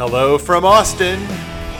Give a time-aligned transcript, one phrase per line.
[0.00, 1.20] Hello from Austin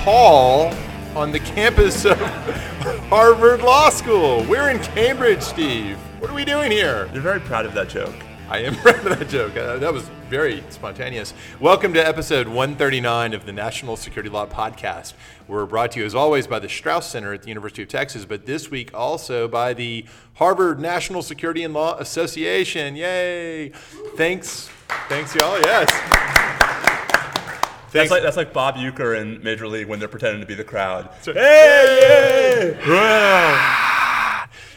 [0.02, 0.74] Hall
[1.16, 2.18] on the campus of
[3.08, 4.44] Harvard Law School.
[4.44, 5.96] We're in Cambridge, Steve.
[6.18, 7.08] What are we doing here?
[7.14, 8.14] You're very proud of that joke.
[8.50, 9.56] I am proud of that joke.
[9.56, 11.32] Uh, that was very spontaneous.
[11.60, 15.14] Welcome to episode 139 of the National Security Law Podcast.
[15.48, 18.26] We're brought to you, as always, by the Strauss Center at the University of Texas,
[18.26, 22.96] but this week also by the Harvard National Security and Law Association.
[22.96, 23.70] Yay!
[24.16, 24.68] Thanks.
[25.08, 25.58] Thanks, y'all.
[25.60, 26.39] Yes.
[27.92, 30.64] That's like, that's like Bob Uecker in Major League when they're pretending to be the
[30.64, 31.10] crowd.
[31.24, 32.76] Hey,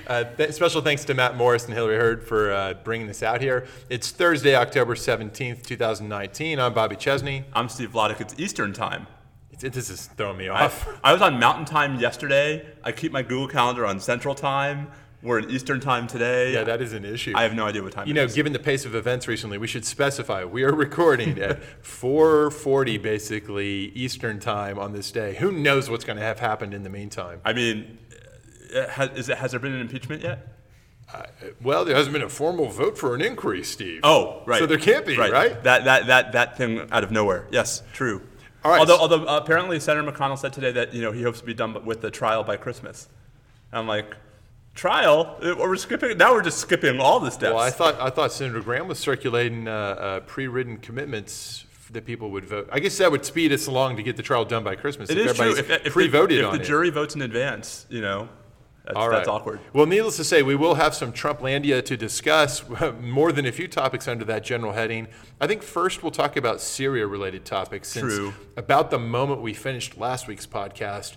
[0.05, 3.39] Uh, th- special thanks to Matt Morris and Hillary Hurd for uh, bringing this out
[3.39, 3.65] here.
[3.89, 6.59] It's Thursday, October 17th, 2019.
[6.59, 7.45] I'm Bobby Chesney.
[7.53, 8.19] I'm Steve Vladeck.
[8.19, 9.07] It's Eastern time.
[9.51, 10.89] It's, it, this is throwing me I, off.
[11.05, 12.65] I was on Mountain Time yesterday.
[12.83, 14.89] I keep my Google Calendar on Central Time.
[15.23, 16.51] We're in Eastern Time today.
[16.51, 17.31] yeah, that is an issue.
[17.33, 18.35] I have no idea what time you it know, is.
[18.35, 23.93] given the pace of events recently, we should specify we are recording at 4:40 basically
[23.95, 25.35] Eastern time on this day.
[25.35, 27.39] Who knows what's going to have happened in the meantime?
[27.45, 27.99] I mean,
[28.75, 30.45] uh, has, is it, has there been an impeachment yet?
[31.13, 31.23] Uh,
[31.61, 34.01] well, there hasn't been a formal vote for an inquiry, Steve.
[34.03, 34.59] Oh, right.
[34.59, 35.63] So there can't be, right?
[35.63, 37.47] That, that, that, that thing out of nowhere.
[37.51, 38.21] Yes, true.
[38.65, 38.79] All right.
[38.79, 41.53] Although, although uh, apparently Senator McConnell said today that you know he hopes to be
[41.53, 43.07] done with the trial by Christmas.
[43.71, 44.15] I'm like,
[44.73, 45.37] trial?
[45.41, 46.17] Uh, We're skipping.
[46.17, 47.53] Now we're just skipping all the steps.
[47.53, 52.31] Well, I thought I thought Senator Graham was circulating uh, uh, pre-written commitments that people
[52.31, 52.69] would vote.
[52.71, 55.09] I guess that would speed us along to get the trial done by Christmas.
[55.09, 55.51] it if is true.
[55.51, 56.65] If, if, the- pre-voted if on the it.
[56.65, 58.29] jury votes in advance, you know,
[58.83, 59.17] that's, All right.
[59.17, 59.59] that's awkward.
[59.73, 62.63] Well, needless to say, we will have some Trumplandia to discuss,
[62.99, 65.07] more than a few topics under that general heading.
[65.39, 67.89] I think first we'll talk about Syria-related topics.
[67.89, 68.33] Since True.
[68.57, 71.15] About the moment we finished last week's podcast,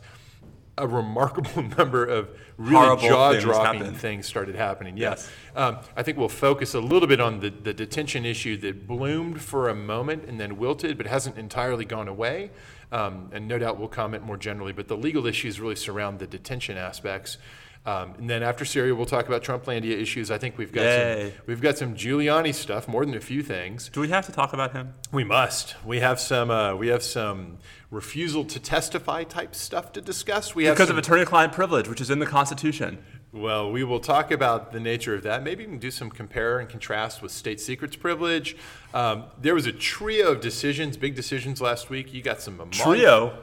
[0.79, 3.97] a remarkable number of really jaw-dropping happened.
[3.97, 4.97] things started happening.
[4.97, 5.31] Yes.
[5.55, 5.57] Yes.
[5.57, 9.41] Um, I think we'll focus a little bit on the, the detention issue that bloomed
[9.41, 12.51] for a moment and then wilted, but hasn't entirely gone away.
[12.93, 16.27] Um, and no doubt we'll comment more generally, but the legal issues really surround the
[16.27, 17.39] detention aspects.
[17.85, 20.31] Um, and then after Syria, we'll talk about Trumplandia issues.
[20.31, 21.31] I think we've got Yay.
[21.31, 23.89] some, we've got some Giuliani stuff, more than a few things.
[23.91, 24.93] Do we have to talk about him?
[25.13, 25.77] We must.
[25.85, 26.51] We have some.
[26.51, 27.59] Uh, we have some
[27.91, 30.55] refusal to testify type stuff to discuss.
[30.55, 32.99] We have Because some, of attorney-client privilege, which is in the Constitution.
[33.33, 35.43] well, we will talk about the nature of that.
[35.43, 38.57] Maybe even do some compare and contrast with state secrets privilege.
[38.95, 42.13] Um, there was a trio of decisions, big decisions last week.
[42.13, 43.39] You got some Trio.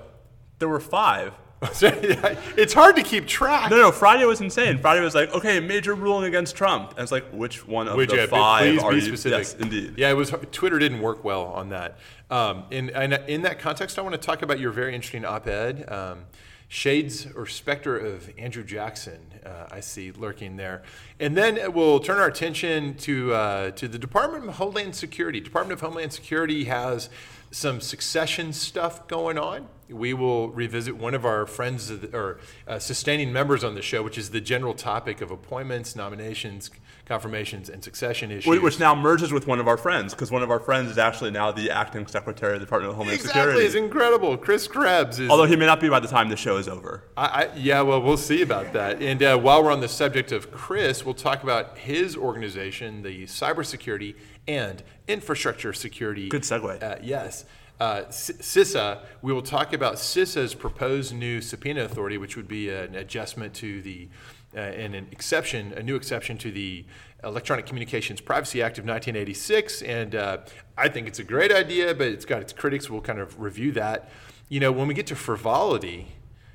[0.59, 1.33] There were five.
[2.57, 3.69] it's hard to keep track.
[3.72, 4.78] No, no, Friday was insane.
[4.78, 6.91] Friday was like, okay, major ruling against Trump.
[6.91, 9.01] And it's like, which one of Would the you- five please are be you?
[9.01, 9.38] specific.
[9.40, 9.94] Yes, indeed.
[9.97, 10.34] Yeah, it was.
[10.52, 11.97] Twitter didn't work well on that.
[12.29, 15.85] Um, in, and in that context, I want to talk about your very interesting op-ed,
[15.91, 16.25] um,
[16.68, 19.19] shades or specter of Andrew Jackson.
[19.46, 20.81] Uh, I see lurking there,
[21.19, 25.40] and then we'll turn our attention to uh, to the Department of Homeland Security.
[25.40, 27.09] Department of Homeland Security has
[27.52, 29.68] some succession stuff going on.
[29.89, 34.17] We will revisit one of our friends or uh, sustaining members on the show, which
[34.17, 36.69] is the general topic of appointments, nominations,
[37.05, 38.61] confirmations, and succession issues.
[38.61, 41.31] Which now merges with one of our friends, because one of our friends is actually
[41.31, 43.66] now the acting secretary of the Department of Homeland exactly, Security.
[43.66, 44.38] it's incredible.
[44.38, 45.29] Chris Krebs is.
[45.29, 47.03] Although he may not be by the time the show is over.
[47.17, 49.01] I, I, yeah, well, we'll see about that.
[49.01, 53.23] And uh, while we're on the subject of Chris, we'll talk about his organization, the
[53.25, 54.16] Cybersecurity
[54.47, 56.29] and Infrastructure Security.
[56.29, 56.81] Good segue.
[56.81, 57.45] Uh, yes.
[57.83, 62.95] Uh, CISA, we will talk about CISA's proposed new subpoena authority, which would be an
[62.95, 64.07] adjustment to the,
[64.55, 66.85] uh, and an exception, a new exception to the
[67.25, 69.81] Electronic Communications Privacy Act of 1986.
[69.81, 70.38] And uh,
[70.77, 72.89] I think it's a great idea, but it's got its critics.
[72.89, 74.09] We'll kind of review that.
[74.47, 76.07] You know, when we get to frivolity,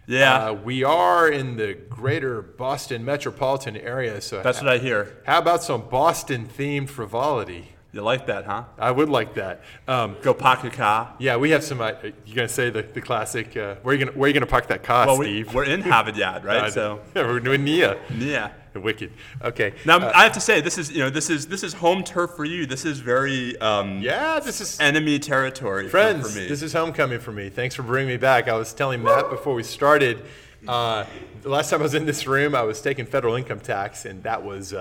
[0.07, 0.47] Yeah.
[0.47, 5.19] uh, we are in the greater Boston metropolitan area, so That's what I hear.
[5.27, 7.73] how about some Boston-themed frivolity?
[7.91, 8.65] You like that, huh?
[8.79, 9.63] I would like that.
[9.87, 11.15] Um, Go park your car.
[11.19, 11.81] yeah, we have some.
[11.81, 11.93] Uh,
[12.27, 13.57] you gonna say the, the classic?
[13.57, 15.55] Uh, where are you gonna Where are you gonna park that car, Well, Steve?
[15.55, 16.45] we're in Harvard right?
[16.65, 17.97] Uh, so, yeah, we're doing Nia.
[18.15, 18.53] Nia.
[18.75, 19.13] Wicked.
[19.43, 19.73] Okay.
[19.87, 22.05] Now Uh, I have to say, this is you know this is this is home
[22.05, 22.67] turf for you.
[22.67, 26.33] This is very um, yeah, this is enemy territory for- friends.
[26.35, 26.47] for, me.
[26.47, 27.49] This is homecoming for me.
[27.49, 28.49] Thanks for bringing me back.
[28.49, 30.23] I was telling Matt before we started.
[30.67, 31.05] Uh,
[31.43, 34.23] the last time I was in this room, I was taking federal income tax, and
[34.25, 34.75] that was.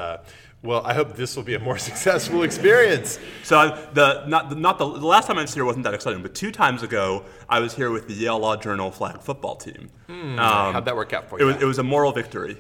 [0.68, 3.20] Well, I hope this will be a more successful experience.
[3.44, 5.94] So I- the not the, not the, the last time I was here wasn't that
[5.94, 9.56] exciting, but two times ago I was here with the Yale Law Journal flag football
[9.56, 9.90] team.
[10.10, 11.48] Um, How'd that work out for it you?
[11.48, 12.58] was it was a moral victory.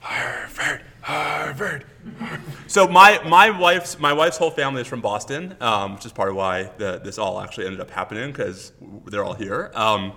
[0.00, 1.84] Harvard, Harvard.
[2.68, 6.30] So my, my wife's my wife's whole family is from Boston, um, which is part
[6.30, 8.72] of why the, this all actually ended up happening because
[9.06, 9.70] they're all here.
[9.74, 10.12] Um,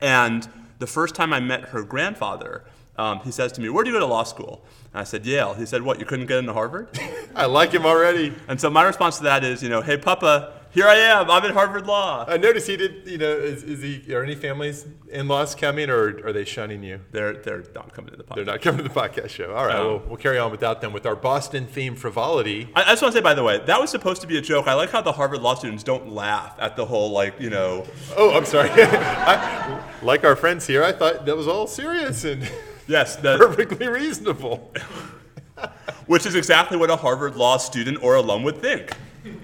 [0.00, 0.48] and
[0.80, 2.64] the first time I met her grandfather,
[2.96, 5.24] um, he says to me, "Where do you go to law school?" And I said,
[5.26, 5.98] "Yale." He said, "What?
[5.98, 6.88] You couldn't get into Harvard?"
[7.34, 8.32] I like him already.
[8.48, 11.30] and so my response to that is, you know, "Hey, Papa, Here I am.
[11.30, 12.24] I'm at Harvard Law.
[12.26, 13.06] I noticed he did.
[13.06, 14.12] You know, is, is he?
[14.12, 16.98] Are any families in-laws coming, or are they shunning you?
[17.12, 18.34] They're they're not coming to the podcast.
[18.34, 19.54] They're not coming to the podcast show.
[19.54, 19.86] All right, No.
[19.86, 22.68] well, we'll carry on without them with our Boston theme frivolity.
[22.74, 24.40] I, I just want to say, by the way, that was supposed to be a
[24.42, 24.66] joke.
[24.66, 27.86] I like how the Harvard law students don't laugh at the whole, like, you know,
[28.16, 28.70] Oh, I'm sorry.
[28.74, 32.42] I, like our friends here, I thought that was all serious and
[32.86, 34.72] yes, the, perfectly reasonable.
[36.06, 38.92] which is exactly what a Harvard law student or alum would think.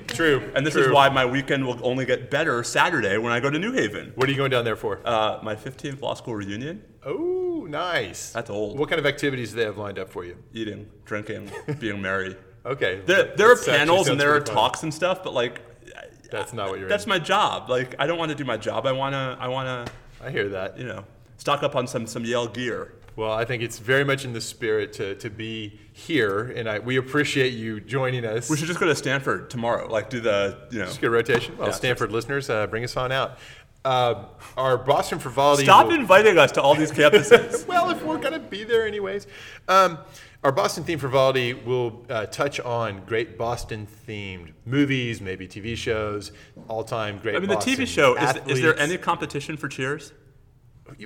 [0.08, 0.50] True.
[0.54, 3.58] And this is why my weekend will only get better Saturday when I go to
[3.58, 4.12] New Haven.
[4.14, 5.00] What are you going down there for?
[5.04, 6.82] Uh, my 15th law school reunion.
[7.06, 8.32] oh, nice.
[8.32, 8.78] That's old.
[8.78, 10.36] What kind of activities do they have lined up for you?
[10.52, 12.36] Eating, drinking, being merry.
[12.66, 13.00] Okay.
[13.06, 14.54] There, there are panels and there are fun.
[14.54, 15.62] talks and stuff, but like,
[16.30, 16.90] That's not what you're.
[16.90, 17.08] that's in.
[17.08, 17.70] my job.
[17.70, 18.84] Like, I don't want to do my job.
[18.84, 19.86] I wanna, I wanna,
[20.22, 20.76] I hear that.
[20.78, 21.04] you know,
[21.38, 22.92] stock up on some some Yale gear.
[23.16, 26.78] Well, I think it's very much in the spirit to, to be here, and I,
[26.78, 28.48] we appreciate you joining us.
[28.48, 29.90] We should just go to Stanford tomorrow.
[29.90, 31.56] Like, do the, you know, Just get a rotation.
[31.58, 31.74] Well, Yeah.
[31.74, 33.38] Stanford listeners, uh, bring us on out.
[33.84, 34.26] Uh,
[34.56, 35.64] our Boston frivolity.
[35.64, 37.66] stop will- inviting us to all these campuses.
[37.68, 39.26] well, if we're going to be there anyways.
[39.68, 39.98] Um,
[40.42, 46.32] our Boston theme frivolity will uh, touch on great Boston themed movies, maybe TV shows,
[46.68, 50.12] all time great I mean, the TV show, is, is there any competition for Cheers?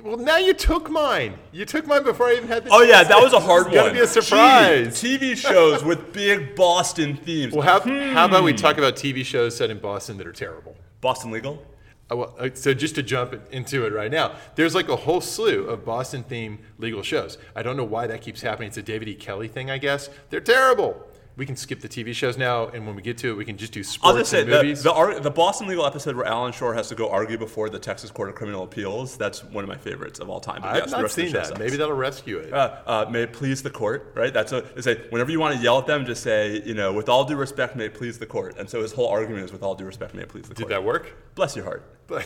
[0.03, 1.37] Well, now you took mine.
[1.51, 3.75] You took mine before I even had the Oh, yeah, that was a hard It's
[3.75, 4.99] gotta be a surprise.
[5.01, 7.53] Gee, TV shows with big Boston themes.
[7.53, 7.79] Well, how,
[8.13, 8.57] how about we Hmm.
[8.57, 10.75] talk about TV shows set in Boston that are terrible?
[11.01, 11.63] Boston Legal?
[12.11, 15.21] Uh, well, uh, so just to jump into it right now, there's like a whole
[15.21, 17.37] slew of Boston themed legal shows.
[17.55, 18.67] I don't know why that keeps happening.
[18.67, 19.15] It's a David E.
[19.15, 20.09] Kelley thing, I guess.
[20.29, 21.01] They're terrible.
[21.37, 23.57] We can skip the TV shows now, and when we get to it, we can
[23.57, 24.83] just do sports I'll just say and the, movies.
[24.83, 27.77] the, ar- the Boston Legal episode where Alan Shore has to go argue before the
[27.77, 29.17] Texas Court of Criminal Appeals.
[29.17, 30.61] That's one of my favorites of all time.
[30.61, 31.47] But I've yes, the not the seen that.
[31.47, 31.59] sucks.
[31.59, 32.53] Maybe that'll rescue it.
[32.53, 34.33] Uh, uh, may it please the court, right?
[34.33, 36.93] That's a they say whenever you want to yell at them, just say you know
[36.93, 38.57] with all due respect, may it please the court.
[38.57, 40.63] And so his whole argument is with all due respect, may it please the Did
[40.63, 40.69] court.
[40.69, 41.13] Did that work?
[41.35, 41.83] Bless your heart.
[42.07, 42.25] But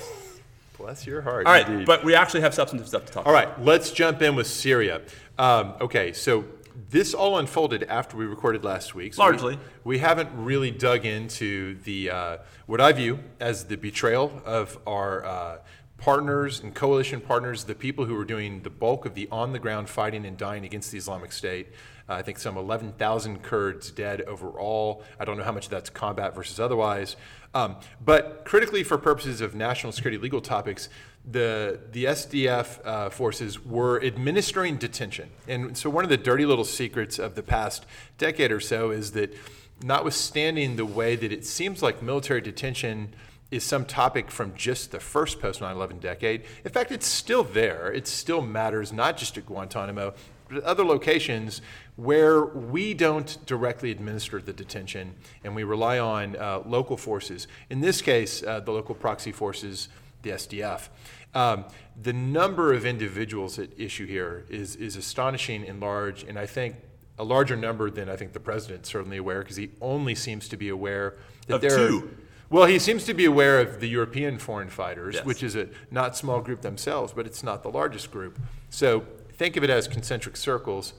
[0.77, 1.47] bless your heart.
[1.47, 1.87] All right, indeed.
[1.87, 3.25] but we actually have substantive stuff to talk.
[3.25, 3.57] All about.
[3.57, 5.01] right, let's jump in with Syria.
[5.39, 6.43] Um, okay, so
[6.89, 9.13] this all unfolded after we recorded last week.
[9.13, 9.59] So we- Largely.
[9.83, 15.25] we, haven't really dug into the uh, what I view as the betrayal of our
[15.25, 15.57] uh,
[15.97, 20.25] partners and coalition partners, the people who were doing the bulk of the on-the-ground fighting
[20.25, 21.67] and dying against the Islamic State.
[22.07, 25.03] Uh, I think some 11,000 Kurds dead overall.
[25.19, 27.15] I don't know how much of that's combat versus otherwise.
[27.53, 30.89] Um, but critically, for purposes of national security legal topics,
[31.31, 36.65] the the SDF uh, forces were administering detention, and so one of the dirty little
[36.65, 37.85] secrets of the past
[38.17, 39.35] decade or so is that,
[39.83, 43.13] notwithstanding the way that it seems like military detention
[43.51, 46.43] is some topic from just the first post 9/11 decade.
[46.63, 47.91] In fact, it's still there.
[47.91, 50.13] It still matters, not just at Guantanamo,
[50.47, 51.61] but at other locations
[51.95, 57.47] where we don't directly administer the detention and we rely on uh, local forces.
[57.69, 59.89] In this case, uh, the local proxy forces,
[60.21, 60.89] the SDF.
[61.33, 61.65] Um,
[62.01, 66.75] the number of individuals at issue here is, is astonishing and large, and I think
[67.17, 70.57] a larger number than I think the president's certainly aware, because he only seems to
[70.57, 71.17] be aware
[71.47, 71.99] that Of there two.
[71.99, 72.23] are.
[72.49, 75.25] Well, he seems to be aware of the European foreign fighters, Yes.
[75.25, 78.39] which is a not small group themselves, but it's not the largest group.
[78.69, 79.03] So
[79.33, 80.93] think of it as concentric circles.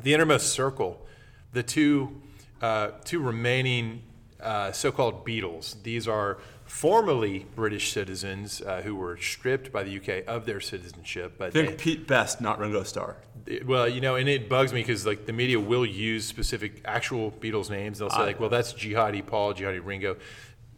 [0.00, 1.04] The innermost circle,
[1.52, 2.20] the two,
[2.62, 4.02] uh, two remaining
[4.40, 5.82] uh, so-called Beatles.
[5.82, 6.38] These are
[6.70, 11.70] formerly British citizens uh, who were stripped by the UK of their citizenship, but Think
[11.70, 13.16] they- Pete Best, not Ringo Starr.
[13.46, 16.80] it- well, you know, and it bugs me because like the media will use specific
[16.84, 17.98] actual Beatles names.
[17.98, 20.16] They'll say I- like, "Well, that's Jihadi Paul, Jihadi Ringo."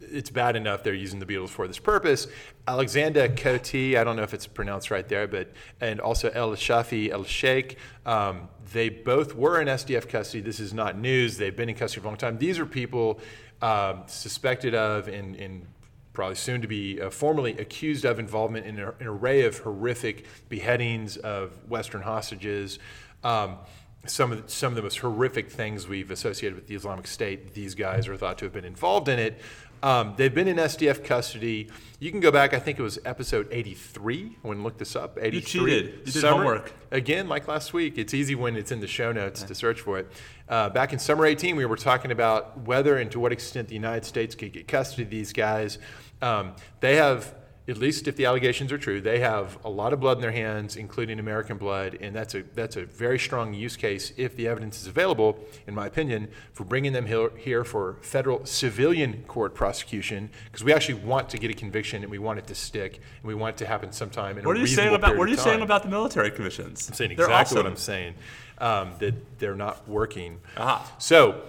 [0.01, 2.27] It's bad enough they're using the Beatles for this purpose.
[2.67, 7.09] Alexander Kotey, I don't know if it's pronounced right there, but and also El Shafi
[7.11, 10.41] El Sheikh, um, they both were in SDF custody.
[10.41, 11.37] This is not news.
[11.37, 12.39] They've been in custody for a long time.
[12.39, 13.21] These are people
[13.61, 15.67] um, suspected of and, and
[16.13, 20.25] probably soon to be uh, formally accused of involvement in a- an array of horrific
[20.47, 22.79] beheadings of Western hostages.
[23.23, 23.57] Um,
[24.05, 27.53] some of the, some of the most horrific things we've associated with the Islamic State.
[27.53, 29.39] These guys are thought to have been involved in it.
[29.81, 31.69] Um, they've been in SDF custody.
[31.99, 32.53] You can go back.
[32.53, 34.37] I think it was episode 83.
[34.43, 35.17] I went and looked this up.
[35.21, 35.35] 83.
[35.35, 35.85] You cheated.
[35.99, 36.73] You did Summer- homework.
[36.91, 39.99] Again, like last week, it's easy when it's in the show notes to search for
[39.99, 40.09] it.
[40.47, 43.73] Uh, back in summer 18, we were talking about whether and to what extent the
[43.73, 45.79] United States could get custody of these guys.
[46.23, 47.35] Um, they have,
[47.67, 50.31] at least if the allegations are true, they have a lot of blood in their
[50.31, 54.47] hands, including American blood, and that's a that's a very strong use case if the
[54.47, 55.37] evidence is available,
[55.67, 60.95] in my opinion, for bringing them here, for federal civilian court prosecution, because we actually
[60.95, 63.57] want to get a conviction and we want it to stick and we want it
[63.57, 65.89] to happen sometime in What are you saying about What are you saying about the
[65.89, 66.87] military commissions?
[66.87, 67.57] I'm saying exactly awesome.
[67.57, 68.13] what I'm saying.
[68.59, 70.39] Um, that they're not working.
[70.55, 70.89] Aha.
[70.97, 71.41] So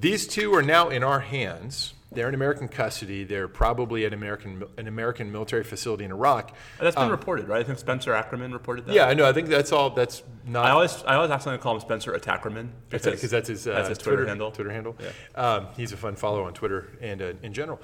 [0.00, 1.94] these two are now in our hands.
[2.14, 3.24] They're in American custody.
[3.24, 6.54] They're probably at American an American military facility in Iraq.
[6.80, 7.60] That's been reported, right?
[7.60, 8.90] I think Spencer Ackerman reported that.
[8.90, 9.28] Um, Yeah, I know.
[9.28, 9.90] I think that's all.
[9.90, 13.74] That's not I always, I always accidentally call him Spencer Attackerman because that's his, uh,
[13.74, 14.50] that's his Twitter, handle.
[14.50, 14.96] Twitter handle.
[15.34, 17.80] Um, he's a fun follow on Twitter and uh, in general.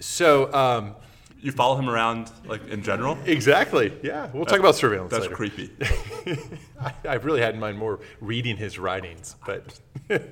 [0.00, 0.96] So um,
[1.40, 3.16] You follow him around, like in general.
[3.26, 4.28] exactly, yeah.
[4.32, 5.36] We'll talk about surveillance That's later.
[5.36, 5.70] creepy.
[6.80, 9.78] I, I really had in mind more reading his writings, but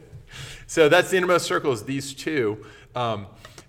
[0.67, 1.85] so that's the innermost circles.
[1.85, 2.65] These two.
[2.95, 3.27] Um,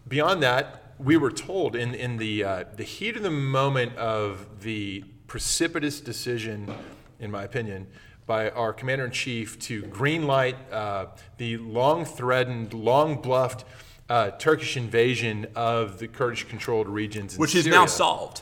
[0.08, 4.62] beyond that, we were told in in the uh, the heat of the moment of
[4.62, 6.72] the precipitous decision,
[7.20, 7.88] in my opinion,
[8.26, 13.66] by our commander in chief to greenlight uh, the long threatened, long bluffed.
[14.10, 17.80] Uh, Turkish invasion of the Kurdish-controlled regions, in Which is Syria.
[17.80, 18.42] now solved.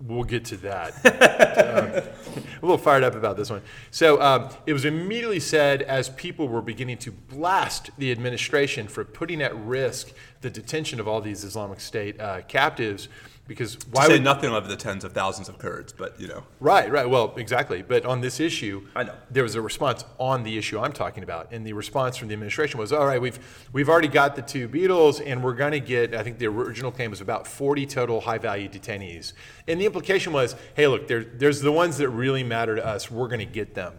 [0.00, 1.40] We'll get to that.
[1.74, 2.04] Um, a
[2.62, 3.62] little fired up about this one.
[3.90, 9.04] So um, it was immediately said as people were beginning to blast the administration for
[9.04, 13.08] putting at risk the detention of all these Islamic State uh, captives,
[13.46, 16.44] because why say would nothing of the tens of thousands of Kurds, but you know.
[16.60, 17.08] Right, right.
[17.08, 17.82] Well, exactly.
[17.82, 19.14] But on this issue, I know.
[19.30, 22.34] there was a response on the issue I'm talking about, and the response from the
[22.34, 23.38] administration was, "All right, we've
[23.72, 26.14] we've already got the two Beatles, and we're going to get.
[26.14, 29.34] I think the original claim was about 40 total high-value detainees,
[29.68, 33.10] and the implication was, hey, look, there, there's the ones that really matter to us.
[33.10, 33.94] We're going to get them."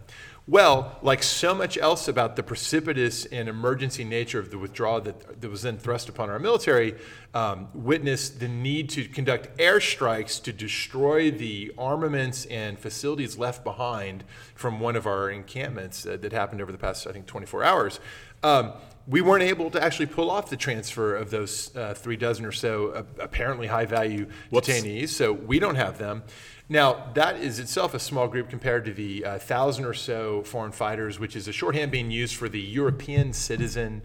[0.47, 5.41] Well, like so much else about the precipitous and emergency nature of the withdrawal that,
[5.41, 6.95] that was then thrust upon our military,
[7.33, 14.23] um, witnessed the need to conduct airstrikes to destroy the armaments and facilities left behind
[14.53, 17.99] from one of our encampments uh, that happened over the past, I think, 24 hours.
[18.43, 18.73] Um,
[19.07, 22.51] we weren't able to actually pull off the transfer of those uh, three dozen or
[22.51, 26.23] so uh, apparently high value detainees, so we don't have them.
[26.67, 30.71] Now, that is itself a small group compared to the uh, thousand or so foreign
[30.71, 34.01] fighters, which is a shorthand being used for the European citizen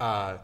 [0.00, 0.38] uh,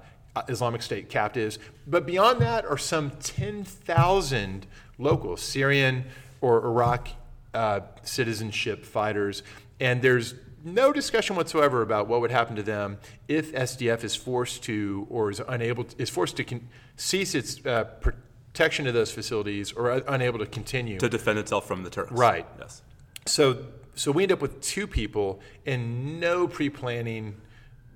[0.48, 1.58] Islamic State captives.
[1.86, 4.66] But beyond that are some 10,000
[4.98, 6.04] local Syrian
[6.40, 7.08] or Iraq
[7.54, 9.42] uh, citizenship fighters.
[9.80, 14.62] And there's no discussion whatsoever about what would happen to them if SDF is forced
[14.64, 17.84] to or is unable to, is forced to con- cease its uh,
[18.54, 20.96] protection of those facilities or unable to continue.
[21.00, 22.12] To defend itself from the Turks.
[22.12, 22.46] Right.
[22.60, 22.82] Yes.
[23.26, 27.40] So, so we end up with two people and no pre-planning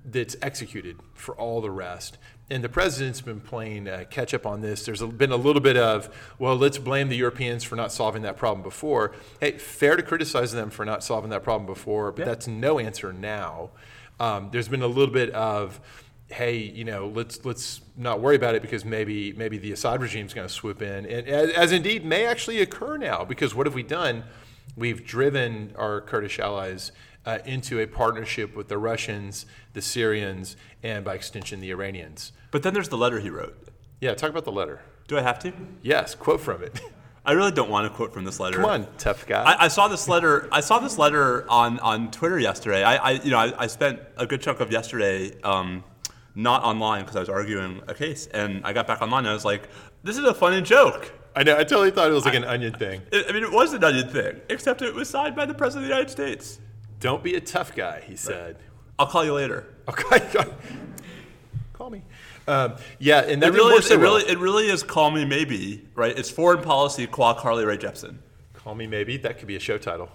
[0.03, 2.17] that's executed for all the rest.
[2.49, 4.85] And the president's been playing uh, catch up on this.
[4.85, 8.23] There's a, been a little bit of, well, let's blame the Europeans for not solving
[8.23, 9.13] that problem before.
[9.39, 12.25] Hey, fair to criticize them for not solving that problem before, but Yeah.
[12.25, 13.69] that's no answer now.
[14.19, 15.79] Um, there's been a little bit of,
[16.29, 20.25] hey, you know, let's let's not worry about it because maybe maybe the Assad regime
[20.25, 23.25] is going to swoop in, and as, as indeed may actually occur now.
[23.25, 24.23] Because what have we done?
[24.75, 26.91] We've driven our Kurdish allies
[27.25, 32.31] uh, into a partnership with the Russians, the Syrians, and by extension the Iranians.
[32.51, 33.57] But then there's the letter he wrote.
[33.99, 34.81] Yeah, talk about the letter.
[35.07, 35.51] Do I have to?
[35.81, 36.79] Yes, quote from it.
[37.25, 38.55] I really don't want to quote from this letter.
[38.57, 39.43] Come on, tough guy.
[39.43, 40.47] I, I saw this letter.
[40.51, 42.83] I saw this letter on, on Twitter yesterday.
[42.83, 45.83] I, I you know I, I spent a good chunk of yesterday um,
[46.39, 49.33] not online because I was arguing a case, and I got back online and I
[49.33, 49.69] was like,
[50.03, 51.53] "This is a funny joke." I know.
[51.53, 53.01] I totally thought it was like an onion thing.
[53.13, 55.85] I I mean, it was an onion thing, except it was signed by the president
[55.85, 56.59] of the United States.
[56.99, 58.57] Don't be a tough guy, he said.
[58.97, 59.65] I'll call you later.
[59.87, 60.19] Okay,
[61.73, 62.03] call me.
[62.47, 63.91] Um, yeah, and that It really is.
[63.91, 64.15] It well.
[64.15, 64.81] really, it really is.
[64.83, 65.87] Call me maybe.
[65.93, 66.17] Right?
[66.17, 67.05] It's foreign policy.
[67.05, 68.17] Qua Carly Rae Jepsen.
[68.53, 69.17] Call me maybe.
[69.17, 70.09] That could be a show title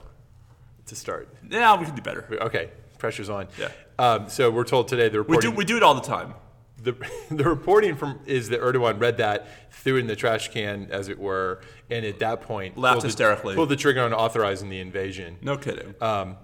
[0.87, 1.29] to start.
[1.49, 2.27] Yeah, we can do better.
[2.43, 3.49] Okay, pressure's on.
[3.59, 3.69] Yeah.
[3.99, 5.51] Um, so we're told today the reporting.
[5.51, 5.57] We do.
[5.59, 6.35] We do it all the time.
[6.83, 6.93] the,
[7.31, 11.09] the reporting from is that Erdogan read that, threw it in the trash can, as
[11.09, 11.61] it were,
[11.91, 13.55] and at that point Laughed pulled the- hysterically.
[13.55, 15.39] pulled the trigger on authorizing the invasion.
[15.43, 15.95] No kidding.
[16.01, 16.37] Um,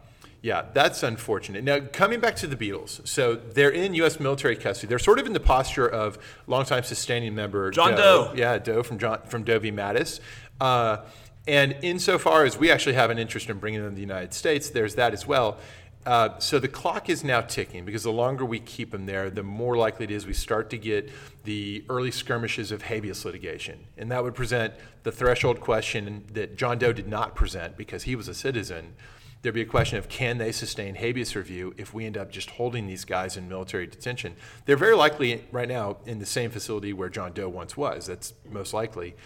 [0.42, 1.64] yeah, that's unfortunate.
[1.64, 4.18] Now, coming back to the Beatles, so they're in U.S.
[4.18, 4.88] military custody.
[4.88, 8.32] They're sort of in the posture of longtime sustaining member John Doe.
[8.34, 9.70] Yeah, Doe from John from Doe v.
[9.70, 10.20] Mattis.
[10.58, 11.04] Uh,
[11.46, 14.70] and insofar as we actually have an interest in bringing them to the United States,
[14.70, 15.58] there's that as well.
[16.06, 19.42] Uh, so the clock is now ticking because the longer we keep them there, the
[19.42, 21.10] more likely it is we start to get
[21.44, 23.78] the early skirmishes of habeas litigation.
[23.98, 28.16] And that would present the threshold question that John Doe did not present because he
[28.16, 28.94] was a citizen.
[29.42, 32.50] There'd be a question of can they sustain habeas review if we end up just
[32.50, 34.36] holding these guys in military detention?
[34.64, 38.06] They're very likely right now in the same facility where John Doe once was.
[38.06, 39.16] That's most likely.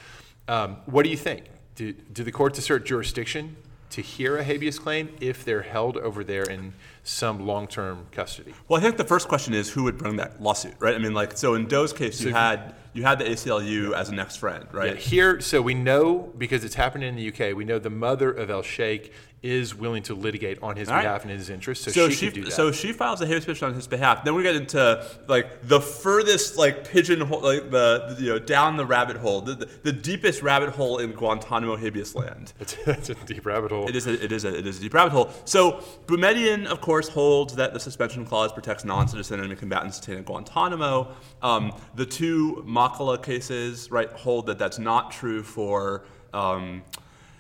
[0.49, 1.45] Um, what do you think?
[1.77, 3.57] Do, do the courts assert jurisdiction
[3.95, 6.73] to hear a habeas claim if they're held over there in
[7.05, 8.53] some long-term custody.
[8.67, 10.97] Well, I think the first question is who would bring that lawsuit, right?
[10.97, 14.15] I mean, like, so in Doe's case, you had you had the ACLU as a
[14.15, 14.95] next friend, right?
[14.95, 17.57] Yeah, here, so we know because it's happening in the UK.
[17.57, 19.13] We know the mother of El Sheikh
[19.45, 21.03] is willing to litigate on his All right.
[21.03, 22.53] behalf and in his interest, so, So she, she, could do that.
[22.53, 24.25] so she files a habeas petition on his behalf.
[24.25, 28.79] Then we get into like the furthest like pigeonhole, like the, the you know down
[28.79, 32.55] the rabbit hole, the, the, the deepest rabbit hole in Guantanamo habeas land.
[32.61, 33.87] it's, it's a deep rabbit hole.
[33.87, 35.31] It is a, it is a, it is a deep rabbit hole.
[35.45, 40.25] So Boumediene, of course, holds that the suspension clause protects non-citizen enemy combatants detained at
[40.25, 41.15] Guantanamo.
[41.43, 46.83] Um, the two Maqaleh cases, right, hold that that's not true for um,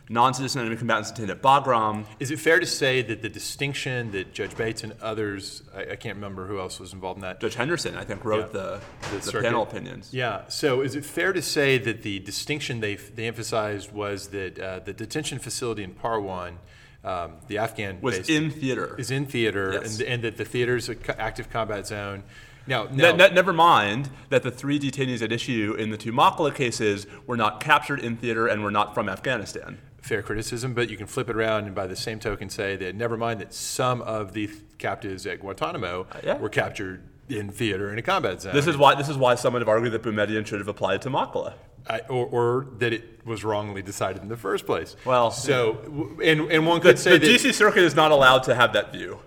[0.09, 2.05] non-citizen enemy combatants detained at Bagram.
[2.21, 5.97] Is it fair to say that the distinction that Judge Bates and others, I, I
[5.97, 8.61] can't remember who else was involved in that, Judge Henderson, I think, wrote Yeah.
[8.61, 8.81] the,
[9.17, 9.45] the, circuit.
[9.45, 10.11] panel opinions.
[10.13, 10.43] Yeah.
[10.49, 14.81] So is it fair to say that the distinction they they emphasized was that uh,
[14.81, 16.57] the detention facility in Parwan,
[17.03, 18.95] um, the Afghan Was in theater.
[18.99, 19.99] is in theater, Yes.
[20.01, 22.25] and, and that the theater is an active combat zone.
[22.67, 26.13] Now, Ne- now ne- never mind that the three detainees at issue in the two
[26.13, 29.79] Maqaleh cases were not captured in theater and were not from Afghanistan.
[30.05, 32.95] Fair criticism, but you can flip it around and by the same token say that
[32.95, 36.37] never mind that some of the captives at Guantanamo uh, yeah.
[36.37, 38.53] were captured in theater in a combat zone.
[38.53, 41.01] This is why this is why some would have argued that Boumediene should have applied
[41.03, 41.55] to Maqaleh.
[41.89, 44.95] I, or, or that it was wrongly decided in the first place.
[45.07, 48.43] Well, so and and one The, could say the that DC Circuit is not allowed
[48.43, 49.21] to have that view,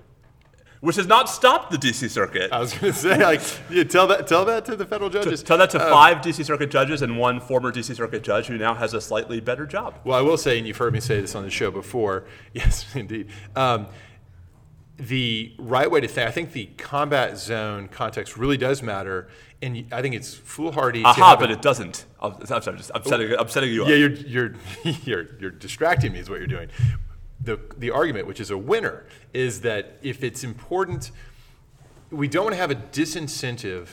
[0.81, 2.51] which has not stopped the DC Circuit.
[2.51, 5.43] I was going to say like yeah, tell that tell that to the federal judges.
[5.43, 8.57] Tell that to Uh, five DC Circuit judges and one former DC Circuit judge who
[8.57, 9.95] now has a slightly better job.
[10.03, 12.25] Well, I will say, and you've heard me say this on the show before.
[12.53, 13.27] Yes, indeed.
[13.55, 13.87] Um,
[14.97, 19.27] the right way to think, I think the combat zone context really does matter,
[19.61, 21.03] and I think it's foolhardy.
[21.03, 22.05] Aha, but it doesn't.
[22.19, 23.89] I'm, I'm sorry, just, I'm setting, I'm setting you up.
[23.89, 24.53] Yeah, you're you're
[25.03, 26.69] you're you're distracting me is what you're doing.
[27.41, 31.11] The the argument, which is a winner, is that if it's important,
[32.09, 33.87] we don't want to have a disincentive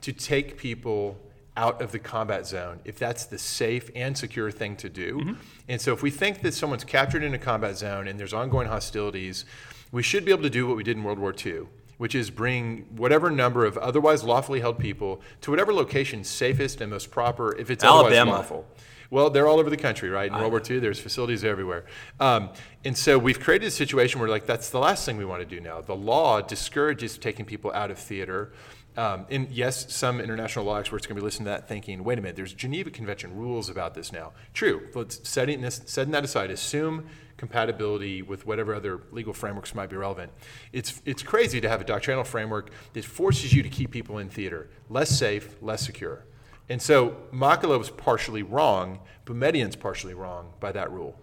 [0.00, 1.18] to take people
[1.58, 5.18] out of the combat zone if that's the safe and secure thing to do.
[5.18, 5.32] Mm-hmm.
[5.68, 8.68] And so if we think that someone's captured in a combat zone and there's ongoing
[8.68, 9.44] hostilities,
[9.90, 11.66] we should be able to do what we did in World War II,
[11.98, 16.90] which is bring whatever number of otherwise lawfully held people to whatever location safest and
[16.90, 18.20] most proper if it's Alabama.
[18.20, 18.66] otherwise lawful.
[19.10, 20.30] Well, they're all over the country, right?
[20.30, 21.86] In World War II, there's facilities everywhere.
[22.20, 22.50] Um,
[22.84, 25.46] and so we've created a situation where, like, that's the last thing we want to
[25.46, 25.80] do now.
[25.80, 28.52] The law discourages taking people out of theater.
[28.98, 32.04] Um, and yes, some international law experts are going to be listening to that thinking,
[32.04, 34.32] wait a minute, there's Geneva Convention rules about this now.
[34.52, 34.88] True.
[34.94, 37.06] Let's setting, this, setting that aside, assume
[37.38, 40.32] compatibility with whatever other legal frameworks might be relevant.
[40.72, 44.28] It's, it's crazy to have a doctrinal framework that forces you to keep people in
[44.28, 44.68] theater.
[44.90, 46.24] Less safe, less secure.
[46.68, 51.18] And so Maqaleh was partially wrong, Boumediene's partially wrong by that rule.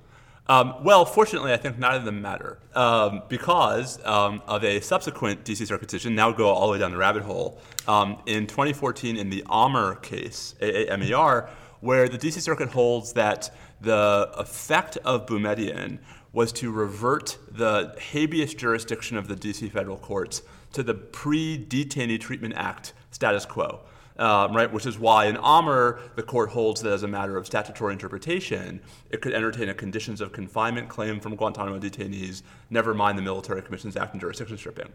[0.48, 5.44] Um, well, fortunately, I think neither of them matter um, because um, of a subsequent
[5.44, 6.14] DC Circuit decision.
[6.14, 7.60] Now go all the way down the rabbit hole.
[7.88, 14.30] Um, in 2014, in the Aamer case, AAMER, where the DC Circuit holds that the
[14.38, 15.98] effect of Boumediene
[16.32, 22.54] was to revert the habeas jurisdiction of the DC federal courts to the pre-Detainee Treatment
[22.56, 23.80] Act status quo
[24.18, 24.72] um, right?
[24.72, 28.80] Which is why in Aamer, the court holds that as a matter of statutory interpretation,
[29.10, 33.62] it could entertain a conditions of confinement claim from Guantanamo detainees, never mind the Military
[33.62, 34.88] Commissions Act and jurisdiction stripping.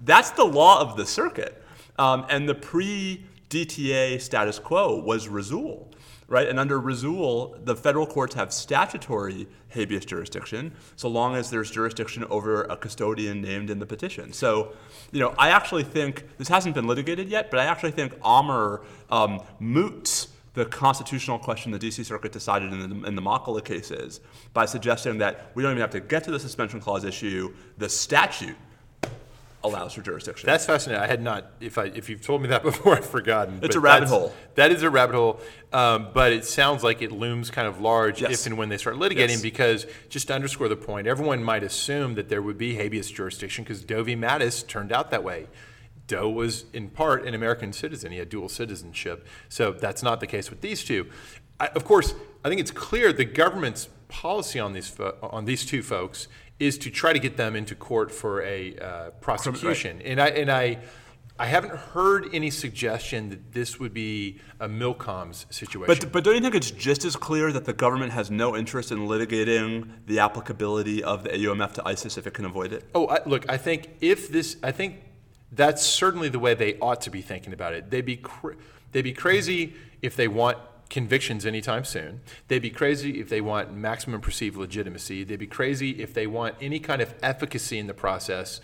[0.00, 1.62] That's the law of the circuit.
[1.98, 5.88] Um, and the pre DTA status quo was Rasul,
[6.28, 6.48] right?
[6.48, 12.24] And under Rasul, the federal courts have statutory habeas jurisdiction so long as there's jurisdiction
[12.24, 14.32] over a custodian named in the petition.
[14.32, 14.72] So,
[15.12, 18.84] you know, I actually think this hasn't been litigated yet, but I actually think Aamer
[19.10, 24.20] um, moots the constitutional question the DC Circuit decided in the, in the Maqaleh cases
[24.54, 27.54] by suggesting that we don't even have to get to the suspension clause issue.
[27.76, 28.56] The statute
[29.64, 30.46] allows for jurisdiction.
[30.46, 31.02] That's fascinating.
[31.02, 33.56] I had not, if I if you've told me that before, I've forgotten.
[33.56, 34.34] It's But a rabbit hole.
[34.54, 35.40] That is a rabbit hole.
[35.72, 38.40] Um, but it sounds like it looms kind of large Yes.
[38.40, 39.42] if and when they start litigating, Yes.
[39.42, 43.64] because just to underscore the point, everyone might assume that there would be habeas jurisdiction
[43.64, 44.14] because Doe v.
[44.14, 45.48] Mattis turned out that way.
[46.06, 49.26] Doe was in part an American citizen; he had dual citizenship.
[49.48, 51.08] So that's not the case with these two.
[51.58, 52.14] I, of course,
[52.44, 56.78] I think it's clear the government's policy on these fo- on these two folks is
[56.78, 60.00] to try to get them into court for a uh, prosecution.
[60.02, 60.78] And I and I
[61.38, 65.86] I haven't heard any suggestion that this would be a Milcoms situation.
[65.86, 68.90] But, but don't you think it's just as clear that the government has no interest
[68.90, 72.88] in litigating the applicability of the AUMF to ISIS if it can avoid it?
[72.94, 75.02] Oh, I, look, I think if this, I think
[75.52, 77.90] that's certainly the way they ought to be thinking about it.
[77.90, 78.54] They'd be, cr-
[78.92, 80.56] they'd be crazy if they want
[80.88, 82.20] convictions anytime soon.
[82.48, 85.24] They'd be crazy if they want maximum perceived legitimacy.
[85.24, 88.60] They'd be crazy if they want any kind of efficacy in the process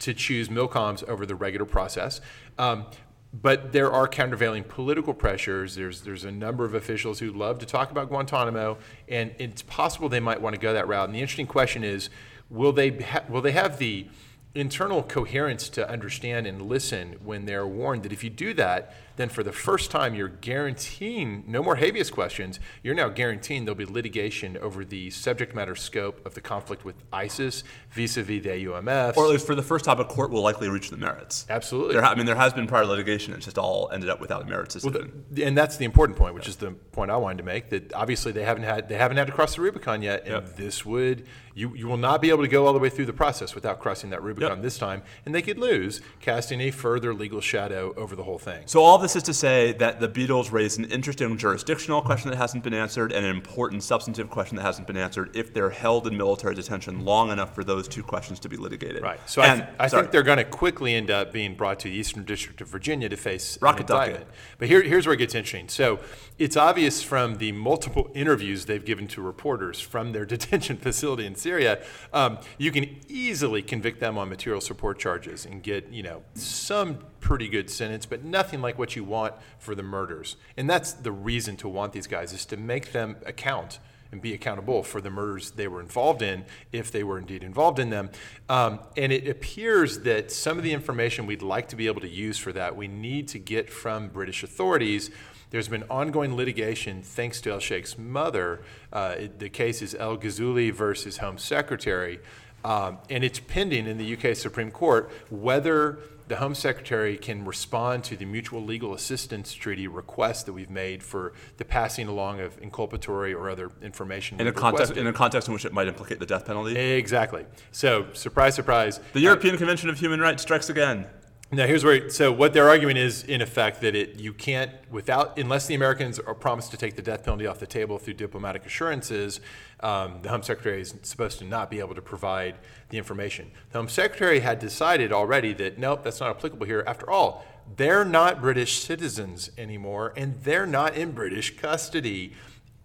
[0.00, 2.20] to choose Milcoms over the regular process.
[2.58, 2.86] Um,
[3.32, 5.74] but there are countervailing political pressures.
[5.74, 10.08] There's there's a number of officials who love to talk about Guantanamo, and it's possible
[10.08, 11.08] they might want to go that route.
[11.08, 12.08] And the interesting question is,
[12.48, 14.06] will they ha- will they have the
[14.54, 19.28] internal coherence to understand and listen when they're warned that if you do that, then
[19.28, 22.60] for the first time you're guaranteeing no more habeas questions.
[22.82, 26.96] You're now guaranteeing there'll be litigation over the subject matter scope of the conflict with
[27.12, 29.16] ISIS vis-a-vis the AUMF.
[29.16, 31.46] Or at least for the first time, a court will likely reach the merits.
[31.48, 31.94] Absolutely.
[31.94, 33.32] There I mean, there has been prior litigation.
[33.34, 35.24] It's just all ended up without a merits decision.
[35.42, 37.70] and that's the important point, which is the point I wanted to make.
[37.70, 40.56] That obviously they haven't had they haven't had to cross the Rubicon yet, and Yep.
[40.56, 43.12] this would you you will not be able to go all the way through the
[43.12, 44.62] process without crossing that Rubicon Yep.
[44.62, 48.62] this time, and they could lose, casting a further legal shadow over the whole thing.
[48.66, 52.36] So all this is to say that the Beatles raised an interesting jurisdictional question that
[52.36, 56.08] hasn't been answered and an important substantive question that hasn't been answered if they're held
[56.08, 59.04] in military detention long enough for those two questions to be litigated.
[59.04, 59.20] Right.
[59.26, 61.94] So I, th- I think they're going to quickly end up being brought to the
[61.94, 64.26] Eastern District of Virginia to face Rocket indictment.
[64.58, 65.68] But here, here's where it gets interesting.
[65.68, 66.00] So
[66.36, 71.36] it's obvious from the multiple interviews they've given to reporters from their detention facility in
[71.36, 71.80] Syria,
[72.12, 76.98] um, you can easily convict them on material support charges and get, you know, some
[77.20, 80.36] pretty good sentence, but nothing like what you want for the murders.
[80.56, 83.78] And that's the reason to want these guys is to make them account
[84.12, 87.78] and be accountable for the murders they were involved in, if they were indeed involved
[87.78, 88.08] in them.
[88.48, 92.08] Um, and it appears that some of the information we'd like to be able to
[92.08, 95.10] use for that, we need to get from British authorities.
[95.50, 98.60] There's been ongoing litigation thanks to El Sheikh's mother.
[98.92, 102.20] Uh, it- the case is Elgizouli versus Home Secretary.
[102.64, 108.04] Um, and it's pending in the UK Supreme Court whether the Home Secretary can respond
[108.04, 112.60] to the mutual legal assistance treaty request that we've made for the passing along of
[112.60, 114.40] inculpatory or other information.
[114.40, 114.98] in a context requested.
[114.98, 116.76] in a context in which it might implicate the death penalty.
[116.76, 117.44] Exactly.
[117.70, 119.00] So, surprise, surprise.
[119.12, 121.06] the European Convention of Human Rights strikes again.
[121.52, 122.10] Now, here's where.
[122.10, 126.18] So, what they're arguing is, in effect, that it you can't without unless the Americans
[126.18, 129.38] are promised to take the death penalty off the table through diplomatic assurances,
[129.78, 132.56] um, the Home Secretary is supposed to not be able to provide
[132.88, 133.52] the information.
[133.70, 136.82] The Home Secretary had decided already that nope, that's not applicable here.
[136.84, 142.32] After all, they're not British citizens anymore, and they're not in British custody.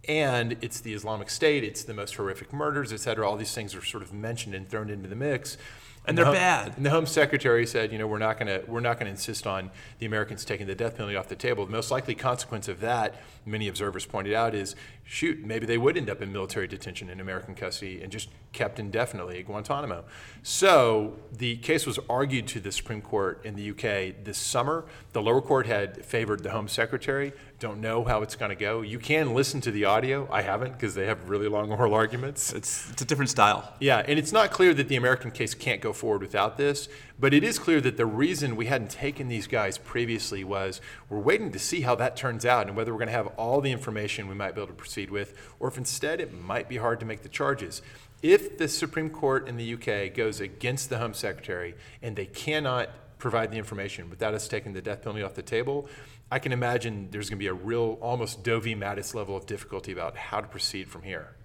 [0.08, 3.28] And it's the Islamic State, it's the most horrific murders, et cetera.
[3.28, 5.58] All these things are sort of mentioned and thrown into the mix.
[6.06, 6.74] And the they're Home- bad.
[6.78, 9.12] And the Home Secretary said, you know, we're not going to we're not going to
[9.12, 11.66] insist on the Americans taking the death penalty off the table.
[11.66, 15.98] The most likely consequence of that, many observers pointed out, is shoot, maybe they would
[15.98, 20.04] end up in military detention in American custody and just kept indefinitely at Guantanamo.
[20.44, 24.86] So the case was argued to the Supreme Court in the UK this summer.
[25.14, 27.34] The lower court had favored the Home Secretary.
[27.60, 28.82] Don't know how it's going to go.
[28.82, 30.28] You can listen to the audio.
[30.32, 32.54] I haven't because they have really long oral arguments.
[32.54, 33.74] It's, it's a different style.
[33.80, 36.90] Yeah, and it's not clear that the American case can't go forward without this,
[37.22, 41.20] but it is clear that the reason we hadn't taken these guys previously was we're
[41.20, 43.72] waiting to see how that turns out and whether we're going to have all the
[43.72, 47.00] information we might be able to proceed with, or if instead it might be hard
[47.00, 47.84] to make the charges.
[48.24, 52.90] If the Supreme Court in the UK goes against the Home Secretary and they cannot
[53.20, 55.88] provide the information without us taking the death penalty off the table,
[56.32, 58.74] I can imagine there's going to be a real, almost Doe v.
[58.74, 61.36] Mattis level of difficulty about how to proceed from here.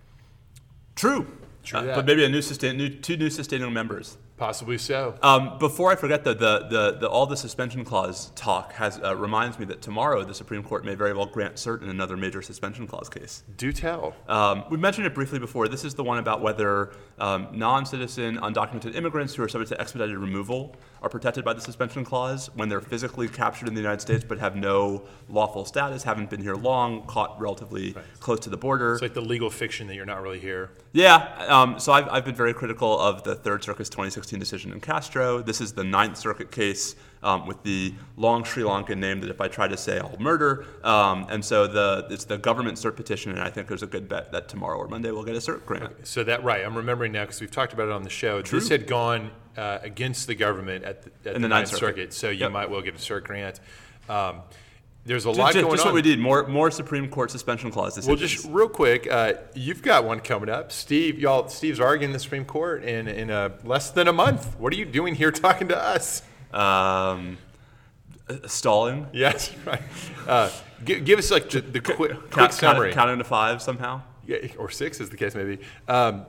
[0.94, 1.26] True.
[1.62, 4.16] True Uh, but maybe a new sustain, new, two new sustaining members.
[4.36, 5.14] Possibly so.
[5.22, 9.16] Um, before I forget, though, the, the, the, all the suspension clause talk has, uh,
[9.16, 12.42] reminds me that tomorrow the Supreme Court may very well grant cert in another major
[12.42, 13.44] suspension clause case.
[13.56, 14.14] Do tell.
[14.28, 15.68] Um, we mentioned it briefly before.
[15.68, 20.18] This is the one about whether um, non-citizen, undocumented immigrants who are subject to expedited
[20.18, 24.24] removal are protected by the suspension clause when they're physically captured in the United States
[24.26, 28.94] but have no lawful status, haven't been here long, caught relatively close to the border.
[28.94, 30.70] It's like the legal fiction that you're not really here.
[30.92, 31.16] Yeah,
[31.48, 35.42] um, so I've, I've been very critical of the Third Circuit's 2016 decision in Castro.
[35.42, 39.40] This is the Ninth Circuit case um, with the long Sri Lankan name that if
[39.40, 40.64] I try to say, I'll murder.
[40.84, 44.08] Um, and so the, it's the government cert petition, and I think there's a good
[44.08, 46.06] bet that tomorrow or Monday we'll get a cert grant.
[46.06, 48.42] So that right, I'm remembering now because we've talked about it on the show.
[48.42, 52.12] This had gone uh, against the government at the, at the the Ninth Ninth Circuit.
[52.12, 52.52] Circuit, so you Yep.
[52.52, 53.60] might well get a cert grant.
[54.08, 54.40] Um,
[55.04, 55.92] there's a lot just, going just on.
[55.92, 59.80] what we did more, more Supreme Court suspension clause Well, just real quick, uh, you've
[59.80, 61.20] got one coming up, Steve.
[61.20, 64.58] Y'all, Steve's arguing the Supreme Court in in uh, less than a month.
[64.58, 66.22] What are you doing here talking to us?
[66.52, 67.38] um,
[68.46, 69.06] stalling.
[69.12, 69.82] Yes, right.
[70.26, 70.50] Uh,
[70.84, 74.02] gi- give us like the, the quick, quick Count, summary, count, counting to five somehow.
[74.26, 75.58] Yeah, or six, as the case may be.
[75.86, 76.26] Um,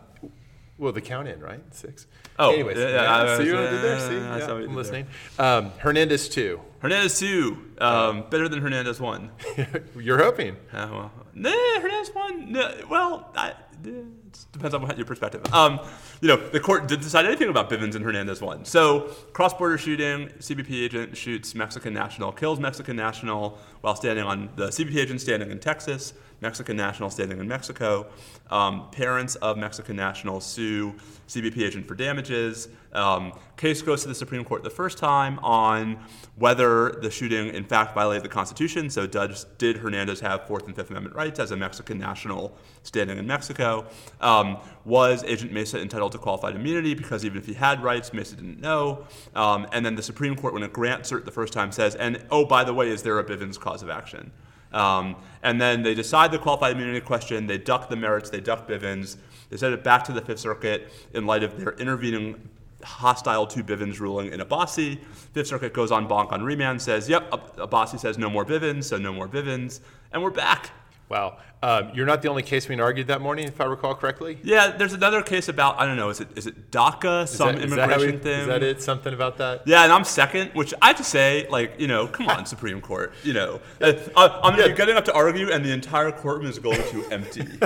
[0.78, 1.62] well, the count in, right?
[1.72, 2.06] Six.
[2.40, 3.98] Oh, anyways, yeah, yeah, I- see what I did there?
[3.98, 5.08] yeah, See, I yeah, saw I'm listening.
[5.40, 6.62] Um, Hernandez two.
[6.80, 9.32] Hernandez two, um, better than Hernandez one.
[10.00, 10.56] You're hoping.
[10.72, 12.52] Uh, well, nah, Hernandez one.
[12.52, 14.06] No, well, I, it
[14.52, 15.42] depends on your perspective.
[15.54, 15.80] Um,
[16.22, 18.66] you know, the court didn't decide anything about Bivens and Hernandez one.
[18.66, 24.68] So cross-border shooting, CBP agent shoots Mexican national, kills Mexican national while standing on the
[24.68, 28.08] CBP agent standing in Texas, Mexican national standing in Mexico.
[28.50, 30.94] Um, parents of Mexican nationals sue
[31.28, 32.70] CBP agent for damages.
[32.94, 36.00] Um, case goes to the Supreme Court the first time on
[36.36, 38.90] whether the shooting in fact violated the Constitution.
[38.90, 43.18] So, does, did Hernandez have Fourth and Fifth Amendment rights as a Mexican national standing
[43.18, 43.86] in Mexico?
[44.22, 48.36] Um, was Agent Mesa entitled to qualified immunity because even if he had rights, Mesa
[48.36, 49.06] didn't know?
[49.36, 52.24] Um, and then the Supreme Court, when it grants cert the first time, says, and
[52.32, 54.32] oh, by the way, is there a Bivens cause of action?
[54.74, 57.48] Um, and then they decide the qualified immunity question.
[57.48, 58.30] They duck the merits.
[58.30, 59.18] They duck Bivens.
[59.50, 62.50] They send it back to the Fifth Circuit in light of their intervening
[62.84, 65.00] hostile to Bivens ruling in Abbasi.
[65.34, 68.98] Fifth Circuit goes en banc on remand, says, yep, Abbasi says no more Bivens, so
[68.98, 69.80] no more Bivens,
[70.12, 70.72] and we're back.
[71.10, 71.38] Wow.
[71.64, 74.38] Um, you're not the only case being argued that morning, if I recall correctly.
[74.44, 76.10] Yeah, there's another case about I don't know.
[76.10, 78.42] Is it is it DACA, Is some that- is immigration that we- thing?
[78.42, 78.82] Is that it?
[78.82, 79.64] Something about that?
[79.66, 82.82] Yeah, and I'm second, which I have to say, like, you know, come on, Supreme
[82.82, 86.12] Court, you know, uh, I- I'm gonna be getting up to argue, and the entire
[86.12, 87.48] courtroom is going to empty.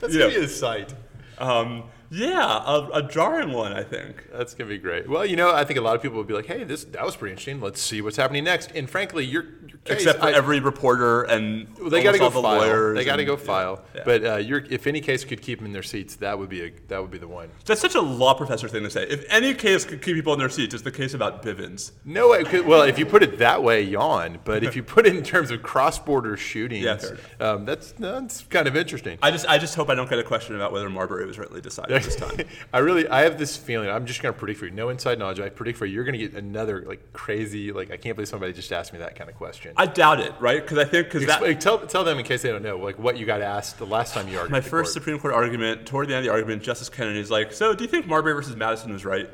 [0.00, 0.28] That's you know.
[0.30, 0.94] be a sight.
[1.38, 4.26] Um, yeah, a, a jarring one, I think.
[4.32, 5.08] That's gonna be great.
[5.08, 7.04] Well, you know, I think a lot of people would be like, "Hey, this that
[7.04, 7.60] was pretty interesting.
[7.60, 11.22] Let's see what's happening next." And frankly, your, your case, Except for I- every reporter
[11.22, 12.94] and they got to go the file.
[12.94, 13.82] They got to go file.
[13.94, 14.02] yeah.
[14.04, 16.62] But uh, your, if any case could keep them in their seats, that would be
[16.64, 17.48] a that would be the one.
[17.64, 19.06] That's such a law professor thing to say.
[19.08, 21.92] If any case could keep people in their seats, it's the case about Bivens.
[22.04, 22.42] No, way.
[22.62, 24.38] well, if you put it that way, yawn.
[24.44, 27.40] But if you put it in terms of cross-border fair enough.
[27.40, 29.18] um, that's that's kind of interesting.
[29.22, 31.60] I just, I just hope I don't get a question about whether Marbury was rightly
[31.60, 32.38] decided this time.
[32.72, 33.88] I really, I have this feeling.
[33.88, 34.72] I'm just going to predict for you.
[34.72, 35.40] No inside knowledge.
[35.40, 35.94] I predict for you.
[35.94, 37.72] You're going to get another like crazy.
[37.72, 39.72] Like I can't believe somebody just asked me that kind of question.
[39.76, 40.62] I doubt it, right?
[40.62, 43.16] Because I think because that tell tell them in case they don't know, like what
[43.16, 44.52] you got asked the last time you argued.
[44.52, 45.00] my first court.
[45.00, 47.84] Supreme Court argument, toward the end of the argument, Justice Kennedy is like, "So, do
[47.84, 49.28] you think Marbury versus Madison was right?"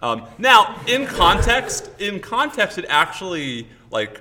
[0.00, 4.20] Um, now, in context, in context, it actually like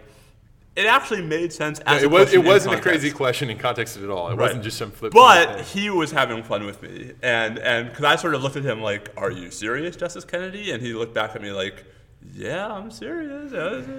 [0.78, 4.10] it actually made sense it a was it wasn't a crazy question in context at
[4.10, 4.28] all.
[4.28, 4.40] It Right.
[4.48, 5.12] wasn't just some flip.
[5.12, 8.64] But he was having fun with me, and and because I sort of looked at
[8.64, 11.84] him like, "Are you serious, Justice Kennedy?" And he looked back at me like,
[12.34, 13.54] "Yeah, I'm serious."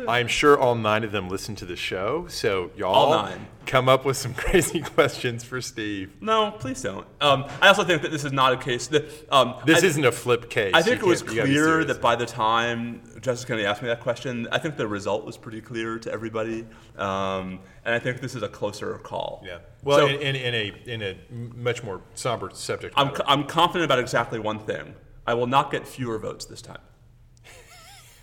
[0.09, 3.29] I'm sure all nine of them listen to the show, so y'all
[3.67, 6.11] come up with some crazy questions for Steve.
[6.21, 7.07] No, please don't.
[7.21, 10.05] Um, I also think that this is not a case that um, This I, isn't
[10.05, 10.73] a flip case.
[10.75, 13.45] I think You it was can't- you gotta be clear that by the time Justice
[13.45, 17.61] Kennedy asked me that question, I think the result was pretty clear to everybody, um,
[17.85, 19.43] and I think this is a closer call.
[19.47, 19.59] Yeah.
[19.83, 21.17] Well, So- in, in, in a in a
[21.57, 22.95] much more somber subject.
[22.97, 23.25] I'm, matter.
[23.27, 24.95] I'm confident about exactly one thing.
[25.27, 26.79] I will not get fewer votes this time.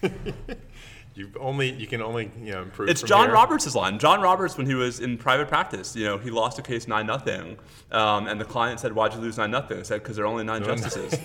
[1.16, 2.90] you only you can only you know improve.
[2.90, 3.34] It's from John here.
[3.34, 3.98] Roberts' line.
[4.00, 7.08] John Roberts, when he was in private practice, you know, he lost a case nine
[7.08, 7.58] nothing,
[7.92, 10.28] um, and the client said, "Why'd you lose nine nothing?" I said, "Because there are
[10.28, 11.14] only nine justices."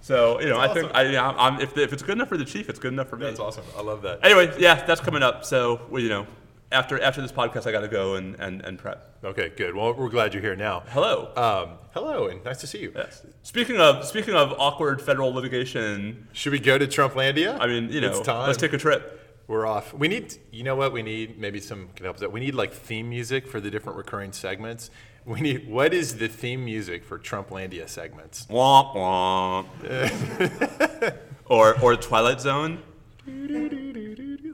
[0.00, 2.68] so you know, I think I, I'm, if, if it's good enough for the chief,
[2.68, 3.24] it's good enough for me.
[3.24, 3.64] That's awesome.
[3.76, 4.20] I love that.
[4.22, 5.44] Anyway, yeah, that's coming up.
[5.44, 6.26] So well, you know,
[6.72, 9.18] after after this podcast, I got to go and, and, and prep.
[9.24, 9.74] Okay, good.
[9.74, 10.82] Well, we're glad you're here now.
[10.88, 11.32] Hello.
[11.36, 12.92] Um, hello, and nice to see you.
[12.94, 13.24] Yes.
[13.42, 17.58] Speaking of speaking of awkward federal litigation, Should we go to Trumplandia?
[17.60, 18.46] I mean, you know, it's time.
[18.46, 19.22] let's take a trip.
[19.48, 19.94] We're off.
[19.94, 20.92] We need, you know what?
[20.92, 22.32] We need maybe some can help us out.
[22.32, 24.90] We need like theme music for the different recurring segments.
[25.24, 28.46] We need what is the theme music for Trumplandia segments?
[28.46, 29.66] Womp womp.
[31.46, 32.82] or or Twilight Zone.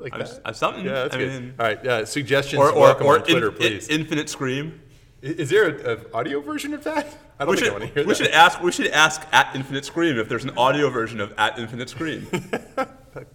[0.02, 0.56] Like I'm, that.
[0.56, 0.84] Something.
[0.84, 1.28] Yeah, that's I good.
[1.42, 2.60] mean, All right, uh, suggestions.
[2.60, 3.88] or or, welcome or on Twitter, in- please.
[3.88, 4.80] in- Infinite Scream.
[5.22, 7.06] Is there an audio version of that?
[7.38, 8.16] I don't We think I should, want to hear we that.
[8.16, 8.60] should ask.
[8.60, 12.26] We should ask at Infinite Scream if there's an audio version of at Infinite Scream.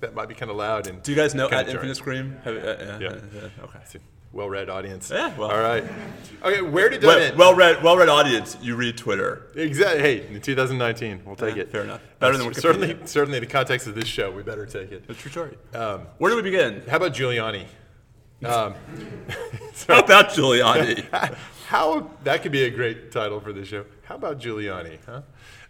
[0.01, 1.69] that might be kind of loud and Do you guys know at jarring.
[1.75, 2.37] Infinite Scream?
[2.43, 3.15] Have, uh, yeah, Yeah.
[3.33, 3.79] yeah, Okay.
[4.31, 5.09] Well-read audience.
[5.09, 5.83] Yeah, well- All right.
[6.43, 7.37] Okay, where did that Well, end?
[7.37, 8.57] well read, well read audience.
[8.61, 9.47] You read Twitter.
[9.55, 10.01] Exactly.
[10.01, 11.71] Hey, in 2019, we'll take Yeah, it.
[11.71, 12.01] fair enough.
[12.19, 12.61] Better than Wikipedia.
[12.61, 15.03] certainly, certainly, the context of this show, we better take it.
[15.09, 15.57] A true story.
[15.73, 16.83] Um, Where do we begin?
[16.89, 17.65] how about Giuliani?
[18.45, 18.75] Um,
[19.87, 21.03] How about Giuliani?
[21.67, 23.85] how that could be a great title for this show.
[24.03, 24.99] How about Giuliani?
[25.05, 25.21] Huh?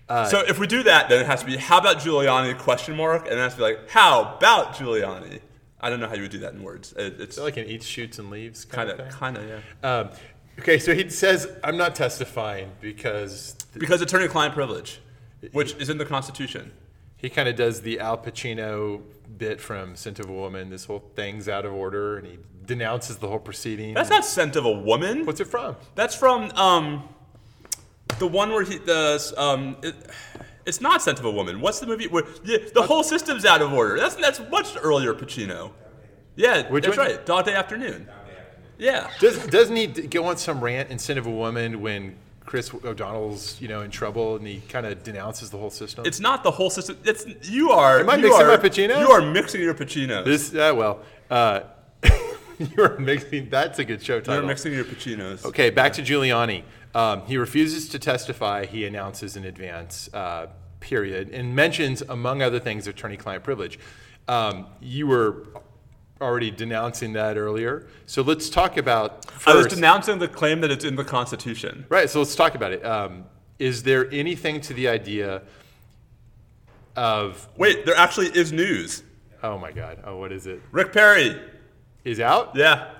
[0.10, 2.96] Uh, so if we do that, then it has to be how about Giuliani question
[2.98, 5.40] mark, and it has to be like how about Giuliani.
[5.80, 6.94] I don't know how you would do that in words.
[6.94, 9.60] It, it's like an eats, shoots, and leaves kind, of, kind of, yeah.
[9.90, 10.10] Um,
[10.60, 15.00] okay, so he says, "I'm not testifying because th- Because attorney-client privilege,
[15.52, 16.72] which is in the Constitution.
[17.16, 19.02] he kind of does the Al Pacino
[19.38, 20.70] bit from *Scent of a Woman*.
[20.72, 23.94] This whole thing's out of order, and he denounces the whole proceeding.
[23.94, 25.26] That's not scent of a woman.
[25.26, 25.76] What's it from?
[25.96, 27.08] That's from um,
[28.20, 29.38] the one where he does.
[29.38, 29.78] um.
[29.84, 29.96] It,
[30.68, 31.62] it's not scent of a woman.
[31.62, 33.98] What's the movie where yeah, the whole system's out of order?
[33.98, 35.72] That's that's much earlier Pacino.
[36.36, 37.08] Yeah, Which that's one?
[37.08, 37.26] right.
[37.26, 38.08] Dog Day Afternoon.
[38.78, 39.10] Yeah.
[39.20, 43.68] Does, doesn't he go on some rant instead of a woman when Chris O'Donnell's you
[43.68, 46.06] know in trouble and he kind of denounces the whole system?
[46.06, 46.98] It's not the whole system.
[47.04, 48.00] It's you are.
[48.00, 49.00] Am I mixing are, my Pacinos?
[49.00, 50.26] You are mixing your Pacinos.
[50.26, 51.00] this uh, well,
[51.32, 51.62] uh,
[52.60, 53.50] you're mixing.
[53.50, 55.46] That's a good show You're mixing your Pacinos.
[55.46, 56.64] Okay, back to Giuliani.
[56.96, 58.66] Um, he refuses to testify.
[58.66, 60.48] He announces in advance, uh,
[60.80, 63.80] period, and mentions, among other things, attorney-client privilege.
[64.28, 65.48] Um, you were
[66.20, 69.26] already denouncing that earlier, so let's talk about.
[69.32, 71.86] First, I was denouncing the claim that it's in the Constitution.
[71.90, 72.10] Right.
[72.10, 72.84] So let's talk about it.
[72.84, 73.26] Um,
[73.60, 75.44] is there anything to the idea
[76.96, 77.48] of?
[77.58, 79.04] Wait, there actually is news.
[79.44, 80.00] Oh my God!
[80.04, 80.62] Oh, what is it?
[80.72, 81.40] Rick Perry.
[82.04, 82.56] Is out?
[82.56, 82.92] Yeah.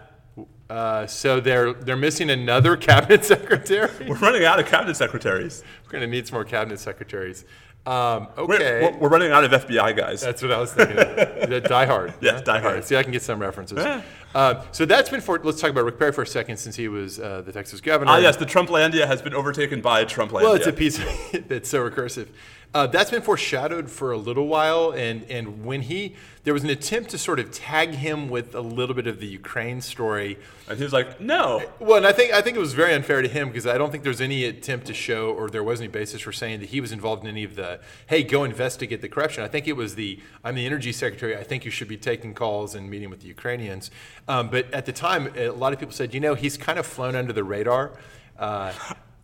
[0.70, 4.08] Uh, so they're they're missing another cabinet secretary.
[4.08, 5.64] We're running out of cabinet secretaries.
[5.86, 7.46] We're gonna need some more cabinet secretaries.
[7.86, 8.82] Um, okay.
[8.82, 10.20] we're, we're running out of FBI guys.
[10.20, 10.98] That's what I was thinking.
[10.98, 11.08] Of.
[11.50, 12.14] The Die Hard.
[12.20, 12.78] Yes, Die Hard.
[12.78, 13.78] Okay, see, I can get some references.
[13.78, 14.02] Yeah.
[14.36, 15.40] Uh, so that's been for.
[15.42, 18.12] Let's talk about Rick Perry for a second, since he was uh, the Texas governor.
[18.12, 20.44] Ah, yes, the Trumplandia has been overtaken by Trumplandia.
[20.44, 20.98] Well, it's a piece
[21.48, 22.28] that's so recursive.
[22.74, 26.70] Uh, that's been foreshadowed for a little while, and and when he there was an
[26.70, 30.38] attempt to sort of tag him with a little bit of the Ukraine story.
[30.70, 31.62] and he was like, no.
[31.80, 33.92] Well, and I think I think it was very unfair to him because I don't
[33.92, 36.80] think there's any attempt to show or there was any basis for saying that he
[36.80, 39.44] was involved in any of the hey go investigate the corruption.
[39.44, 41.36] I think it was the I'm the energy secretary.
[41.36, 43.92] I think you should be taking calls and meeting with the Ukrainians.
[44.28, 46.86] Um, but at the time, a lot of people said you know he's kind of
[46.86, 47.94] flown under the radar.
[48.38, 48.74] Uh,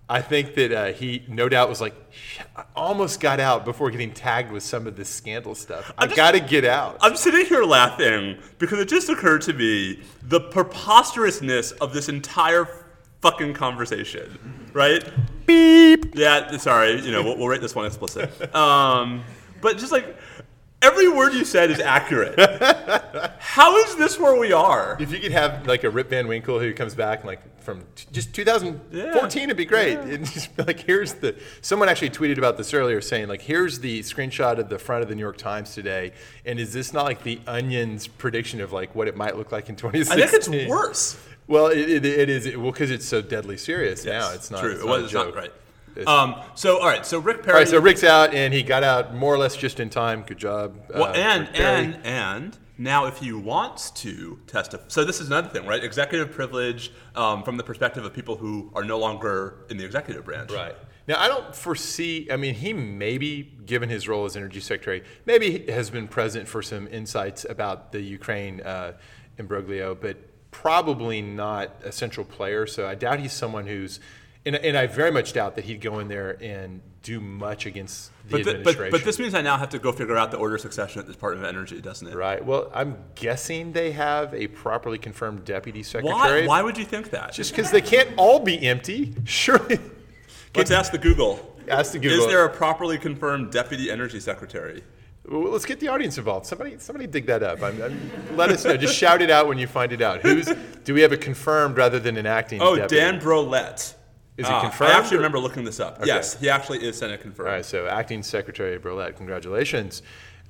[0.10, 1.96] I think that uh, he no doubt was like
[2.56, 5.92] I almost got out before getting tagged with some of this scandal stuff.
[5.98, 6.98] I just- got to get out.
[7.02, 12.68] I'm sitting here laughing because it just occurred to me the preposterousness of this entire
[13.22, 14.38] fucking conversation,
[14.74, 15.04] right?
[15.46, 16.14] Beep.
[16.16, 18.54] Yeah, sorry, you know, we'll, we'll rate this one explicit.
[18.54, 19.24] Um,
[19.62, 20.18] but just like
[20.82, 22.38] every word you said is accurate.
[23.40, 24.98] How is this where we are?
[25.00, 27.84] If you could have like a Rip Van Winkle who comes back and like from
[27.96, 29.98] t- just 2014, it'd be great.
[29.98, 31.36] And just like, here's the.
[31.62, 35.10] Someone actually tweeted about this earlier, saying like, here's the screenshot of the front of
[35.10, 36.12] the New York Times today,
[36.46, 39.70] and is this not like the Onion's prediction of like what it might look like
[39.70, 40.24] in 2016?
[40.24, 41.18] I think it's worse.
[41.48, 42.56] Well, it, it, it is.
[42.56, 44.32] Well, because it's so deadly serious now.
[44.32, 44.62] It's not.
[44.62, 44.72] true.
[44.72, 45.36] It's it not was a it's not joke.
[45.36, 45.52] right.
[46.08, 47.54] Um, so all right, so Rick Perry.
[47.54, 50.24] All right, so Rick's out, and he got out more or less just in time.
[50.24, 50.76] Good job.
[50.90, 55.50] Well, uh, and and and now, if he wants to testify, so this is another
[55.50, 55.84] thing, right?
[55.84, 60.26] Executive privilege um, from the perspective of people who are no longer in the executive
[60.26, 60.52] branch.
[60.52, 60.76] Right.
[61.08, 65.70] Now, I don't foresee, I mean, he maybe, given his role as energy secretary, maybe
[65.72, 68.94] has been present for some insights about the Ukraine uh,
[69.38, 70.18] imbroglio, but
[70.50, 72.66] probably not a central player.
[72.66, 74.00] So I doubt he's someone who's,
[74.46, 78.12] and, and I very much doubt that he'd go in there and do much against
[78.26, 78.84] the But, administration.
[78.86, 81.00] but, but this means I now have to go figure out the order of succession
[81.00, 82.16] at the Department of Energy, doesn't it?
[82.16, 82.44] Right.
[82.44, 86.42] Well, I'm guessing they have a properly confirmed deputy secretary.
[86.42, 86.48] Why?
[86.48, 87.34] Why would you think that?
[87.34, 89.14] Just because they can't all be empty.
[89.26, 89.80] Surely.
[90.56, 91.56] Let's ask the Google.
[91.68, 92.20] Ask the Google.
[92.20, 94.84] Is there a properly confirmed deputy energy secretary?
[95.26, 96.46] Well, let's get the audience involved.
[96.46, 97.62] Somebody, somebody dig that up.
[97.64, 98.76] I'm, I'm, let us know.
[98.76, 100.22] Just shout it out when you find it out.
[100.22, 100.52] Who's?
[100.84, 102.62] Do we have a confirmed rather than an acting?
[102.62, 102.96] Oh, deputy?
[102.96, 103.96] Dan Brouillette.
[104.38, 106.04] Is it Ah, confirmed, I actually or- remember looking this up.
[106.06, 107.50] Yes, he actually is Senate confirmed.
[107.50, 107.66] All right.
[107.66, 110.02] So, acting secretary Brouillette, congratulations.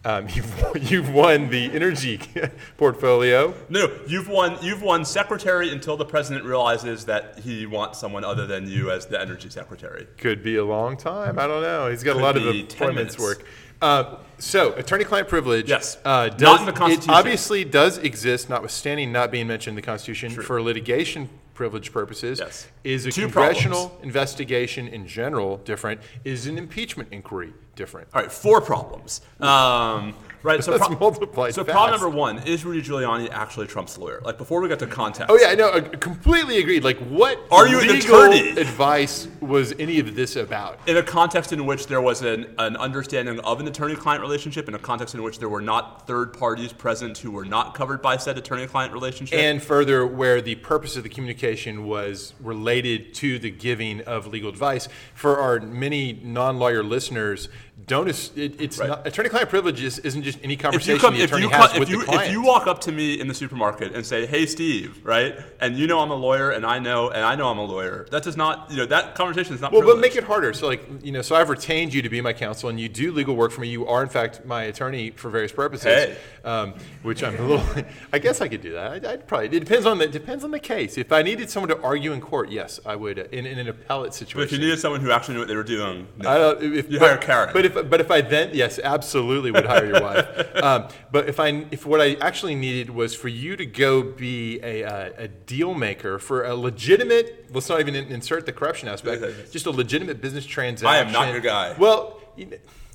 [0.06, 2.20] Um, you've, you've won the energy
[2.78, 3.54] portfolio.
[3.70, 4.58] No, you've won.
[4.62, 9.06] You've won secretary until the president realizes that he wants someone other than you as
[9.06, 10.08] the energy secretary.
[10.18, 11.38] Could be a long time.
[11.40, 11.90] I don't know.
[11.90, 13.46] He's got a lot of appointments work.
[13.82, 15.68] Uh, so, attorney-client privilege.
[15.70, 15.98] Yes.
[16.06, 17.10] Uh, Not in the Constitution.
[17.14, 22.40] It obviously does exist, notwithstanding not being mentioned in the Constitution for litigation privilege purposes.
[22.40, 22.68] Yes.
[22.84, 24.04] Is a Two congressional problems.
[24.06, 26.02] investigation in general different?
[26.24, 28.08] Is an impeachment inquiry different?
[28.14, 29.22] All right, four problems.
[29.40, 31.74] Um, right, so, multiply so fast.
[31.74, 34.22] problem number one is Rudy Giuliani actually Trump's lawyer?
[34.24, 35.32] Like before we get to context.
[35.32, 35.82] Oh yeah, I know.
[35.82, 36.84] Completely agreed.
[36.84, 38.50] Like, what Are you an legal attorney?
[38.52, 40.80] advice was any of this about?
[40.88, 44.76] In a context in which there was an, an understanding of an attorney-client relationship, in
[44.76, 48.18] a context in which there were not third parties present who were not covered by
[48.18, 49.38] said attorney-client relationship.
[49.40, 54.50] And further, where the purpose of the communication was related to the giving of legal
[54.50, 54.88] advice.
[55.14, 57.50] For our many non-lawyer listeners,
[57.88, 58.90] don't it, it's Right.
[58.90, 61.84] not, attorney-client privilege is, isn't just any if conversation you come, the attorney has with
[61.84, 62.26] if you, the client.
[62.28, 65.78] if you walk up to me in the supermarket and say, "Hey, Steve," right, and
[65.78, 68.24] you know I'm a lawyer, and I know, and I know I'm a lawyer, that
[68.24, 69.72] does not, you know, that conversation is not.
[69.72, 70.54] well, but make it harder.
[70.54, 73.12] So, like, you know, so I've retained you to be my counsel, and you do
[73.12, 73.68] legal work for me.
[73.70, 75.86] You are, in fact, my attorney for various purposes.
[75.86, 76.18] Hey.
[76.46, 77.66] Um, which I'm a little.
[78.14, 78.92] I guess I could do that.
[78.92, 79.48] I'd, I'd probably.
[79.48, 80.98] It depends on the it depends on the case.
[80.98, 83.18] If I needed someone to argue in court, yes, I would.
[83.18, 84.40] uh, In, in an appellate situation.
[84.40, 86.30] But if you needed someone who actually knew what they were doing, no.
[86.30, 87.50] I don't, if, You but, hire Karen.
[87.54, 90.28] But but if but if I then yes, absolutely would hire your wife.
[90.64, 94.62] Um, but if I if what I actually needed was for you to go be
[94.64, 97.48] a uh, a deal maker for a legitimate.
[97.52, 99.52] Let's not even insert the corruption aspect.
[99.52, 100.88] Just a legitimate business transaction.
[100.88, 101.76] I am not your guy.
[101.78, 102.22] Well,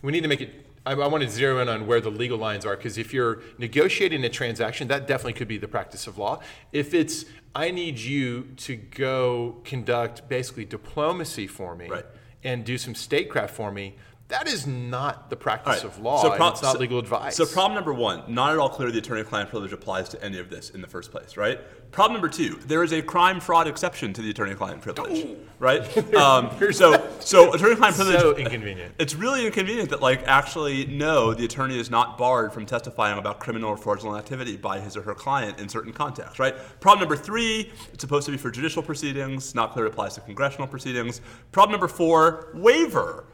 [0.02, 0.66] we need to make it.
[0.86, 3.42] I, I want to zero in on where the legal lines are because if you're
[3.58, 6.40] negotiating a transaction, that definitely could be the practice of law.
[6.72, 12.06] If it's I need you to go conduct basically diplomacy for me Right.
[12.44, 13.96] and do some statecraft for me.
[14.28, 15.84] That is not the practice right.
[15.84, 16.20] of law.
[16.20, 17.34] So and pro- it's not so- legal advice.
[17.34, 20.50] So problem number one, not at all clear the attorney-client privilege applies to any of
[20.50, 21.58] this in the first place, right?
[21.92, 25.82] Problem number two, there is a crime fraud exception to the attorney-client privilege, right?
[26.18, 28.20] Um, so, so attorney-client privilege.
[28.20, 28.94] so inconvenient.
[28.98, 33.38] It's really inconvenient that, like, actually, no, the attorney is not barred from testifying about
[33.40, 36.54] criminal or fraudulent activity by his or her client in certain contexts, right?
[36.80, 40.20] Problem number three, it's supposed to be for judicial proceedings, not clear it applies to
[40.20, 41.20] congressional proceedings.
[41.52, 43.24] Problem number four, waiver.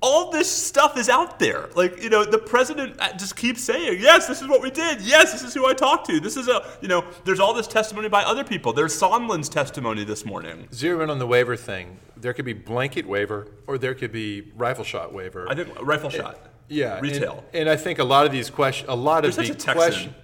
[0.00, 1.68] All this stuff is out there.
[1.74, 5.00] Like, you know, the president uh, just keeps saying, yes, this is what we did.
[5.00, 6.20] Yes, this is who I talked to.
[6.20, 8.72] This is a, you know, there's all this testimony by other people.
[8.72, 10.68] There's Sondland's testimony this morning.
[10.72, 11.98] Zero in on the waiver thing.
[12.16, 15.48] There could be blanket waiver or there could be rifle shot waiver.
[15.50, 16.38] I think rifle shot.
[16.68, 17.42] yeah, Retail.
[17.52, 19.74] And, I think a lot of these questions, a lot of the such a Texan.
[19.74, 20.14] question.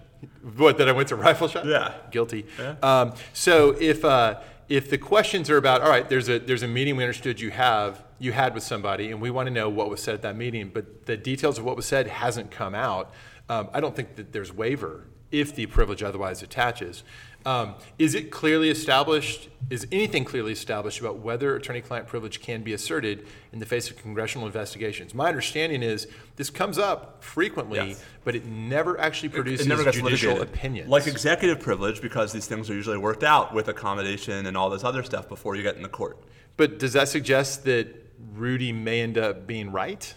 [0.56, 1.66] What that I went to rifle shot?
[1.66, 1.94] Yeah.
[2.12, 2.46] guilty.
[2.58, 2.76] Yeah.
[2.82, 6.68] Um, so if uh, if the questions are about, all right, there's a there's a
[6.68, 9.90] meeting we understood you have you had with somebody, and we want to know what
[9.90, 13.12] was said at that meeting, but the details of what was said hasn't come out.
[13.48, 17.02] Um, I don't think that there's waiver if the privilege otherwise attaches.
[17.46, 19.48] Um, is it clearly established?
[19.70, 23.96] Is anything clearly established about whether attorney-client privilege can be asserted in the face of
[23.98, 25.14] congressional investigations?
[25.14, 28.04] My understanding is this comes up frequently, Yes.
[28.24, 30.54] but it never actually produces it never gets judicial litigated.
[30.54, 30.88] opinions.
[30.88, 34.84] Like executive privilege, because these things are usually worked out with accommodation and all this
[34.84, 36.18] other stuff before you get in the court.
[36.56, 37.88] But does that suggest that
[38.34, 40.14] Rudy may end up being right?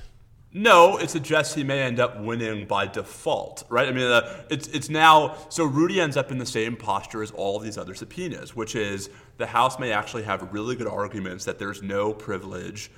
[0.54, 3.88] No, it suggests he may end up winning by default, right?
[3.88, 7.32] I mean, uh, it's it's now so Rudy ends up in the same posture as
[7.32, 11.44] all of these other subpoenas, which is the House may actually have really good arguments
[11.46, 12.90] that there's no privilege,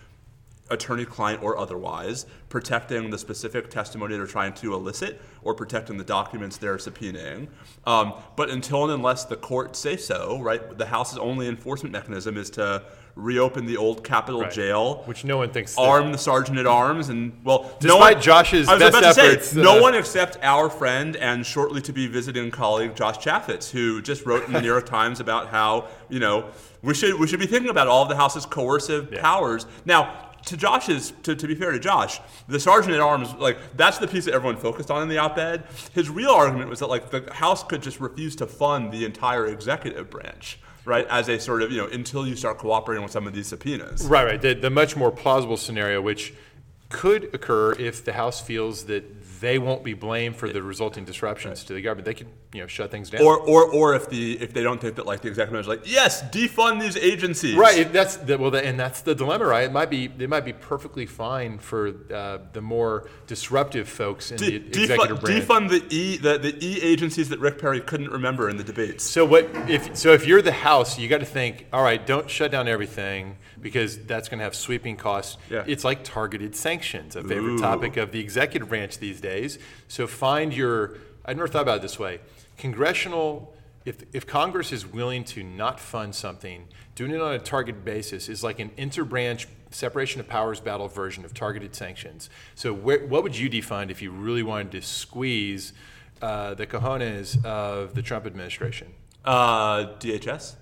[0.70, 6.58] attorney-client or otherwise, protecting the specific testimony they're trying to elicit or protecting the documents
[6.58, 7.48] they're subpoenaing.
[7.86, 12.38] Um, but until and unless the court say so, right, the House's only enforcement mechanism
[12.38, 12.84] is to
[13.16, 14.52] reopen the old Capitol Right.
[14.52, 15.76] jail, Which no one thinks.
[15.76, 18.98] that- arm the sergeant at arms, and well, no Despite one, Josh's I was best
[18.98, 22.50] about to efforts, say, no uh, one except our friend and shortly to be visiting
[22.52, 26.46] colleague Josh Chafetz, who just wrote in the New York Times about how you know
[26.82, 30.26] we should we should be thinking about all of the House's coercive powers now.
[30.46, 34.08] To Josh's, to, to be fair to Josh, the sergeant at arms, like that's the
[34.08, 35.66] piece that everyone focused on in the op-ed.
[35.92, 39.48] His real argument was that like the House could just refuse to fund the entire
[39.48, 40.58] executive branch,
[40.90, 41.08] right?
[41.08, 44.06] As a sort of you know until you start cooperating with some of these subpoenas.
[44.06, 44.42] Right, right.
[44.42, 46.34] The, the much more plausible scenario, which
[46.90, 49.04] could occur if the House feels that
[49.40, 52.68] they won't be blamed for the resulting disruptions to the government, they could, you know,
[52.68, 53.22] shut things down.
[53.22, 55.68] Or, or, or if the if they don't think that like the executive branch is
[55.68, 59.66] like yes defund these agencies Right, that's the, well, the, and that's the dilemma, right?
[59.66, 64.38] It might be it might be perfectly fine for uh, the more disruptive folks in
[64.38, 65.46] De- the executive defund, branch.
[65.46, 69.04] defund the e the, the e agencies that Rick Perry couldn't remember in the debates.
[69.04, 72.30] So what if so if you're the House, you got to think, all right, don't
[72.30, 75.38] shut down everything because that's going to have sweeping costs.
[75.50, 75.64] Yeah.
[75.68, 77.60] It's like targeted sanctions, a favorite Ooh.
[77.60, 79.60] topic of the executive branch these days.
[79.88, 80.96] So find your
[81.26, 82.20] I never thought about it this way.
[82.60, 83.54] Congressional
[83.86, 88.30] if, if Congress is willing to not fund something, doing it on a targeted basis
[88.30, 92.30] is like an interbranch separation of powers battle version of targeted sanctions.
[92.56, 95.74] So, where, what would you define if you really wanted to squeeze
[96.22, 98.94] uh, the cojones of the Trump administration?
[99.26, 100.56] Uh, DHS.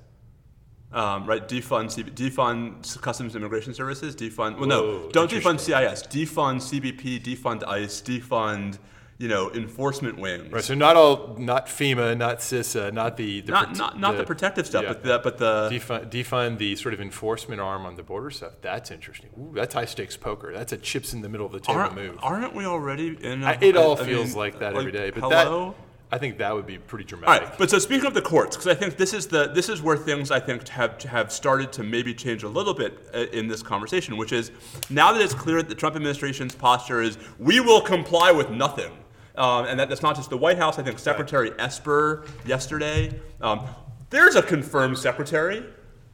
[0.94, 4.58] Um, right, defund CB, defund Customs and Immigration Services, defund.
[4.58, 6.04] Well, no, don't defund CIS.
[6.04, 8.78] Defund CBP, defund ICE, defund,
[9.20, 10.52] you know, enforcement wings.
[10.52, 14.18] Right, so not all, not FEMA, not CISA, not the, the not prote- not not
[14.18, 14.90] the, protective stuff, yeah.
[14.90, 18.54] but the but the defund, defund the sort of enforcement arm on the border stuff.
[18.62, 19.30] That's interesting.
[19.40, 20.54] Ooh, that's high stakes poker.
[20.54, 22.20] That's a chips in the middle of the table aren't, move.
[22.22, 23.44] aren't we already in?
[23.44, 25.70] A, I, it all I feels mean, like that every day, but hello?
[25.72, 25.78] that
[26.10, 27.50] I think that would be pretty dramatic.
[27.50, 29.82] right, but so speaking of the courts, because I think this is the this is
[29.82, 33.48] where things I think have have started to maybe change a little bit uh, in
[33.48, 34.52] this conversation, which is
[34.90, 38.92] now that it's clear that the Trump administration's posture is we will comply with nothing,
[39.38, 40.80] um, and that, that's not just the White House.
[40.80, 43.20] I think Secretary Esper yesterday.
[43.42, 43.66] Um,
[44.10, 45.66] there's a confirmed secretary.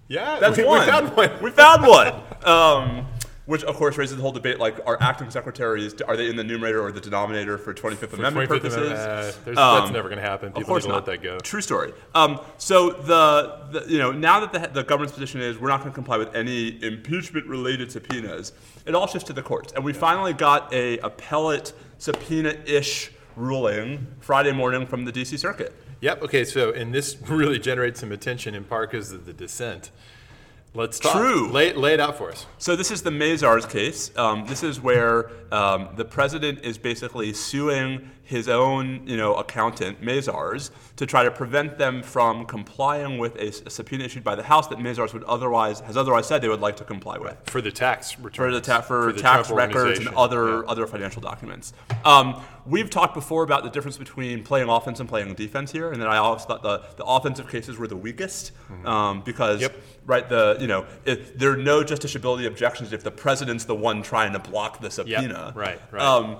[0.08, 0.82] Yeah, That's we, one.
[0.82, 1.32] we found one.
[1.42, 2.14] We found one.
[2.44, 3.08] Um,
[3.46, 6.44] Which, of course, raises the whole debate: like, are acting secretaries are they in the
[6.44, 8.92] numerator or the denominator for 25th Amendment 25th purposes?
[8.92, 10.50] Amendment, uh, Um, that's never going to happen.
[10.50, 10.96] People of course not.
[10.96, 11.40] let that go.
[11.40, 11.94] True story.
[12.16, 15.80] Um, so the, the you know now that the, the government's position is we're not
[15.82, 18.54] going to comply with any impeachment-related subpoenas,
[18.86, 24.52] it all shifts to the courts, and we finally got a appellate subpoena-ish ruling Friday
[24.52, 25.38] morning from the D.C.
[25.38, 25.74] Circuit.
[26.02, 26.24] Yep.
[26.24, 26.44] Okay.
[26.46, 29.92] So, and this really generates some attention in part because of the dissent.
[30.76, 31.14] Let's talk.
[31.14, 31.52] True.
[31.52, 32.48] Lay, lay it out for us.
[32.58, 34.12] So this is the Mazars case.
[34.18, 40.02] Um, this is where um, the president is basically suing his own, you know, accountant,
[40.02, 44.68] Mazars, to try to prevent them from complying with a subpoena issued by the House
[44.68, 47.36] that Mazars would otherwise has otherwise said they would like to comply with.
[47.48, 48.36] For the tax returns.
[48.36, 50.70] For the ta- for, the tax records and other Yeah.
[50.70, 51.74] other financial documents.
[52.06, 56.02] Um, we've talked before about the difference between playing offense and playing defense here, and
[56.02, 58.54] then I always thought the, the offensive cases were the weakest
[58.86, 59.76] um, because Yep.
[60.06, 64.02] right the you know it, there are no justiciability objections if the president's the one
[64.02, 65.52] trying to block the subpoena.
[65.56, 66.02] right, right.
[66.02, 66.38] Um,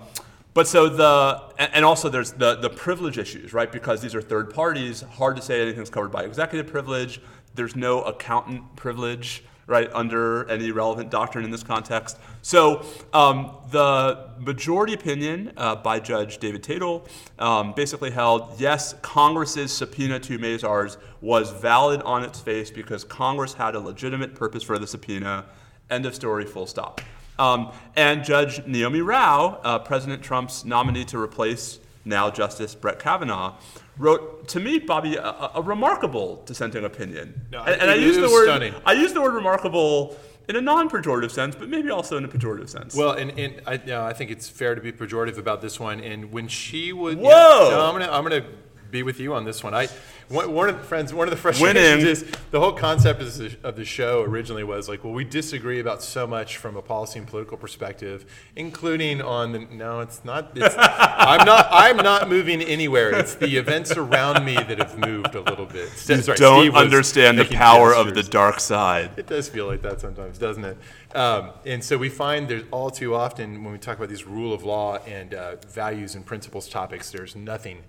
[0.54, 3.72] but so the and also there's the the privilege issues, right?
[3.72, 7.22] Because these are third parties, hard to say anything's covered by executive privilege.
[7.56, 12.18] There's no accountant privilege, right, under any relevant doctrine in this context.
[12.42, 17.08] So um, the majority opinion uh, by Judge David Tatel
[17.40, 23.54] um, basically held yes, Congress's subpoena to Mazars was valid on its face because Congress
[23.54, 25.46] had a legitimate purpose for the subpoena.
[25.90, 26.46] End of story.
[26.46, 27.02] Full stop.
[27.40, 33.56] Um, and Judge Naomi Rao, uh, President Trump's nominee to replace now Justice Brett Kavanaugh,
[33.98, 37.42] wrote to me, Bobby, a, a- remarkable dissenting opinion.
[37.52, 38.74] No, and, and I use the word stunning.
[38.86, 40.18] I use the word remarkable
[40.50, 42.96] in a non-pejorative sense, but maybe also in a pejorative sense.
[42.96, 45.80] Well, and, and I, you know, I think it's fair to be pejorative about this
[45.80, 46.02] one.
[46.02, 47.70] And when she would, Whoa!
[47.72, 48.46] No, I'm gonna I'm gonna
[48.92, 49.74] be with you on this one.
[49.74, 49.88] I
[50.30, 53.58] one, one of the friends, one of the frustrations is the whole concept of the,
[53.64, 57.20] of the show originally was like, well, we disagree about so much from a policy
[57.20, 59.60] and political perspective, including on the.
[59.60, 60.52] No, it's not.
[60.56, 61.68] It's, I'm not.
[61.72, 63.14] I'm not moving anywhere.
[63.18, 65.90] It's the events around me that have moved a little bit.
[65.90, 69.12] Sorry, don't understand the power of the dark side.
[69.18, 70.78] It does feel like that sometimes, doesn't it?
[71.16, 74.54] Um, and so we find there's all too often when we talk about these rule
[74.54, 77.84] of law and uh, values and principles topics, there's nothing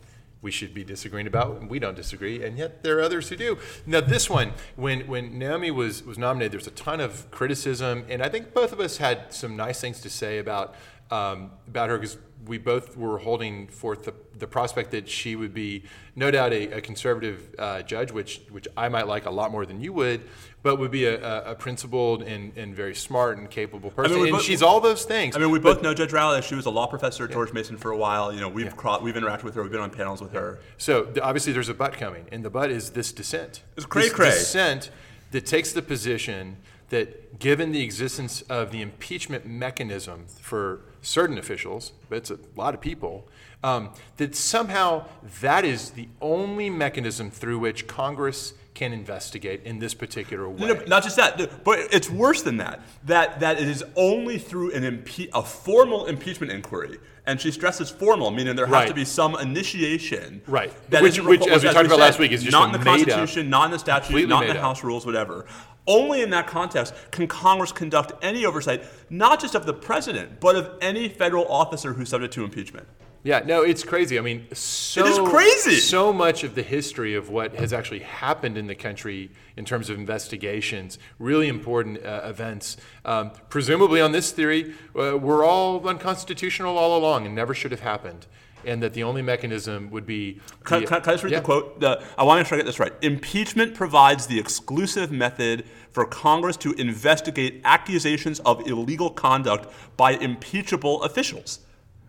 [0.44, 3.36] we should be disagreeing about, and we don't disagree, and yet there are others who
[3.36, 3.58] do.
[3.86, 8.22] Now, this one, when when Naomi was was nominated, there's a ton of criticism, and
[8.22, 10.74] I think both of us had some nice things to say about
[11.10, 15.54] um, about her because we both were holding forth the, the prospect that she would
[15.54, 15.82] be,
[16.14, 19.64] no doubt, a, a conservative uh, judge, which which I might like a lot more
[19.64, 20.28] than you would,
[20.62, 24.16] but would be a, a, a principled and, and very smart and capable person.
[24.18, 25.36] we and both- she's all those things.
[25.36, 26.42] I mean, we but- both know Judge Rowley.
[26.42, 28.30] She was a law professor at George Mason for a while.
[28.32, 29.62] You know, we've cro- we've interacted with her.
[29.62, 30.58] We've been on panels with her.
[30.76, 33.62] So obviously, there's a butt coming, and the butt is this dissent.
[33.78, 34.30] It's cray This cray.
[34.30, 34.90] dissent
[35.30, 36.56] that takes the position
[36.90, 42.74] that, given the existence of the impeachment mechanism for certain officials, but it's a lot
[42.74, 43.28] of people,
[43.62, 45.04] um, that somehow
[45.40, 50.66] that is the only mechanism through which Congress can investigate in this particular way.
[50.66, 52.80] No, no, not just that, but it's worse than that.
[53.04, 57.88] That that it is only through an impe- a formal impeachment inquiry, and she stresses
[57.88, 58.88] formal, meaning there has Right.
[58.88, 60.42] to be some initiation.
[60.48, 60.72] Right.
[60.90, 62.72] That Which- isn't which, as we talked about said, last week, is just not in
[62.72, 64.60] the made up- Constitution, not in the statute, not in the up.
[64.60, 65.46] House rules, whatever.
[65.86, 70.56] Only in that context can Congress conduct any oversight, not just of the president, but
[70.56, 72.86] of any federal officer who's subject to impeachment.
[73.24, 74.18] Yeah, no, it's crazy.
[74.18, 75.76] I mean, so, It is crazy.
[75.76, 79.88] So much of the history of what has actually happened in the country in terms
[79.88, 82.76] of investigations, really important uh, events,
[83.06, 87.80] um, presumably on this theory, uh, were all unconstitutional all along and never should have
[87.80, 88.26] happened.
[88.66, 90.40] And that the only mechanism would be.
[90.64, 91.40] Can, the- can, can I just read Yeah.
[91.40, 91.80] the quote?
[91.80, 92.92] The, I want to make sure I get this right.
[93.02, 101.02] Impeachment provides the exclusive method for Congress to investigate accusations of illegal conduct by impeachable
[101.02, 101.60] officials.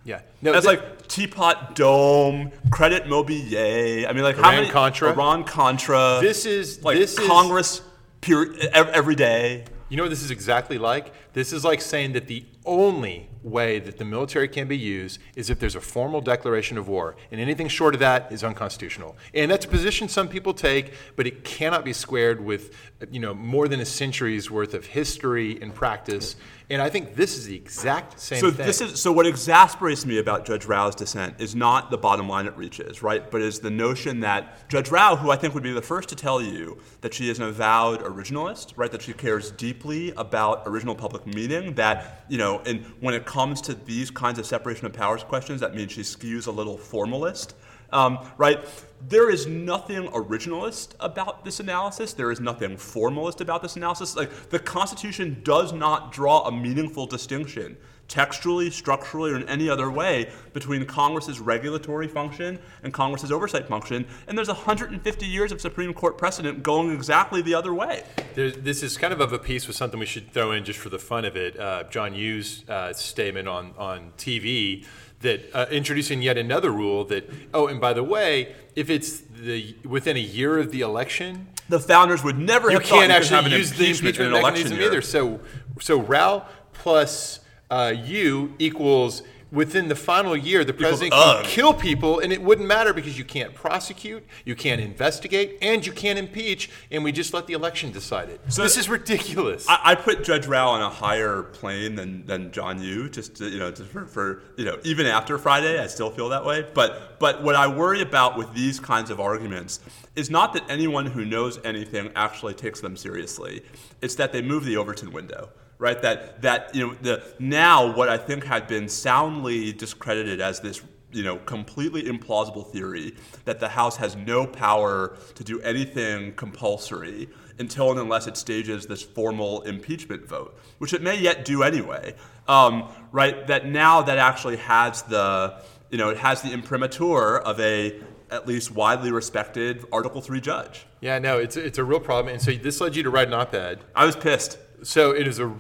[0.04, 0.22] Yeah.
[0.42, 4.08] No, That's th- like Teapot Dome, Credit Mobilier.
[4.08, 5.12] I mean, like how Iran many Contra.
[5.12, 6.20] Iran Contra.
[6.22, 7.82] This is- like this is- Congress
[8.28, 9.66] ev- every day.
[9.90, 11.12] You know what this is exactly like?
[11.34, 15.50] This is like saying that the only way that the military can be used is
[15.50, 19.16] if there's a formal declaration of war, and anything short of that is unconstitutional.
[19.34, 22.76] And that's a position some people take, but it cannot be squared with,
[23.12, 26.38] you know, more than a century's worth of history and practice.
[26.70, 28.66] And I think this is the exact same So thing.
[28.66, 32.48] this is so what exasperates me about Judge Rao's dissent is not the bottom line
[32.48, 33.30] it reaches, right?
[33.30, 36.16] But is the notion that Judge Rao, who I think would be the first to
[36.16, 38.92] tell you that she is an avowed originalist, right?
[38.92, 43.60] That she cares deeply about original public meaning, that, you know, and when it comes
[43.62, 47.56] to these kinds of separation of powers questions, that means she skews a little formalist.
[47.92, 48.60] Um, right?
[49.08, 52.14] There is nothing originalist about this analysis.
[52.14, 54.16] There is nothing formalist about this analysis.
[54.16, 57.78] Like the Constitution does not draw a meaningful distinction
[58.08, 64.06] textually, structurally, or in any other way between Congress's regulatory function and Congress's oversight function.
[64.28, 68.04] And there's 150 years of Supreme Court precedent going exactly the other way.
[68.34, 70.80] There's, this is kind of of a piece with something we should throw in just
[70.80, 71.60] for the fun of it.
[71.60, 74.86] Uh, John Yoo's uh, statement on, on TV
[75.22, 79.76] that uh, introducing yet another rule that, oh, and by the way, if it's the
[79.84, 83.46] within a year of the election, the founders would never you have can't you actually
[83.46, 84.88] an use the impeachment in an election mechanism year.
[84.88, 85.02] either.
[85.02, 85.40] So,
[85.80, 87.40] so Rao plus
[87.70, 91.46] uh, you equals within the final year, the president can ugh.
[91.46, 95.92] kill people, and it wouldn't matter because you can't prosecute, you can't investigate, and you
[95.92, 98.42] can't impeach, and we just let the election decide it.
[98.50, 99.68] So- this is ridiculous.
[99.70, 103.50] I, I put Judge Rao on a higher plane than, than John Yoo, just to,
[103.50, 106.66] you know, just for, for you know, even after Friday, I still feel that way.
[106.74, 109.80] But but what I worry about with these kinds of arguments
[110.16, 113.64] is not that anyone who knows anything actually takes them seriously.
[114.02, 115.50] It's that they move the Overton window.
[115.86, 120.60] Right, that that you know the now what I think had been soundly discredited as
[120.60, 120.82] this
[121.12, 123.16] you know, completely implausible theory
[123.46, 127.30] that the House has no power to do anything compulsory
[127.60, 132.16] until and unless it stages this formal impeachment vote, which it may yet do anyway.
[132.48, 133.46] Um, right?
[133.46, 135.62] That now that actually has the,
[135.92, 140.88] you know, it has the imprimatur of a at least widely respected Article Three judge.
[141.00, 143.36] yeah, no, it's it's a real problem, and so this led you to write an
[143.36, 143.82] op-ed.
[143.96, 144.58] I was pissed.
[144.84, 145.56] So it is a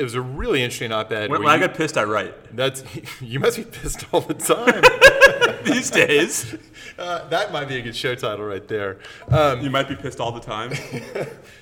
[0.00, 1.28] it was a really interesting op-ed.
[1.30, 2.56] When, when I you- get pissed, I write.
[2.56, 2.82] that's
[3.20, 4.82] you must be pissed all the time.
[5.64, 6.56] These days,
[6.98, 8.98] uh, that might be a good show title right there.
[9.28, 10.72] Um, you might be pissed all the time.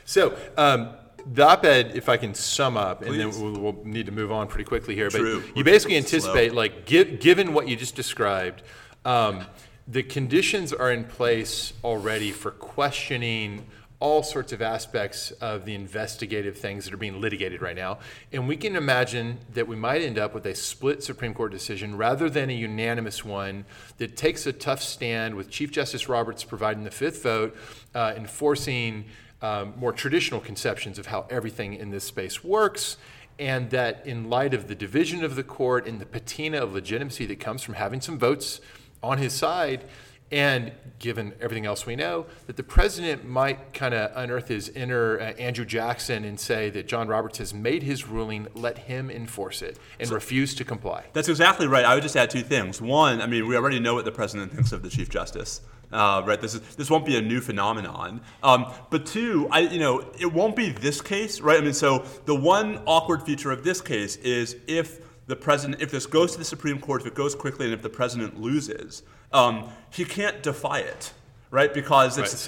[0.05, 0.91] So, um,
[1.27, 4.47] the op-ed, if I can sum up, and then we'll, we'll need to move on
[4.47, 5.11] pretty quickly here.
[5.11, 5.41] True.
[5.41, 6.07] But you basically Slow.
[6.07, 8.63] anticipate, like, gi- given what you just described,
[9.05, 9.45] um,
[9.89, 13.67] the conditions are in place already for questioning
[14.01, 17.99] all sorts of aspects of the investigative things that are being litigated right now.
[18.33, 21.97] And we can imagine that we might end up with a split Supreme Court decision
[21.97, 23.65] rather than a unanimous one
[23.97, 27.57] that takes a tough stand with Chief Justice Roberts providing the fifth vote,
[27.95, 29.07] uh, enforcing
[29.43, 32.99] um, more traditional conceptions of how everything in this space works.
[33.41, 37.25] And that in light of the division of the court and the patina of legitimacy
[37.27, 38.61] that comes from having some votes
[39.01, 39.85] on his side,
[40.31, 45.19] and given everything else we know, that the president might kind of unearth his inner
[45.21, 49.63] uh, Andrew Jackson and say that John Roberts has made his ruling, let him enforce
[49.63, 51.05] it, and refuse to comply.
[51.13, 51.85] That's exactly right.
[51.85, 52.83] I would just add two things.
[52.83, 55.61] One, I mean, we already know what the president thinks of the chief justice.
[55.91, 56.41] Uh, right.
[56.41, 58.21] This is this won't be a new phenomenon.
[58.43, 61.59] Um, but two, I you know it won't be this case, right?
[61.59, 65.91] I mean, so the one awkward feature of this case is if the president, if
[65.91, 69.03] this goes to the Supreme Court, if it goes quickly, and if the president loses,
[69.33, 71.13] um, he can't defy it,
[71.51, 71.73] right?
[71.73, 72.41] Because it's Right,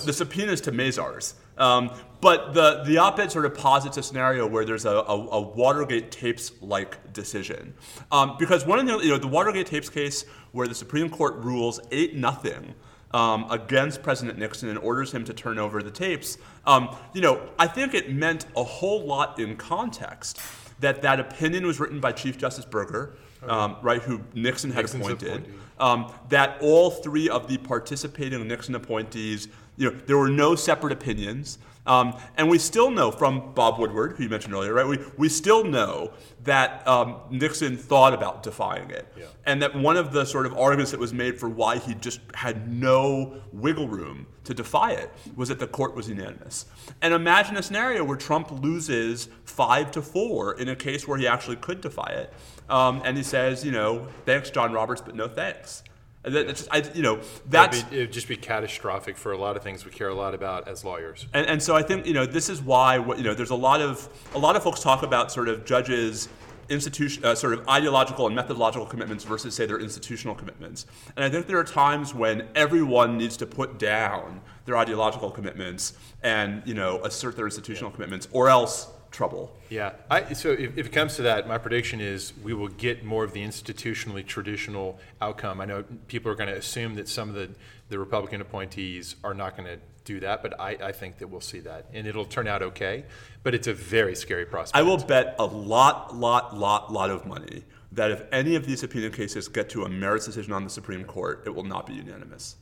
[0.00, 1.34] the, the subpoenas to Mazars.
[1.58, 5.40] Um, but the, the op-ed sort of posits a scenario where there's a, a, a
[5.40, 7.74] Watergate tapes-like decision.
[8.10, 11.36] Um, because one of the, you know, the Watergate tapes case where the Supreme Court
[11.36, 12.74] rules 8 nothing
[13.12, 17.40] um, against President Nixon and orders him to turn over the tapes, um, you know,
[17.58, 20.40] I think it meant a whole lot in context
[20.80, 23.16] that that opinion was written by Chief Justice Burger,
[23.48, 25.52] um, right, who Nixon had Nixon's appointed appointee.
[25.78, 30.92] Um, that all three of the participating Nixon appointees, you know, there were no separate
[30.92, 31.58] opinions.
[31.86, 34.86] Um, and we still know from Bob Woodward, who you mentioned earlier, right?
[34.86, 36.12] We, we still know
[36.42, 39.06] that um, Nixon thought about defying it.
[39.16, 39.26] Yeah.
[39.44, 42.20] And that one of the sort of arguments that was made for why he just
[42.34, 46.66] had no wiggle room to defy it was that the court was unanimous.
[47.02, 51.26] And imagine a scenario where Trump loses five to four in a case where he
[51.28, 52.32] actually could defy it.
[52.68, 55.82] Um, and he says, you know, thanks, John Roberts, but no thanks.
[56.24, 57.78] And that- that's just, I, you know, that's.
[57.78, 60.34] It'd be- it'd just be catastrophic for a lot of things we care a lot
[60.34, 61.26] about as lawyers.
[61.32, 63.80] And, and so I think you know this is why you know there's a lot
[63.80, 66.28] of a lot of folks talk about sort of judges
[66.68, 70.84] institution uh, sort of ideological and methodological commitments versus say their institutional commitments.
[71.14, 75.92] And I think there are times when everyone needs to put down their ideological commitments
[76.24, 79.50] and you know assert their institutional commitments, or else trouble.
[79.70, 79.92] Yeah.
[80.10, 83.24] I, so if, if it comes to that, my prediction is we will get more
[83.24, 85.60] of the institutionally traditional outcome.
[85.60, 87.48] I know people are going to assume that some of the,
[87.88, 91.40] the Republican appointees are not going to do that, but I, I think that we'll
[91.40, 91.86] see that.
[91.94, 93.06] And it'll turn out okay,
[93.42, 94.76] but it's a very scary prospect.
[94.76, 98.80] I will bet a lot, lot, lot, lot of money that if any of these
[98.80, 101.94] subpoena cases get to a merits decision on the Supreme Court, it will not be
[101.94, 102.56] unanimous.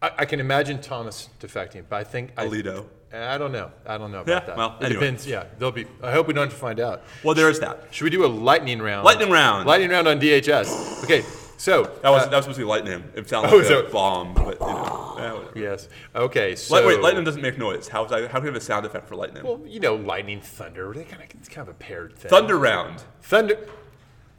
[0.00, 2.86] I, I can imagine Thomas defecting, but I think I, Alito.
[3.12, 3.70] I don't know.
[3.86, 4.56] I don't know about Yeah, that.
[4.56, 5.00] well, it anyway.
[5.00, 5.26] depends.
[5.26, 5.86] Yeah, there'll be.
[6.02, 7.02] I hope we don't have to find out.
[7.22, 7.84] Well, there is that.
[7.90, 9.04] Should we do a lightning round?
[9.04, 9.66] Lightning round.
[9.66, 11.04] Lightning round on DHS.
[11.04, 11.22] Okay,
[11.56, 13.04] So That was uh, that was supposed to be lightning.
[13.14, 15.44] It sounded Oh, like is a bomb, but you know.
[15.54, 15.88] eh, yes.
[16.14, 16.54] Okay.
[16.56, 17.88] So Light- wait, lightning doesn't make noise.
[17.88, 19.44] How, that, how can you have a sound effect for lightning?
[19.44, 20.92] Well, you know, lightning, thunder.
[20.94, 22.28] They kind of it's kind of a paired thing.
[22.28, 23.04] Thunder round.
[23.22, 23.56] Thunder.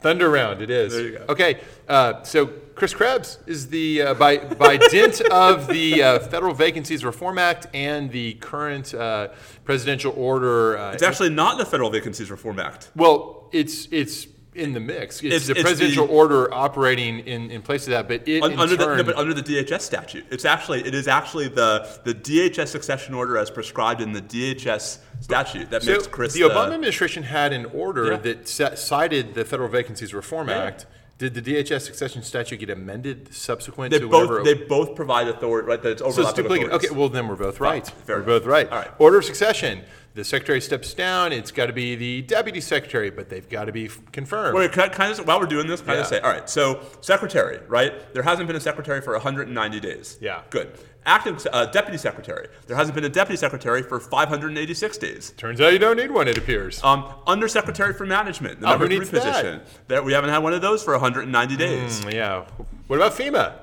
[0.07, 0.61] Thunder round.
[0.61, 0.93] It is.
[0.93, 1.25] There you go.
[1.29, 1.59] Okay.
[1.87, 2.45] Uh, so
[2.75, 7.67] Chris Krebs is the uh, by by dint of the uh, Federal Vacancies Reform Act
[7.73, 9.29] and the current uh,
[9.65, 10.77] presidential order.
[10.77, 12.89] Uh, It's actually not the Federal Vacancies Reform Act.
[12.95, 14.27] well, it's it's
[14.57, 15.17] in the mix.
[15.17, 18.41] It's, It's- the it's presidential the- order operating in, in place of that, but it
[18.43, 20.25] under the no, but under the DHS statute.
[20.31, 24.97] It's actually it is actually the the DHS succession order as prescribed in the DHS
[25.21, 28.17] statute that So makes Chris the Obama administration had an order Yeah.
[28.17, 30.63] that sa- cited the Federal Vacancies Reform Yeah.
[30.63, 30.85] Act.
[31.17, 34.37] Did the DHS succession statute get amended subsequent They to whatever?
[34.37, 36.89] both they both provide authority right that it's so it's overlapping authorities.
[36.91, 37.87] Okay, well then we're both right.
[37.87, 38.27] fair we're enough.
[38.43, 38.69] both right.
[38.69, 38.91] All right.
[38.99, 39.81] Order of succession.
[40.13, 41.31] The secretary steps down.
[41.31, 44.55] It's got to be the deputy secretary, but they've got to be f- confirmed.
[44.55, 46.17] Wait, can I, can I just, while we're doing this, can I just Yeah.
[46.19, 48.13] say, all right, so secretary, right?
[48.15, 50.17] There hasn't been a secretary for 190 days.
[50.19, 50.41] Yeah.
[50.49, 50.71] Good.
[51.07, 52.47] Acting uh, deputy secretary.
[52.67, 55.31] There hasn't been a deputy secretary for 586 days.
[55.37, 56.27] Turns out you don't need one.
[56.27, 56.83] It appears.
[56.83, 59.23] Um, undersecretary for management, the Oh, number who three needs that?
[59.23, 59.61] position.
[59.87, 62.01] That we haven't had one of those for 190 days.
[62.03, 62.45] Mm, yeah.
[62.87, 63.53] What about FEMA?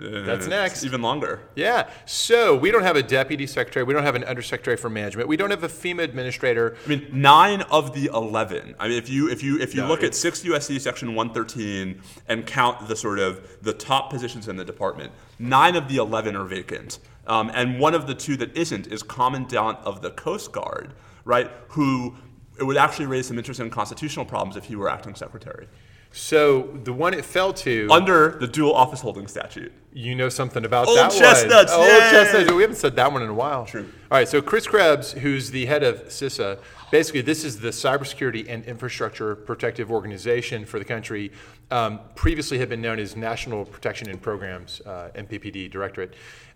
[0.00, 0.84] That's Uh, next.
[0.84, 1.40] Even longer.
[1.54, 1.88] Yeah.
[2.06, 3.84] So we don't have a deputy secretary.
[3.84, 5.28] We don't have an undersecretary for management.
[5.28, 6.76] We don't have a FEMA administrator.
[6.86, 8.74] I mean, nine of the eleven.
[8.78, 11.32] I mean, if you if you if you No, look at six USC section one
[11.32, 15.96] thirteen and count the sort of the top positions in the department, nine of the
[15.96, 20.10] eleven are vacant, um, and one of the two that isn't is commandant of the
[20.10, 20.94] Coast Guard,
[21.24, 21.50] right?
[21.70, 22.16] Who
[22.58, 25.66] it would actually raise some interesting constitutional problems if he were acting secretary
[26.12, 29.72] So the one it fell to, under the dual office holding statute.
[29.92, 31.80] you know something about Old that chestnuts, one.
[31.80, 32.10] Old yay!
[32.10, 32.52] chestnuts.
[32.52, 33.64] We haven't said that one in a while.
[33.64, 33.88] True.
[34.10, 34.28] All right.
[34.28, 36.58] So Chris Krebs, who's the head of CISA,
[36.90, 41.30] basically this is the cybersecurity and infrastructure protective organization for the country.
[41.70, 46.14] Um, previously had been known as National Protection and Programs uh, (NPPD) Directorate.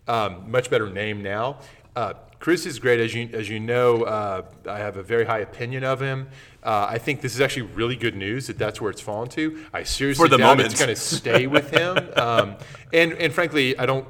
[0.08, 1.60] Um, much better name now.
[1.94, 2.14] Uh,
[2.44, 4.02] Chris is great, as you as you know.
[4.02, 6.28] Uh, I have a very high opinion of him.
[6.62, 9.64] Uh, I think this is actually really good news that that's where it's fallen to.
[9.72, 10.70] I seriously For the doubt moment.
[10.70, 11.96] it's going to stay with him.
[12.18, 12.56] Um,
[12.92, 14.06] and and frankly, I don't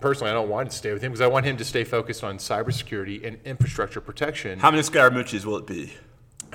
[0.00, 1.84] personally I don't want it to stay with him because I want him to stay
[1.84, 4.58] focused on cybersecurity and infrastructure protection.
[4.58, 5.94] How many Scaramucci's will it be?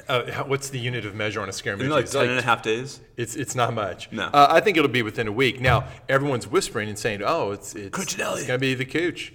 [0.09, 1.78] Uh, how- what's the unit of measure on a Scaramucci?
[1.78, 2.99] Maybe like It's ten and a half days.
[3.15, 4.11] It's it's not much.
[4.11, 4.26] No.
[4.26, 5.61] Uh, I think it'll be within a week.
[5.61, 9.32] Now everyone's whispering and saying, "Oh, it's it's, it's going to be the cooch,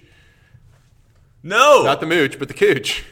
[1.43, 3.05] No, not the mooch, but the cooch."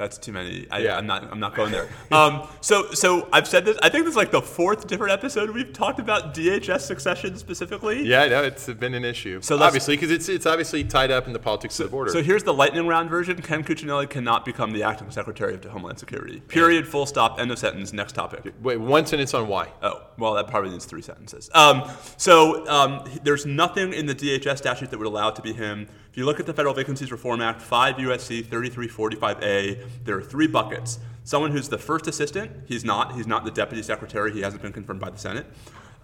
[0.00, 0.66] That's too many.
[0.70, 0.96] I, Yeah.
[0.96, 1.30] I'm not.
[1.30, 1.86] I'm not going there.
[2.10, 3.76] Um, so, so I've said this.
[3.82, 8.02] I think this is like the fourth different episode we've talked about DHS succession specifically.
[8.06, 9.42] Yeah, no, it's been an issue.
[9.42, 12.12] So obviously, because it's it's obviously tied up in the politics of the border.
[12.12, 13.42] So here's the lightning round version.
[13.42, 16.40] Ken Cuccinelli cannot become the acting secretary of Homeland Security.
[16.40, 16.88] Period.
[16.88, 17.38] Full stop.
[17.38, 17.92] End of sentence.
[17.92, 18.54] Next topic.
[18.62, 19.68] Wait, one sentence on why.
[19.82, 21.50] Oh, well, that probably needs three sentences.
[21.52, 25.52] Um, so um, there's nothing in the DHS statute that would allow it to be
[25.52, 25.88] him.
[26.10, 30.48] If you look at the Federal Vacancies Reform Act, 5 USC 3345A, there are three
[30.48, 30.98] buckets.
[31.22, 33.14] Someone who's the first assistant, he's not.
[33.14, 34.32] He's not the deputy secretary.
[34.32, 35.46] He hasn't been confirmed by the Senate.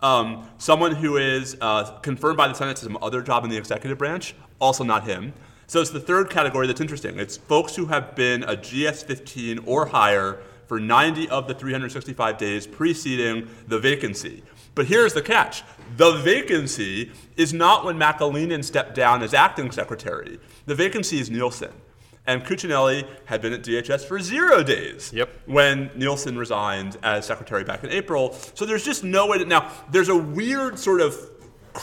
[0.02, 3.56] Um, someone who is uh, confirmed by the Senate to some other job in the
[3.56, 5.32] executive branch, also not him.
[5.66, 7.18] So it's the third category that's interesting.
[7.18, 12.38] It's folks who have been a GS 15 or higher for 90 of the 365
[12.38, 14.44] days preceding the vacancy.
[14.76, 15.64] But here's the catch
[15.96, 21.72] the vacancy is not when McAleenan stepped down as acting secretary, the vacancy is Nielsen.
[22.28, 25.28] And Cuccinelli had been at DHS for zero days Yep.
[25.46, 28.32] when Nielsen resigned as secretary back in April.
[28.54, 29.44] So there's just no way to.
[29.44, 31.16] Now, there's a weird sort of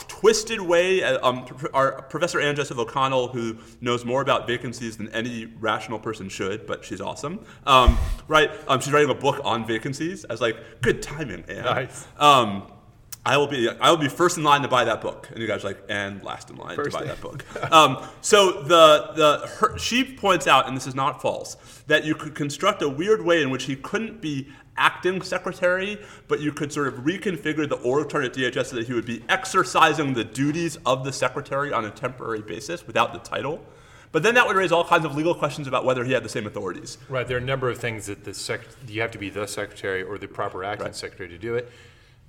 [0.09, 1.01] twisted way.
[1.01, 5.97] uh, Um, our Professor Anne Joseph O'Connell, who knows more about vacancies than any rational
[5.99, 7.39] person should, but she's awesome.
[7.65, 7.97] Um,
[8.27, 8.51] right?
[8.67, 10.25] Um, she's writing a book on vacancies.
[10.29, 11.63] I was like, good timing, Ann.
[11.63, 12.05] Nice.
[13.25, 15.47] I will be I will be first in line to buy that book, and you
[15.47, 17.45] guys are like, and last in line First to buy in- that book.
[17.71, 21.55] um, so the the her, she points out, and this is not false,
[21.87, 26.41] that you could construct a weird way in which he couldn't be acting secretary, but
[26.41, 29.23] you could sort of reconfigure the org chart at DHS so that he would be
[29.29, 33.63] exercising the duties of the secretary on a temporary basis without the title.
[34.11, 36.29] But then that would raise all kinds of legal questions about whether he had the
[36.29, 36.97] same authorities.
[37.07, 39.47] Right, there are a number of things that the sec- you have to be the
[39.47, 40.95] secretary or the proper acting Right.
[40.95, 41.71] secretary to do it.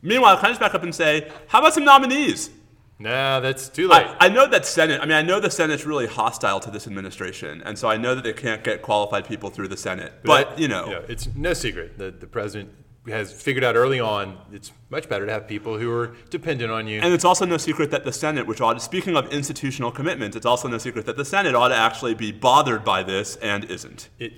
[0.05, 2.50] Meanwhile, can I just back up and say, how about some nominees?
[2.98, 4.07] Nah, that's too late.
[4.20, 5.00] I, I know that Senate.
[5.00, 8.14] I mean, I know the Senate's really hostile to this administration, and so I know
[8.14, 10.12] that they can't get qualified people through the Senate.
[10.22, 12.70] But you know, yeah, it's no secret that the president
[13.09, 16.86] has figured out early on it's much better to have people who are dependent on
[16.86, 17.00] you.
[17.02, 20.46] and it's also no secret that the Senate, which ought, speaking of institutional commitments, it's
[20.46, 24.09] also no secret that the Senate ought to actually be bothered by this and isn't.
[24.18, 24.32] It,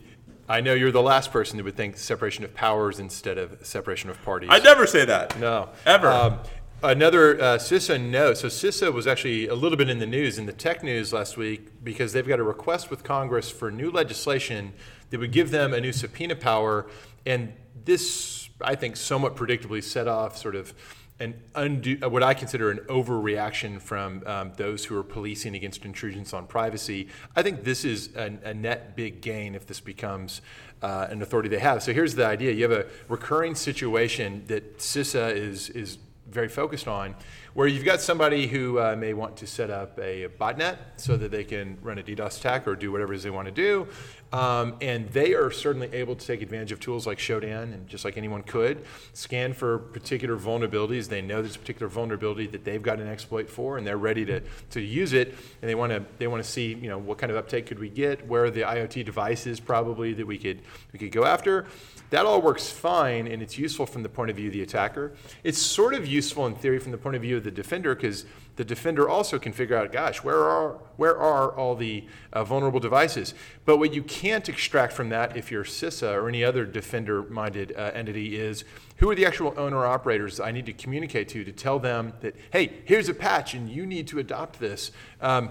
[0.48, 4.10] I know you're the last person that would think separation of powers instead of separation
[4.10, 4.50] of parties.
[4.52, 5.38] I never say that.
[5.38, 5.70] No.
[5.84, 6.08] Ever.
[6.08, 6.38] Um,
[6.82, 8.36] Another uh, CISA note.
[8.36, 11.36] So CISA was actually a little bit in the news, in the tech news last
[11.36, 14.74] week, because they've got a request with Congress for new legislation
[15.10, 16.86] that would give them a new subpoena power.
[17.24, 20.74] And this, I think, somewhat predictably set off sort of
[21.18, 26.34] an undue, what I consider an overreaction from um, those who are policing against intrusions
[26.34, 27.08] on privacy.
[27.34, 30.42] I think this is a, a net big gain if this becomes
[30.82, 31.82] uh, an authority they have.
[31.82, 35.98] So here's the idea: you have a recurring situation that CISA is is
[36.28, 37.14] very focused on,
[37.56, 41.30] where you've got somebody who uh, may want to set up a botnet so that
[41.30, 43.88] they can run a DDoS attack or do whatever it is they want to do.
[44.30, 48.04] Um, and they are certainly able to take advantage of tools like Shodan, and just
[48.04, 48.84] like anyone could,
[49.14, 51.08] scan for particular vulnerabilities.
[51.08, 54.26] They know there's a particular vulnerability that they've got an exploit for, and they're ready
[54.26, 55.28] to, to use it.
[55.62, 57.78] And they want to they want to see you know what kind of uptake could
[57.78, 60.60] we get, where the IoT devices probably that we could
[60.92, 61.66] we could go after.
[62.10, 65.12] That all works fine, and it's useful from the point of view of the attacker.
[65.42, 68.26] It's sort of useful in theory from the point of view of the defender, because
[68.56, 72.80] the defender also can figure out, gosh, where are where are all the uh, vulnerable
[72.80, 73.32] devices?
[73.64, 77.92] But what you can't extract from that, if you're CISA or any other defender-minded uh,
[77.94, 78.64] entity, is
[78.96, 82.34] who are the actual owner operators I need to communicate to to tell them that,
[82.50, 84.90] hey, here's a patch, and you need to adopt this.
[85.20, 85.50] Um,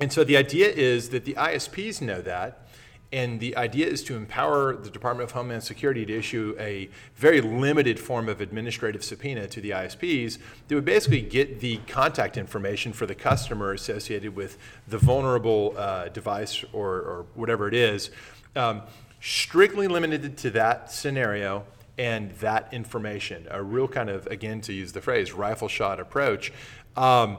[0.00, 2.66] and so the idea is that the ISPs know that,
[3.12, 7.40] and the idea is to empower the Department of Homeland Security to issue a very
[7.40, 10.38] limited form of administrative subpoena to the ISPs
[10.68, 16.08] that would basically get the contact information for the customer associated with the vulnerable uh,
[16.08, 18.10] device or, or, whatever it is,
[18.54, 18.82] um,
[19.20, 21.64] strictly limited to that scenario
[21.98, 23.46] and that information.
[23.50, 26.52] A real kind of, again, to use the phrase, rifle shot approach.
[26.96, 27.38] Um,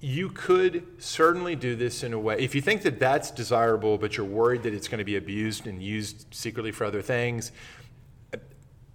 [0.00, 4.16] you could certainly do this in a way if you think that that's desirable but
[4.16, 7.52] you're worried that it's going to be abused and used secretly for other things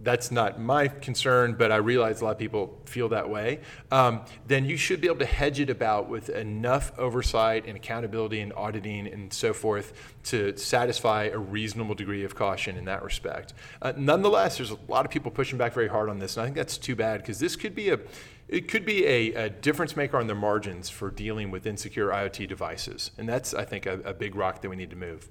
[0.02, 3.60] that's not my concern but i realize a lot of people feel that way
[3.92, 8.42] um, then you should be able to hedge it about with enough oversight and accountability
[8.42, 9.94] and auditing and so forth
[10.24, 13.54] to satisfy a reasonable degree of caution in that respect.
[13.82, 16.46] Uh, nonetheless there's a lot of people pushing back very hard on this and i
[16.46, 18.00] think that's too bad because this could be a
[18.48, 22.48] it could be a, a, difference maker on the margins for dealing with insecure IoT
[22.48, 23.12] devices.
[23.18, 25.30] And that's, I think, a, a, big rock that we need to move.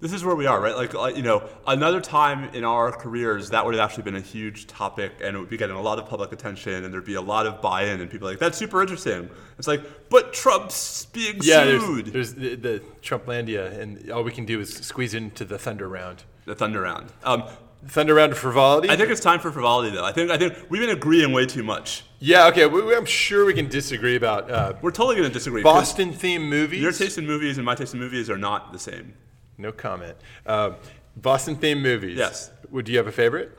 [0.00, 0.74] This is where we are, right?
[0.94, 4.66] Like, you know, another time in our careers, that would have actually been a huge
[4.66, 7.20] topic and it would be getting a lot of public attention and there'd be a
[7.20, 9.28] lot of buy in and people like, that's super interesting.
[9.58, 12.06] It's like, but Trump's being yeah, sued.
[12.06, 15.88] There's, there's the, the Trumplandia, and all we can do is squeeze into the Thunder
[15.88, 16.24] round.
[16.46, 17.12] The Thunder round.
[17.22, 17.44] Um,
[17.86, 18.88] Thunder round of frivolity.
[18.88, 20.04] I think it's time for frivolity, though.
[20.04, 22.04] I think I think we've been agreeing way too much.
[22.20, 22.46] Yeah.
[22.48, 22.66] Okay.
[22.66, 24.50] We, I'm sure we can disagree about.
[24.50, 25.62] Uh, We're totally going to disagree.
[25.62, 26.80] Boston themed movies.
[26.80, 29.14] Your taste in movies and my taste in movies are not the same.
[29.58, 30.16] No comment.
[30.46, 30.72] Uh,
[31.16, 32.16] Boston themed movies.
[32.16, 32.50] Yes.
[32.70, 33.58] Would you have a favorite?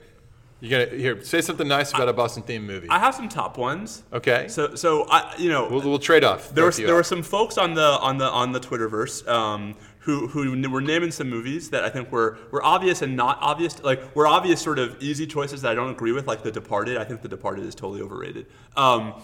[0.62, 2.88] You gonna here say something nice about a Boston themed movie?
[2.88, 4.03] I have some top ones.
[4.14, 4.47] Okay.
[4.47, 6.51] So so I you know we'll, we'll trade off.
[6.51, 10.28] There were there were some folks on the on the on the Twitterverse um, who,
[10.28, 14.16] who were naming some movies that I think were, were obvious and not obvious, like
[14.16, 16.97] were obvious sort of easy choices that I don't agree with, like The Departed.
[16.97, 18.47] I think The Departed is totally overrated.
[18.76, 19.22] Um,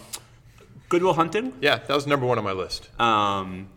[0.88, 1.52] Good Will Hunting.
[1.60, 2.88] Yeah, that was number one on my list.
[3.00, 3.68] Um,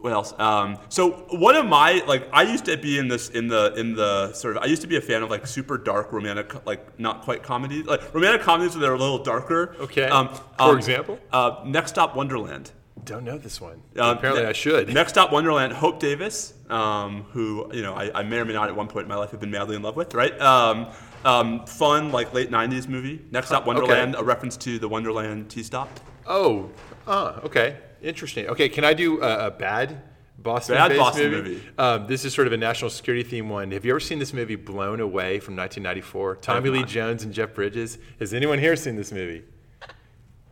[0.00, 0.34] what else?
[0.38, 3.94] Um, so one of my like I used to be in this in the in
[3.94, 7.00] the sort of I used to be a fan of like super dark romantic like
[7.00, 9.74] not quite comedies like romantic comedies that are a little darker.
[9.80, 10.04] Okay.
[10.04, 12.72] Um, For um, example, uh, Next Stop Wonderland.
[13.02, 13.82] Don't know this one.
[13.98, 14.92] Uh, Apparently, ne- I should.
[14.92, 15.72] Next Stop Wonderland.
[15.72, 19.04] Hope Davis, um, who you know I, I, may or may not at one point
[19.04, 20.14] in my life have been madly in love with.
[20.14, 20.38] Right.
[20.40, 20.88] Um,
[21.24, 23.20] um, fun like late '90s movie.
[23.30, 24.14] Next Stop Wonderland.
[24.14, 24.22] Okay.
[24.22, 25.88] A reference to the Wonderland T stop.
[26.26, 26.70] Oh.
[27.06, 27.78] Uh, okay.
[28.00, 28.46] Interesting.
[28.48, 28.68] Okay.
[28.68, 30.02] Can I do a, a bad?
[30.36, 31.50] Boston, Bad Boston movie.
[31.54, 31.68] movie.
[31.78, 33.70] Um, this is sort of a national security theme one.
[33.70, 36.36] Have you ever seen this movie Blown Away from 1994?
[36.36, 37.98] Tommy Lee Jones and Jeff Bridges.
[38.18, 39.44] Has anyone here seen this movie?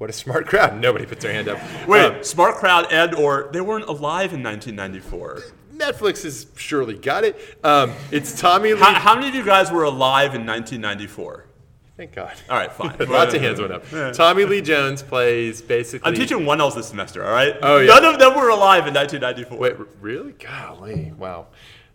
[0.03, 0.81] What a smart crowd.
[0.81, 1.61] Nobody puts their hand up.
[1.87, 5.45] Wait, um, smart crowd and or they weren't alive in 1994.
[5.77, 7.39] Netflix has surely got it.
[7.63, 8.81] Um, it's Tommy Lee.
[8.81, 11.47] How, how, many of you guys were alive in 1994?
[11.97, 12.35] Thank God.
[12.51, 12.97] All right, fine.
[13.09, 13.85] Lots of hands went up.
[14.13, 16.09] Tommy Lee Jones plays basically.
[16.09, 17.25] I'm teaching one else this semester.
[17.25, 17.55] All right.
[17.63, 17.95] Oh yeah.
[17.95, 19.57] None of them were alive in 1994.
[19.57, 20.33] Wait, really?
[20.33, 21.47] Golly, wow.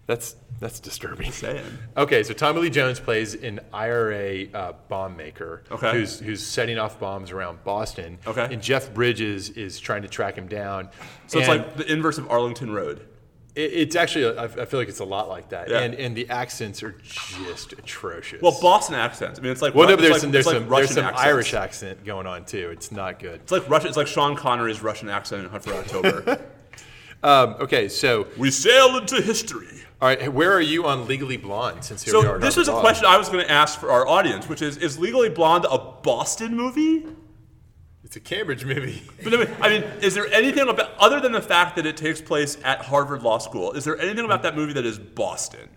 [0.07, 1.31] That's that's disturbing.
[1.33, 1.65] Saying.
[1.97, 5.91] Okay, so Tommy Lee Jones plays an IRA uh, bomb maker okay.
[5.91, 8.17] who's who's setting off bombs around Boston.
[8.25, 8.47] Okay.
[8.49, 10.89] And Jeff Bridges is trying to track him down.
[11.27, 13.05] So it's like the inverse of Arlington Road.
[13.53, 15.69] It, it's actually, I feel like it's a lot like that.
[15.69, 15.79] Yeah.
[15.79, 18.41] And and the accents are just atrocious.
[18.41, 19.39] Well, Boston accents.
[19.39, 21.21] I mean, it's like well, no, there's like, some there's like some, there's some accents.
[21.21, 22.69] Irish accent going on too.
[22.71, 23.41] It's not good.
[23.41, 23.89] It's like Russian.
[23.89, 26.39] It's like Sean Connery's Russian accent in Hunt for October.
[27.23, 29.67] um, okay, so we sail into history.
[29.99, 31.83] All right, where are you on Legally Blonde?
[31.83, 33.89] Since here so we are this was a question I was going to ask for
[33.89, 37.05] our audience, which is: Is Legally Blonde a Boston movie?
[38.03, 39.03] It's a Cambridge movie.
[39.23, 41.97] But I mean, I mean, is there anything about other than the fact that it
[41.97, 43.73] takes place at Harvard Law School?
[43.73, 45.67] Is there anything about that movie that is Boston?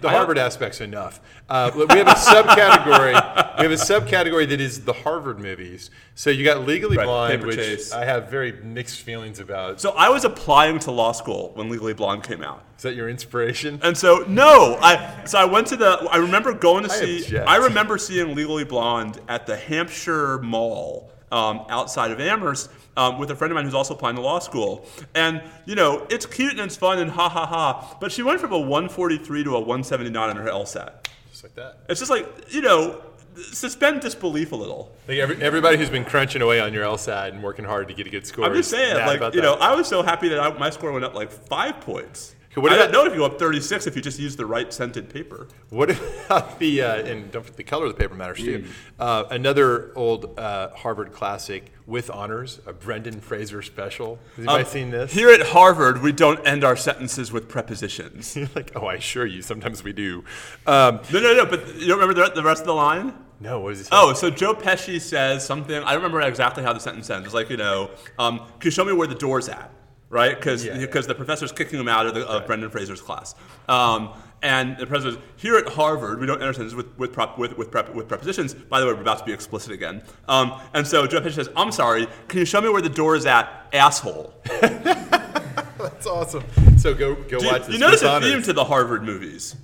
[0.00, 1.20] The Harvard aspect's enough.
[1.48, 3.12] Uh, we have a subcategory.
[3.58, 5.90] we have a subcategory that is the Harvard movies.
[6.14, 7.92] So you got Legally Right, Blonde, which Chase.
[7.92, 9.80] I have very mixed feelings about.
[9.80, 12.64] So I was applying to law school when Legally Blonde came out.
[12.76, 13.78] Is that your inspiration?
[13.82, 17.22] And so no, I so I went to the I remember going to I see
[17.22, 17.48] object.
[17.48, 22.70] I remember seeing Legally Blonde at the Hampshire Mall um, outside of Amherst
[23.00, 24.86] um, with a friend of mine who's also applying to law school.
[25.14, 27.96] And you know, it's cute and it's fun and ha ha ha.
[27.98, 31.06] But she went from a 143 to a 179 on her LSAT.
[31.30, 31.78] Just like that.
[31.88, 33.02] It's just like you know,
[33.36, 34.92] suspend disbelief a little.
[35.08, 38.06] Like every, everybody who's been crunching away on your LSAT and working hard to get
[38.06, 38.44] a good score.
[38.44, 39.46] I'm just saying, like you that.
[39.46, 42.36] know, I was so happy that I, my score went up like five points.
[42.54, 44.44] What I about- didn't know if you go up 36 if you just use the
[44.44, 45.46] right scented paper.
[45.68, 48.60] What about the uh, and don't forget the color of the paper matters too.
[48.64, 48.68] Mm.
[48.98, 54.18] Uh, another old uh, Harvard classic with honors, a Brendan Fraser special.
[54.36, 55.12] Has anybody Um, seen this?
[55.12, 58.36] Here at Harvard, we don't end our sentences with prepositions.
[58.56, 60.24] like, oh, I assure you, sometimes we do.
[60.66, 61.46] Um, no, no, no.
[61.46, 63.14] But you don't remember the, the rest of the line?
[63.40, 63.90] no, what is he say?
[63.92, 65.76] Oh, so Joe Pesci says something.
[65.76, 67.26] I don't remember exactly how the sentence ends.
[67.26, 69.70] It's like you know, um, can you show me where the door's at?
[70.10, 70.34] Right?
[70.36, 70.86] Because Yeah, yeah.
[70.86, 73.34] the professor's kicking him out of, the, of Brendan Fraser's class.
[73.68, 74.10] Um,
[74.42, 77.56] and the professor says, here at Harvard, we don't enter sentences with with, prop, with,
[77.56, 78.54] with, prep, with prepositions.
[78.54, 80.02] By the way, we're about to be explicit again.
[80.28, 83.14] Um, and so Joe Pesci says, I'm sorry, can you show me where the door
[83.16, 84.34] is at, asshole?
[84.60, 86.42] That's awesome.
[86.78, 87.72] So go go Do you, watch this.
[87.74, 89.56] you notice a theme to the Harvard movies.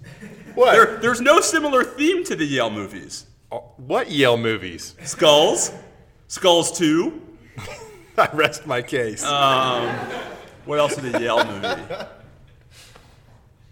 [0.55, 0.72] what?
[0.72, 3.26] There, there's no similar theme to the Yale movies.
[3.78, 4.94] what Yale movies?
[5.05, 5.72] Skulls,
[6.28, 7.22] Skulls 2.
[8.18, 9.24] I rest my case.
[10.67, 12.05] What else is the Yale movie?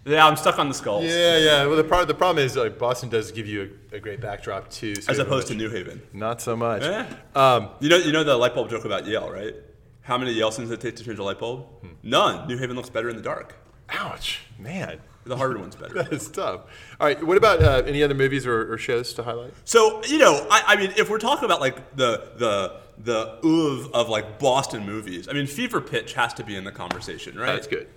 [0.07, 1.03] Yeah, I'm stuck on the Skulls.
[1.05, 1.65] yeah, yeah.
[1.65, 4.69] Well, the, pro- the problem is like, Boston does give you a, a great backdrop
[4.69, 4.93] too.
[4.95, 5.99] so As opposed to New Haven.
[6.13, 6.83] not so much.
[6.83, 7.05] Eh.
[7.33, 9.55] Um, You know, you know the light bulb joke about Yale, right?
[10.01, 11.65] How many Yale does it take to change a light bulb?
[12.03, 12.47] None.
[12.47, 13.55] New Haven looks better in the dark.
[13.89, 14.99] ouch, man.
[15.25, 15.95] The Harvard one's better.
[16.03, 16.61] That is tough.
[16.99, 19.53] All right, what about uh, any other movies or, or shows to highlight?
[19.63, 23.91] So you know, I, I mean, if we're talking about like the the the oeuvre
[23.93, 27.53] of like Boston movies, I mean, Fever Pitch has to be in the conversation, right?
[27.53, 27.87] That's good.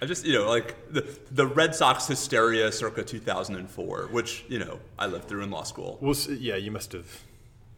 [0.00, 4.80] I just, you know, like the, the Red Sox hysteria circa 2004, which, you know,
[4.98, 5.98] I lived through in law school.
[6.00, 7.06] Well, yeah, you must have.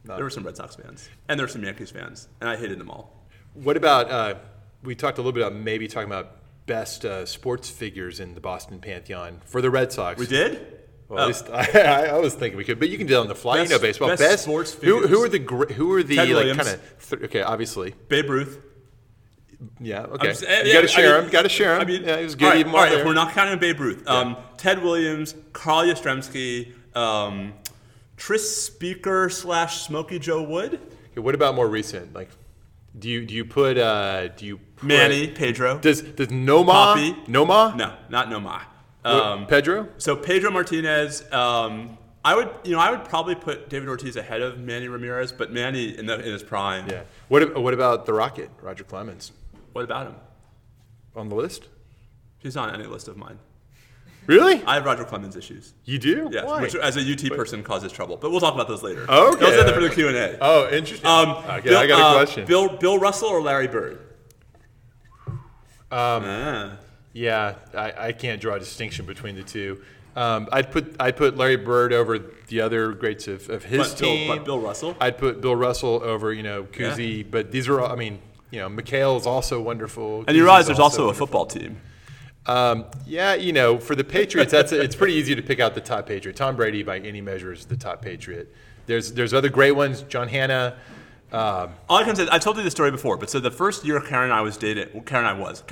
[0.05, 0.17] Not.
[0.17, 2.79] There were some Red Sox fans, and there were some Yankees fans, and I hated
[2.79, 3.25] them all.
[3.55, 4.11] What about?
[4.11, 4.35] Uh,
[4.83, 6.37] we talked a little bit about maybe talking about
[6.67, 10.19] best uh, sports figures in the Boston pantheon for the Red Sox.
[10.19, 10.84] We did?
[11.09, 11.23] Well, Oh.
[11.23, 13.35] at least I, I was thinking we could, but you can do it on the
[13.35, 13.59] fly.
[13.59, 14.09] Best- you know baseball.
[14.17, 15.39] best sports Who, who are the
[15.75, 17.43] who are the Ted like kind of th- okay?
[17.43, 18.59] Obviously, Babe Ruth.
[19.81, 20.03] yeah.
[20.03, 21.31] Okay, just- eh, you yeah, got to I share mean- him.
[21.31, 21.81] Got to share him.
[21.83, 22.45] I mean, yeah, he was good.
[22.47, 25.35] All right, even all right, more if we're not counting Babe Ruth, um, Ted Williams,
[25.53, 27.55] Carl Yastrzemski, um,
[28.17, 30.81] Tris Speaker slash Smokey Joe Wood,
[31.13, 32.13] Okay, what about more recent?
[32.15, 32.31] Like,
[32.99, 35.79] do you do you put uh, do you put, Manny, Pedro.
[35.79, 37.27] Does does Nomar Papi.
[37.27, 38.63] Nomar no, not Nomar.
[39.05, 39.89] Um, Pedro?
[39.99, 44.41] So Pedro Martinez, um, I would, you know, I would probably put David Ortiz ahead
[44.41, 46.89] of Manny Ramirez, but Manny in, the, in his prime.
[46.89, 47.03] Yeah.
[47.29, 49.33] What what about the Rocket, Roger Clemens,
[49.73, 50.15] What about him?
[51.17, 51.69] on the list?
[52.39, 53.39] He's not on any list of mine.
[54.27, 54.65] Really?
[54.65, 55.75] I have Roger Clemens issues.
[55.85, 56.29] You do?
[56.33, 56.63] Yes, Why?
[56.63, 58.17] which as a UT person causes trouble.
[58.17, 59.05] But we'll talk about those later.
[59.09, 59.39] Okay.
[59.41, 60.39] Those are for the Q and A.
[60.41, 61.07] oh, interesting.
[61.07, 62.47] Um, okay, Bill, I got a uh, question.
[62.47, 63.99] Bill, Bill Russell or Larry Bird?
[65.27, 65.37] Um,
[65.91, 66.77] Ah.
[67.15, 69.81] Yeah, I, I can't draw a distinction between the two.
[70.17, 73.99] Um, I'd put I'd put Larry Bird over the other greats of, of his But
[74.01, 74.29] Bill- team.
[74.37, 74.97] but Bill Russell?
[75.01, 77.91] I'd put Bill Russell over you know Cousy, but these are all.
[77.91, 78.19] I mean,
[78.51, 80.25] you know, McHale is also wonderful.
[80.29, 81.81] And you realize there's also a football team.
[82.47, 85.81] Um, yeah, you know, for the Patriots, that's it's pretty easy to pick out the
[85.81, 86.37] top Patriot.
[86.37, 88.55] Tom Brady, by any measure, is the top Patriot.
[88.87, 90.03] There's there's other great ones.
[90.03, 90.77] John Hannah.
[91.35, 93.85] Um, All I can say, I told you this story before, but so the first
[93.85, 95.65] year Karen and I was dating, well, Karen and I was,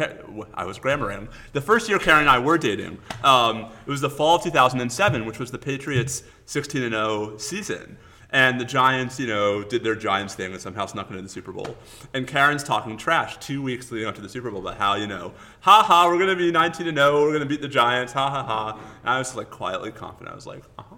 [0.55, 1.29] I was grammaring.
[1.53, 5.25] The first year Karen and I were dating, um, it was the fall of 2007,
[5.25, 7.97] which was the Patriots' 16 and 0 season.
[8.31, 11.53] And the Giants, you know, did their Giants thing and somehow snuck into the Super
[11.53, 11.77] Bowl.
[12.13, 15.07] And Karen's talking trash two weeks leading up to the Super Bowl about how, you
[15.07, 17.69] know, ha ha, we're going to be 19 and 0, we're going to beat the
[17.69, 18.81] Giants, ha ha ha.
[19.03, 20.33] And I was like quietly confident.
[20.33, 20.97] I was like, uh huh.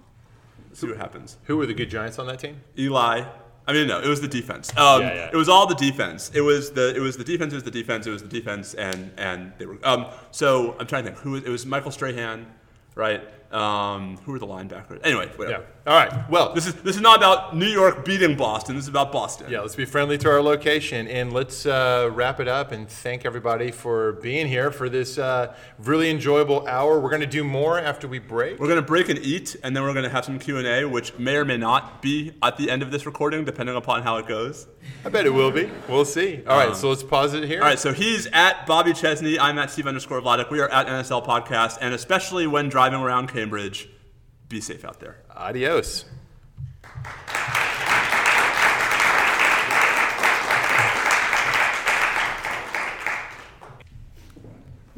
[0.73, 1.37] See what happens.
[1.43, 2.61] who were the good Giants on that team?
[2.79, 3.25] Eli.
[3.67, 4.69] I mean, no, it was the defense.
[4.77, 5.29] Um, Yeah, yeah.
[5.33, 6.31] It was all the defense.
[6.33, 7.51] It was the it was the defense.
[7.53, 8.05] It was the defense.
[8.05, 9.77] It was the defense, and and they were.
[9.83, 11.65] Um, so I'm trying to think who it was.
[11.65, 12.45] Michael Strahan,
[12.93, 13.23] right?
[13.55, 14.99] Um, who are the linebackers?
[15.03, 15.37] Anyway, Yeah.
[15.37, 15.65] whatever.
[15.87, 16.29] All right.
[16.29, 18.75] Well, This is this is not about New York beating Boston.
[18.75, 19.47] This is about Boston.
[19.51, 23.23] Yeah, let's be friendly to our location and let's uh, wrap it up and thank
[23.23, 26.99] everybody for being here for this uh, really enjoyable hour.
[26.99, 28.59] We're going to do more after we break.
[28.59, 31.17] We're gonna break and eat, and then we're gonna have some Q and A, which
[31.17, 34.27] may or may not be at the end of this recording, depending upon how it
[34.27, 34.67] goes.
[35.03, 35.69] I bet it will be.
[35.87, 36.41] We'll see.
[36.47, 37.61] All right, so let's pause it here.
[37.61, 39.39] All right, so he's at Bobby Chesney.
[39.39, 40.49] I'm at Steve underscore Vladeck.
[40.51, 43.44] We are at NSL Podcast, and especially when driving around Cambridge,
[44.49, 45.17] be safe out there.
[45.35, 46.05] Adios.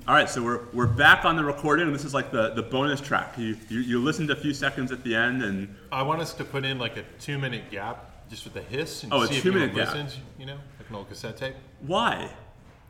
[0.08, 2.64] All right, so we're, we're back on the recording, and this is like the, the
[2.64, 3.38] bonus track.
[3.38, 6.46] You, you you listened a few seconds at the end, and I want us to
[6.46, 9.36] put in like a two minute gap just with a hiss and Oh, a see
[9.38, 9.96] if two-minute anyone gap.
[9.96, 11.56] listens, you know, like an old cassette tape.
[11.82, 12.30] why?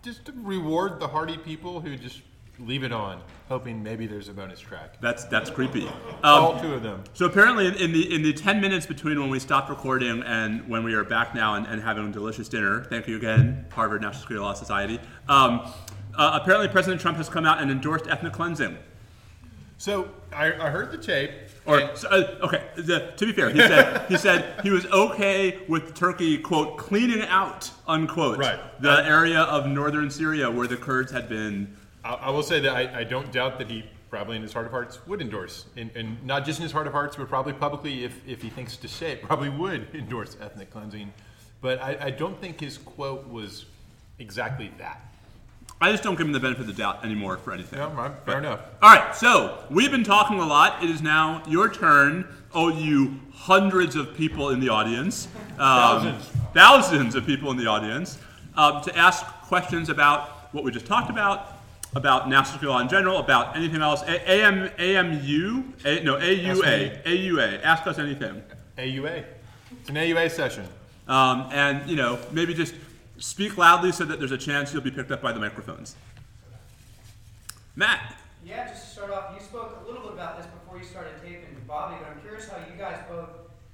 [0.04, 2.22] Just to reward the hardy people who just
[2.60, 5.00] leave it on, hoping maybe there's a bonus track.
[5.02, 5.88] That's that's creepy.
[6.24, 7.04] All Um, two of them.
[7.14, 10.68] so apparently, in, in the in the ten minutes between when we stopped recording and
[10.68, 14.02] when we are back now and, and having a delicious dinner, thank you again, Harvard
[14.02, 15.00] National Security Law Society.
[15.30, 15.72] Um,
[16.18, 18.78] uh, apparently, President Trump has come out and endorsed ethnic cleansing.
[19.80, 21.30] So I, I heard the tape.
[21.68, 25.60] Or so, uh, okay, the, to be fair, he said he said he was okay
[25.68, 28.60] with Turkey quote cleaning out unquote Right.
[28.82, 31.76] the area of northern Syria where the Kurds had been.
[32.08, 34.66] I, I will say that I, I don't doubt that he probably in his heart
[34.66, 37.52] of hearts would endorse, and, and not just in his heart of hearts, but probably
[37.52, 41.12] publicly, if, if he thinks to say it, probably would endorse ethnic cleansing.
[41.60, 43.66] But I, I don't think his quote was
[44.20, 45.02] exactly that.
[45.82, 47.78] I just don't give him the benefit of the doubt anymore for anything.
[47.78, 48.62] No, right, fair enough.
[48.82, 50.84] All right, so we've been talking a lot.
[50.84, 52.28] It is now your turn.
[52.54, 56.26] Oh, you hundreds of people in the audience, um, Thousands.
[56.54, 58.18] thousands of people in the audience,
[58.56, 61.57] um, to ask questions about what we just talked about,
[61.98, 64.04] about national security law in general, about anything else.
[64.04, 67.64] A- AM, AMU, A, no, AUA, AUA.
[67.64, 68.42] Ask us anything,
[68.78, 69.26] AUA.
[69.82, 70.68] It's an AUA session.
[71.08, 72.76] um, and you know, maybe just
[73.18, 75.96] speak loudly so that there's a chance you'll be picked up by the microphones.
[77.76, 78.16] Matt.
[78.46, 81.14] Yeah, just to start off, you spoke a little bit about this before you started
[81.22, 83.30] taping, Bobby, but I'm curious how you guys both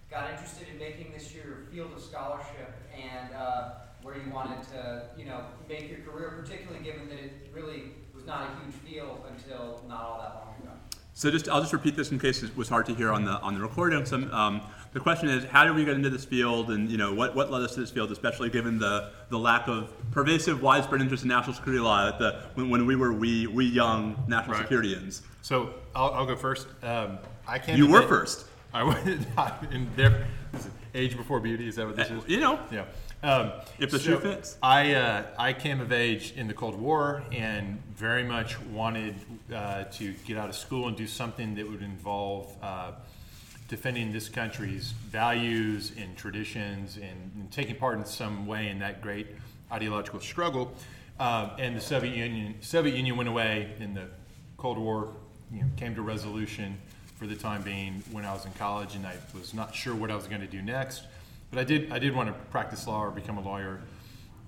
[0.10, 3.70] got interested in making this your field of scholarship and uh,
[4.02, 8.03] where you wanted to, you know, make your career, particularly given that it really was
[8.26, 10.72] not a huge field until not all that long ago.
[11.14, 13.34] So just I'll just repeat this in case it was hard to hear on the
[13.42, 14.06] on the recording.
[14.06, 14.62] Some, um,
[14.94, 17.50] the question is, how did we get into this field, and you know what, what
[17.52, 21.30] led us to this field, especially given the, the lack of pervasive, widespread interest in
[21.30, 24.68] national security law at the when, when we were we we young national Right.
[24.70, 25.22] securityans.
[25.42, 26.68] So I'll, I'll go first.
[26.84, 27.18] Um,
[27.48, 27.78] I can't.
[27.78, 28.46] You were first.
[28.74, 28.98] I was
[29.72, 30.26] in there.
[30.54, 31.68] is it Age before beauty.
[31.68, 32.24] Is that what this is?
[32.28, 32.86] You know, Yeah.
[33.24, 34.58] Um, If the shoe fits.
[34.62, 39.16] I uh, I came of age in the Cold War and very much wanted
[39.54, 42.92] uh, to get out of school and do something that would involve uh,
[43.70, 49.02] defending this country's values and traditions and, and taking part in some way in that
[49.02, 49.28] great
[49.72, 50.74] ideological struggle.
[51.18, 54.08] Um, and the Soviet Union Soviet Union went away, and the
[54.58, 55.14] Cold War
[55.50, 56.78] you know, came to resolution
[57.16, 60.12] for the time being when I was in college, and I was not sure what
[60.12, 61.04] I was going to do next.
[61.54, 63.80] But I did I did want to practice law or become a lawyer,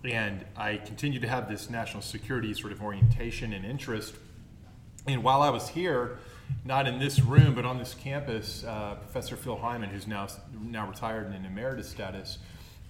[0.04, 4.16] and I continued to have this national security sort of orientation and interest.
[5.06, 6.18] And while I was here,
[6.64, 10.28] not in this room, but on this campus, uh, Professor Phil Heymann, who's now
[10.60, 12.40] now retired and in emeritus status,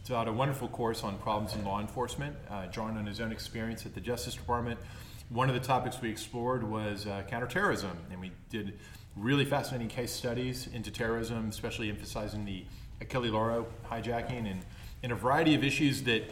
[0.06, 3.86] taught a wonderful course on problems in law enforcement, uh, drawing on his own experience
[3.86, 4.80] at the Justice Department.
[5.28, 8.80] One of the topics we explored was uh, counterterrorism, and we did
[9.18, 12.64] really fascinating case studies into terrorism, especially emphasizing the
[13.02, 14.62] Achille Lauro hijacking and,
[15.04, 16.24] and a variety of issues that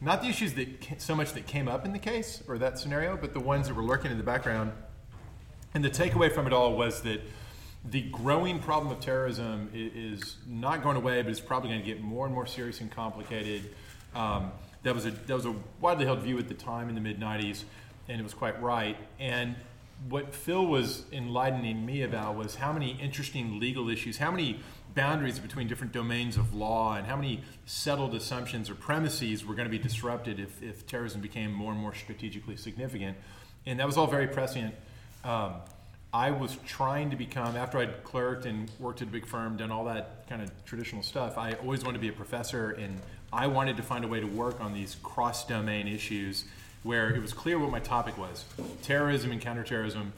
[0.00, 3.16] not the issues that so much that came up in the case or that scenario,
[3.16, 4.72] but the ones that were lurking in the background.
[5.74, 7.20] And the takeaway from it all was that
[7.84, 12.00] the growing problem of terrorism is not going away, but it's probably going to get
[12.00, 13.70] more and more serious and complicated.
[14.14, 14.52] Um,
[14.82, 17.20] that was a that was a widely held view at the time in the mid
[17.20, 17.64] '90s,
[18.08, 18.96] and it was quite right.
[19.18, 19.54] And
[20.08, 24.60] what Phil was enlightening me about was how many interesting legal issues, how many
[24.94, 29.66] boundaries between different domains of law, and how many settled assumptions or premises were going
[29.66, 33.16] to be disrupted if, if terrorism became more and more strategically significant.
[33.66, 34.74] And that was all very prescient.
[35.24, 35.54] Um,
[36.12, 39.70] I was trying to become, after I'd clerked and worked at a big firm, done
[39.70, 43.00] all that kind of traditional stuff, I always wanted to be a professor, and
[43.32, 46.44] I wanted to find a way to work on these cross domain issues
[46.82, 48.44] where it was clear what my topic was
[48.82, 50.12] terrorism and counterterrorism,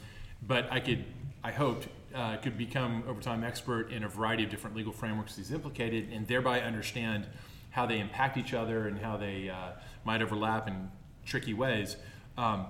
[0.44, 1.04] but I could,
[1.44, 5.34] I hoped, uh, could become over time expert in a variety of different legal frameworks
[5.34, 7.26] these implicated, and thereby understand
[7.70, 9.72] how they impact each other and how they uh,
[10.04, 10.88] might overlap in
[11.26, 11.96] tricky ways.
[12.38, 12.66] Um,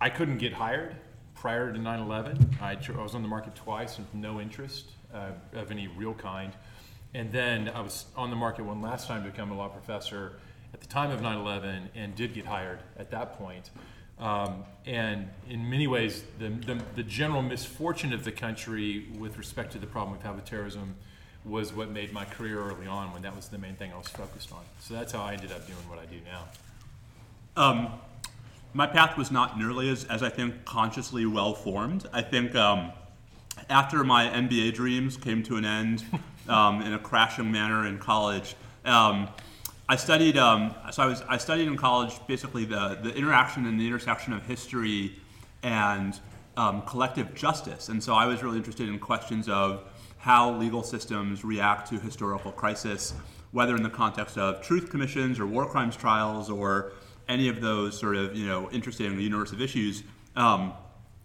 [0.00, 0.96] I couldn't get hired
[1.34, 2.60] prior to 9/11.
[2.60, 6.14] I, tr- I was on the market twice with no interest uh, of any real
[6.14, 6.52] kind,
[7.14, 10.32] and then I was on the market one last time to become a law professor
[10.74, 13.70] at the time of 9/11, and did get hired at that point.
[14.20, 19.72] Um, and in many ways, the, the, the general misfortune of the country with respect
[19.72, 20.96] to the problem we've had with terrorism
[21.44, 24.08] was what made my career early on when that was the main thing I was
[24.08, 24.60] focused on.
[24.80, 26.44] So that's how I ended up doing what I do now.
[27.56, 27.92] Um,
[28.74, 32.06] my path was not nearly as, as I think consciously well formed.
[32.12, 32.92] I think um,
[33.70, 36.04] after my MBA dreams came to an end
[36.48, 39.28] um, in a crashing manner in college, um,
[39.90, 40.36] I studied.
[40.36, 44.34] Um, so I was I studied in college basically the the interaction and the intersection
[44.34, 45.14] of history
[45.62, 46.18] and
[46.58, 49.84] um, collective justice, and so I was really interested in questions of
[50.18, 53.14] how legal systems react to historical crisis,
[53.52, 56.92] whether in the context of truth commissions or war crimes trials or
[57.26, 60.02] any of those sort of you know interesting universe of issues.
[60.36, 60.74] Um,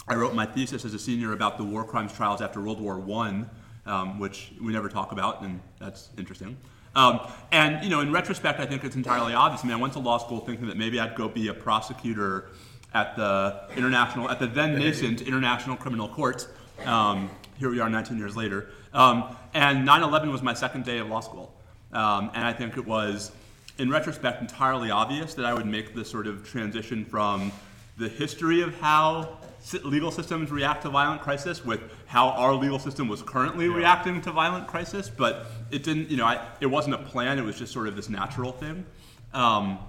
[0.07, 2.98] I wrote my thesis as a senior about the war crimes trials after World War
[2.98, 3.49] One,
[3.85, 6.56] um, which we never talk about, and that's interesting.
[6.95, 7.20] Um,
[7.52, 9.64] and you know, in retrospect, I think it's entirely obvious.
[9.64, 12.49] I mean, I went to law school thinking that maybe I'd go be a prosecutor
[12.94, 16.48] at the international, at the then nascent International Criminal Court.
[16.86, 18.70] Um, here we are, 19 years later.
[18.94, 21.53] Um, and 9/11 was my second day of law school,
[21.91, 23.32] um, and I think it was,
[23.78, 27.52] in retrospect, entirely obvious that I would make the sort of transition from
[27.98, 29.38] the history of how
[29.84, 33.76] legal systems react to violent crisis with how our legal system was currently yeah.
[33.76, 37.44] reacting to violent crisis, but it didn't, you know, I, it wasn't a plan, it
[37.44, 38.85] was just sort of this natural thing.
[39.34, 39.80] Um,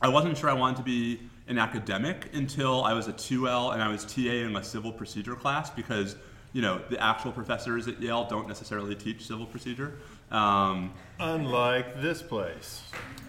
[0.00, 3.82] I wasn't sure I wanted to be an academic until I was a 2L and
[3.82, 6.14] I was TAing a civil procedure class because,
[6.52, 9.98] you know, the actual professors at Yale don't necessarily teach civil procedure.
[10.30, 12.82] Um, Unlike this place.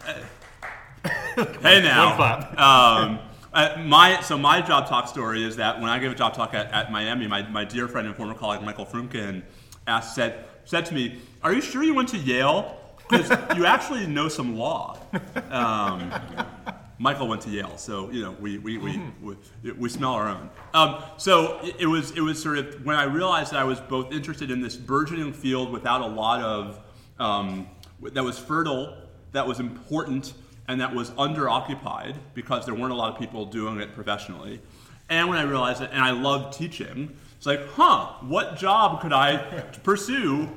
[1.62, 2.18] hey now.
[2.58, 3.20] Um,
[3.54, 6.54] uh, my so my job talk story is that when I gave a job talk
[6.54, 9.44] at, at Miami, my, my dear friend and former colleague Michael Froomkin
[9.88, 12.78] asked said said to me, "Are you sure you went to Yale?
[13.10, 15.00] Because you actually know some law."
[15.50, 16.12] Um,
[17.00, 20.50] Michael went to Yale, so you know we we, we, we, we smell our own.
[20.74, 23.80] Um, so it, it, was it was sort of when I realized that I was
[23.80, 26.80] both interested in this burgeoning field without a lot of
[27.18, 27.68] um,
[28.02, 28.98] that was fertile,
[29.32, 30.34] that was important,
[30.70, 34.62] and that was underoccupied because there weren't a lot of people doing it professionally.
[35.10, 39.12] And when I realized it, and I loved teaching, it's like, huh, what job could
[39.12, 39.38] I
[39.84, 40.48] pursue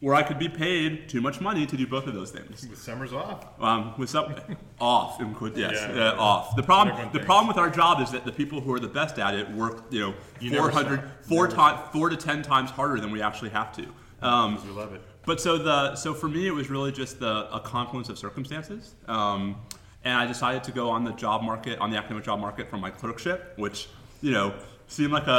[0.00, 2.66] where I could be paid too much money to do both of those things?
[2.66, 3.44] With summers off.
[3.60, 4.34] Um, with some
[4.80, 5.20] off,
[5.54, 6.12] yes, yeah.
[6.12, 6.56] uh, off.
[6.56, 9.18] The problem, the problem with our job is that the people who are the best
[9.18, 11.50] at it work, you know, you 400, four,
[11.92, 13.86] four to ten times harder than we actually have to.
[14.22, 15.02] Um, we love it.
[15.28, 18.94] But so the so for me, it was really just the a confluence of circumstances.
[19.06, 19.56] Um,
[20.02, 22.80] and I decided to go on the job market, on the academic job market from
[22.80, 23.88] my clerkship, which
[24.22, 24.54] you know
[24.86, 25.30] seemed like a,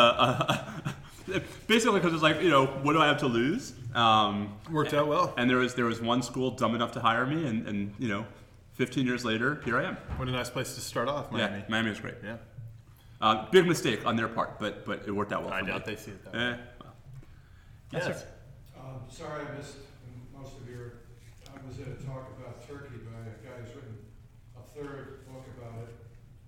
[1.27, 3.73] a basically because it's like you know what do I have to lose?
[3.95, 5.33] Um, Worked out well.
[5.37, 8.09] And there was there was one school dumb enough to hire me, and, and you
[8.09, 8.27] know,
[8.73, 9.95] 15 years later, here I am.
[10.17, 11.57] What a nice place to start off, Miami.
[11.57, 12.17] Yeah, Miami was great.
[12.23, 12.37] Yeah.
[13.19, 15.57] Uh, big mistake on their part, but but it worked out well.
[15.57, 15.71] For me.
[15.71, 16.39] I doubt they see it that way.
[16.39, 16.93] Eh, well.
[17.91, 18.25] Yes, yes.
[19.09, 19.81] Um, sorry, I missed
[20.37, 21.01] most of your.
[21.49, 23.97] I was at a talk about Turkey by a guy who's written
[24.53, 25.97] a third book about it,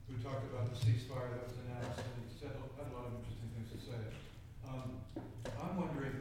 [0.06, 3.18] who talked about the ceasefire that was announced, and he said had a lot of
[3.18, 4.02] interesting things to say.
[4.70, 5.02] Um,
[5.58, 6.14] I'm wondering.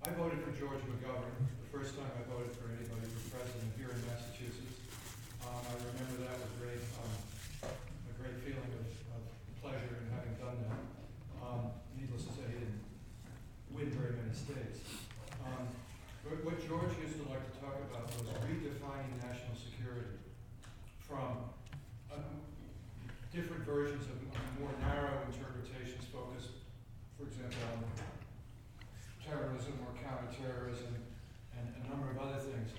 [0.00, 3.92] I voted for George McGovern the first time I voted for anybody for president here
[3.92, 4.80] in Massachusetts.
[5.44, 7.12] Um, I remember that with great, um,
[7.68, 9.22] a great feeling of, of
[9.60, 10.80] pleasure in having done that.
[11.36, 12.80] Um, needless to say, he didn't
[13.76, 14.80] win very many states.
[15.44, 15.68] Um,
[16.22, 20.22] but what George used to like to talk about was redefining national security
[21.02, 21.50] from
[22.14, 22.38] um,
[23.34, 24.16] different versions of
[24.56, 26.62] more narrow interpretations focused,
[27.18, 27.82] for example, on
[29.18, 30.94] terrorism or counterterrorism
[31.58, 32.70] and a number of other things,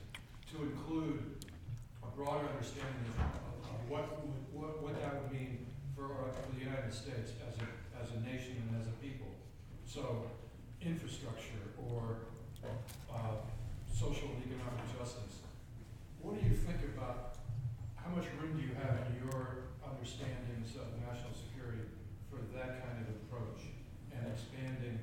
[0.56, 1.44] to include
[2.02, 4.23] a broader understanding of, of what,
[4.56, 7.68] what, what that would mean for, uh, for the United States as a,
[7.99, 9.30] as a nation and as a people.
[9.85, 10.31] So,
[10.81, 12.34] infrastructure or
[13.14, 13.40] uh,
[13.91, 15.44] social and economic justice.
[16.22, 17.40] What do you think about
[17.95, 21.88] how much room do you have in your understandings of national security
[22.31, 23.72] for that kind of approach
[24.11, 24.99] and expanding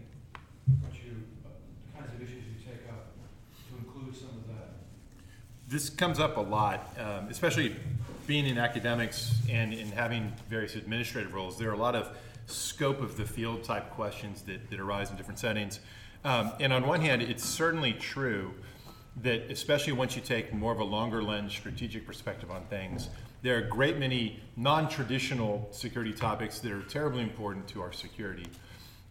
[0.80, 3.16] what you, uh, the kinds of issues you take up
[3.68, 4.84] to include some of that?
[5.70, 7.76] This comes up a lot, um, especially
[8.26, 11.56] being in academics and in having various administrative roles.
[11.56, 12.10] There are a lot of
[12.46, 15.78] scope of the field type questions that, that arise in different settings.
[16.24, 18.52] Um, and on one hand, it's certainly true
[19.22, 23.08] that, especially once you take more of a longer lens strategic perspective on things,
[23.42, 27.92] there are a great many non traditional security topics that are terribly important to our
[27.92, 28.46] security.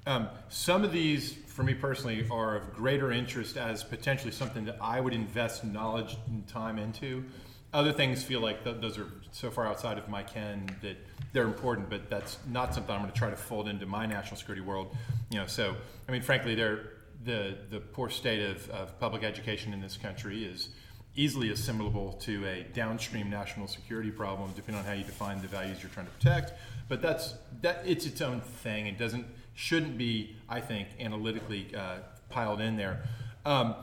[0.05, 4.77] Um, some of these, for me personally, are of greater interest as potentially something that
[4.81, 7.25] I would invest knowledge and time into.
[7.73, 10.97] Other things feel like th- those are so far outside of my ken that
[11.33, 14.37] they're important, but that's not something I'm going to try to fold into my national
[14.37, 14.95] security world.
[15.29, 15.75] You know, so
[16.07, 20.69] I mean, frankly, the the poor state of, of public education in this country is
[21.15, 25.83] easily assimilable to a downstream national security problem, depending on how you define the values
[25.83, 26.53] you're trying to protect.
[26.87, 28.87] But that's that it's its own thing.
[28.87, 31.97] It doesn't shouldn't be, I think, analytically uh,
[32.29, 33.03] piled in there.
[33.45, 33.75] Um,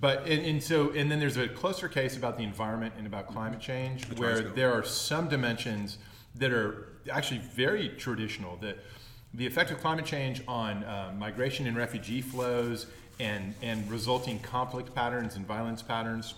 [0.00, 3.28] but and, and, so and then there's a closer case about the environment and about
[3.28, 5.98] climate change where there are some dimensions
[6.36, 8.78] that are actually very traditional that
[9.34, 12.86] the effect of climate change on uh, migration and refugee flows
[13.20, 16.34] and and resulting conflict patterns and violence patterns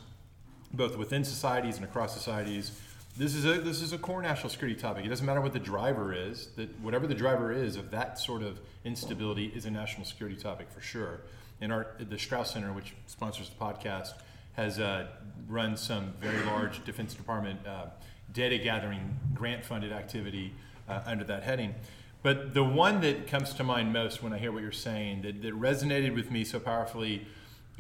[0.73, 2.79] both within societies and across societies
[3.19, 5.05] this is a this is a core national security topic.
[5.05, 6.49] It doesn't matter what the driver is.
[6.57, 10.71] That whatever the driver is of that sort of instability is a national security topic
[10.71, 11.21] for sure.
[11.61, 14.13] And our the Strauss Center, which sponsors the podcast,
[14.55, 15.07] has uh,
[15.49, 17.87] run some very large Defense Department uh,
[18.33, 20.53] data gathering grant funded activity
[20.89, 21.75] uh, under that heading.
[22.23, 25.43] But the one that comes to mind most when I hear what you're saying that,
[25.43, 27.27] that resonated with me so powerfully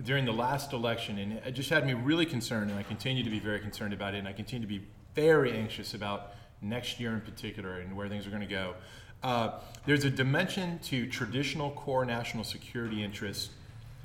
[0.03, 3.31] during the last election, and it just had me really concerned, and I continue to
[3.31, 7.13] be very concerned about it, and I continue to be very anxious about next year
[7.13, 8.75] in particular and where things are going to go.
[9.23, 13.51] Uh, there's a dimension to traditional core national security interests.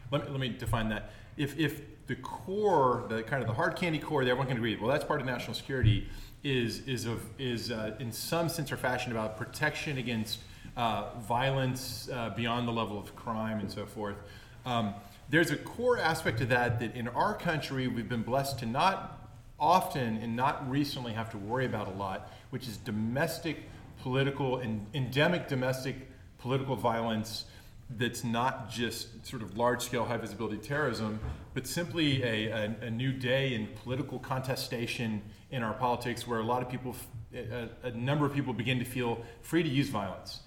[0.10, 1.12] Let me, let me define that.
[1.38, 4.76] If, if the core, the kind of the hard candy core that everyone can agree,
[4.78, 6.08] well, that's part of national security,
[6.44, 10.40] is is of is uh, in some sense or fashion about protection against
[10.76, 14.16] uh, violence uh, beyond the level of crime and so forth.
[14.66, 14.96] Um,
[15.30, 19.21] there's a core aspect to that that in our country we've been blessed to not
[19.62, 23.64] often and not recently have to worry about a lot, which is domestic
[24.02, 25.96] political and endemic domestic
[26.40, 27.46] political violence
[27.98, 31.20] that's not just sort of large scale high visibility terrorism,
[31.54, 35.22] but simply a, a, a, new day in political contestation
[35.52, 36.96] in our politics where a lot of people,
[37.36, 40.40] a, a number of people begin to feel free to use violence.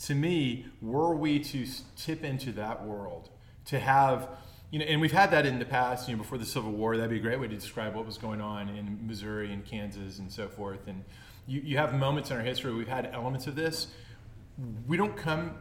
[0.00, 1.66] To me, were we to
[1.96, 3.30] tip into that world,
[3.66, 4.28] to have
[4.70, 6.96] you know, and we've had that in the past, you know, before the Civil War.
[6.96, 10.18] That'd be a great way to describe what was going on in Missouri and Kansas
[10.18, 10.86] and so forth.
[10.86, 11.04] And
[11.46, 13.88] you, you have moments in our history where we've had elements of this.
[14.86, 15.54] We don't come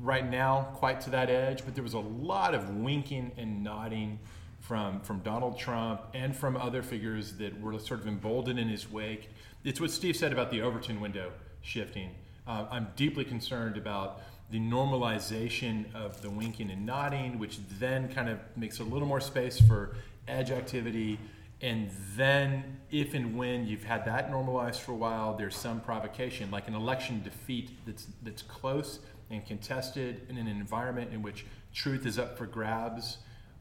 [0.00, 4.18] right now quite to that edge, but there was a lot of winking and nodding
[4.60, 8.90] from from Donald Trump and from other figures that were sort of emboldened in his
[8.90, 9.28] wake.
[9.64, 12.10] It's what Steve said about the Overton window shifting.
[12.46, 14.20] Uh, I'm deeply concerned about
[14.50, 19.20] the normalization of the winking and nodding, which then kind of makes a little more
[19.20, 19.96] space for
[20.28, 21.18] edge activity.
[21.60, 26.50] And then, if and when you've had that normalized for a while, there's some provocation,
[26.50, 29.00] like an election defeat that's that's close
[29.30, 33.18] and contested in an environment in which truth is up for grabs.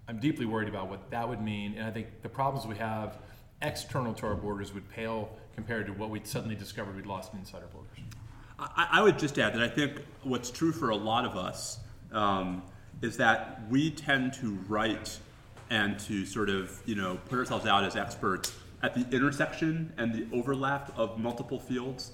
[0.07, 3.17] I'm deeply worried about what that would mean, and I think the problems we have
[3.61, 7.63] external to our borders would pale compared to what we'd suddenly discovered we'd lost inside
[7.63, 7.84] our borders.
[8.59, 11.79] I, I, would just add that I think what's true for a lot of us
[12.11, 12.63] um,
[13.01, 15.19] is that we tend to write
[15.69, 18.53] and to sort of you know put ourselves out as experts
[18.83, 22.11] at the intersection and the overlap of multiple fields.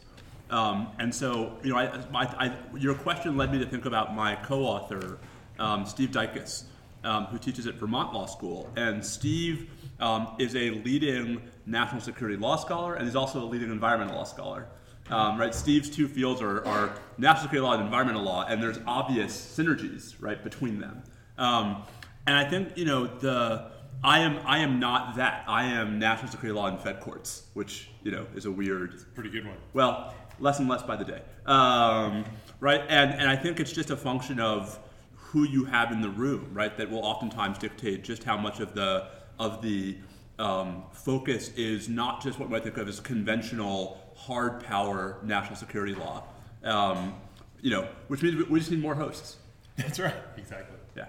[0.50, 4.36] Um, and so, you know, I, I, your question led me to think about my
[4.36, 5.18] co-author,
[5.60, 6.64] um, Steve Dycus,
[7.04, 8.70] um, who teaches at Vermont Law School.
[8.76, 9.70] And Steve
[10.00, 14.26] um, is a leading national security law scholar, and he's also a leading environmental law
[14.26, 14.68] scholar.
[15.10, 18.80] Um, right, Steve's two fields are, are, national security law and environmental law, and there's
[18.88, 21.04] obvious synergies right between them.
[21.38, 21.84] Um,
[22.28, 23.72] and I think you know the
[24.04, 25.44] I am I am not that.
[25.48, 29.30] I am national security law and Fed courts, which you know is a weird, pretty
[29.30, 29.58] good one.
[29.74, 32.26] Well, less and less by the day, um,
[32.60, 32.82] right?
[32.88, 34.80] And and I think it's just a function of
[35.16, 36.76] who you have in the room, right?
[36.78, 39.08] That will oftentimes dictate just how much of the
[39.40, 39.98] of the
[40.40, 45.56] um, focus is not just what we might think of as conventional hard power national
[45.56, 46.24] security law.
[46.64, 47.16] Um,
[47.62, 49.38] you know, which means we just need more hosts.
[49.78, 50.14] That's right.
[50.38, 50.78] Exactly.
[50.96, 51.06] Yeah,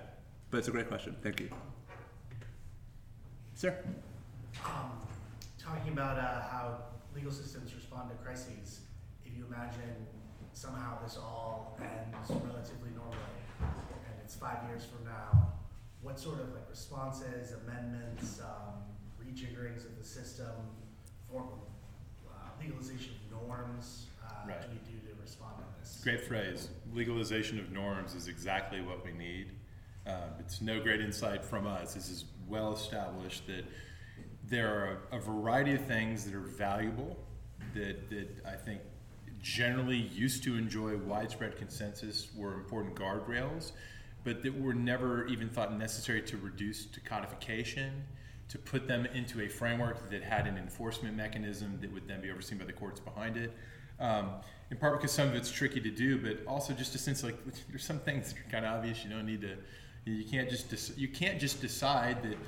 [0.50, 1.16] but it's a great question.
[1.22, 1.50] Thank you,
[3.54, 3.76] sir.
[4.64, 4.92] Um,
[5.58, 6.78] talking about uh, how
[7.14, 8.80] legal systems respond to crises.
[9.24, 10.06] If you imagine
[10.52, 13.18] somehow this all ends relatively normally,
[13.60, 15.52] and it's five years from now,
[16.00, 18.82] what sort of like responses, amendments, um,
[19.20, 20.52] rejiggerings of the system,
[21.30, 21.48] form
[22.64, 24.60] legalization of norms uh, Right.
[24.62, 26.00] do we do to respond to this?
[26.02, 26.68] Great phrase.
[26.92, 29.52] Legalization of norms is exactly what we need.
[30.06, 31.94] Uh, it's no great insight from us.
[31.94, 33.64] This is well established that
[34.44, 37.16] there are a, a variety of things that are valuable
[37.74, 38.80] that, that I think
[39.40, 43.72] generally used to enjoy widespread consensus were important guardrails,
[44.24, 48.04] but that were never even thought necessary to reduce to codification,
[48.52, 52.30] to put them into a framework that had an enforcement mechanism that would then be
[52.30, 53.50] overseen by the courts behind it.
[53.98, 54.28] Um,
[54.70, 57.36] in part because some of it's tricky to do, but also just a sense like
[57.70, 59.02] there's some things that are kind of obvious.
[59.04, 59.56] You don't need to.
[60.04, 62.38] You can't just you can't just decide that if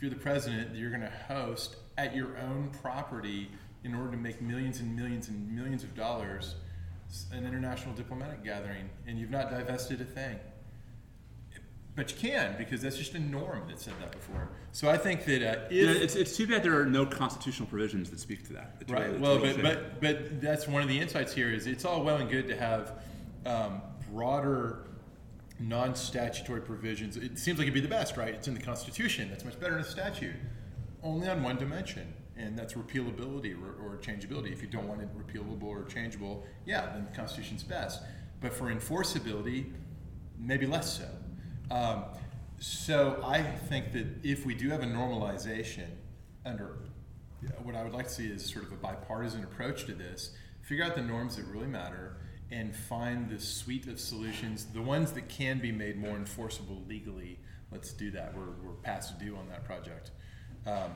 [0.00, 3.50] you're the president, that you're going to host at your own property
[3.82, 6.54] in order to make millions and millions and millions of dollars
[7.32, 10.38] an international diplomatic gathering, and you've not divested a thing.
[11.96, 14.48] But you can because that's just a norm that said that before.
[14.74, 17.68] So I think that uh, if Yeah, it's, it's too bad there are no constitutional
[17.68, 18.74] provisions that speak to that.
[18.80, 19.06] It's Right.
[19.06, 22.16] really- Well, but, but but that's one of the insights here is it's all well
[22.16, 22.98] and good to have
[23.46, 23.80] um,
[24.10, 24.86] broader
[25.60, 27.16] non-statutory provisions.
[27.16, 28.34] It seems like it'd be the best, right?
[28.34, 29.28] It's in the Constitution.
[29.30, 30.34] That's much better than a statute.
[31.04, 34.50] Only on one dimension, and that's repealability or, or changeability.
[34.52, 38.02] If you don't want it repealable or changeable, yeah, then the Constitution's best.
[38.40, 39.70] But for enforceability,
[40.36, 41.08] maybe less so.
[41.72, 42.04] Um,
[42.64, 45.86] so I think that if we do have a normalization
[46.46, 46.78] under
[47.62, 50.30] what I would like to see is sort of a bipartisan approach to this.
[50.62, 52.16] Figure out the norms that really matter
[52.50, 57.38] and find the suite of solutions, the ones that can be made more enforceable legally.
[57.70, 58.34] Let's do that.
[58.34, 60.12] We're, we're past due on that project.
[60.66, 60.90] Um,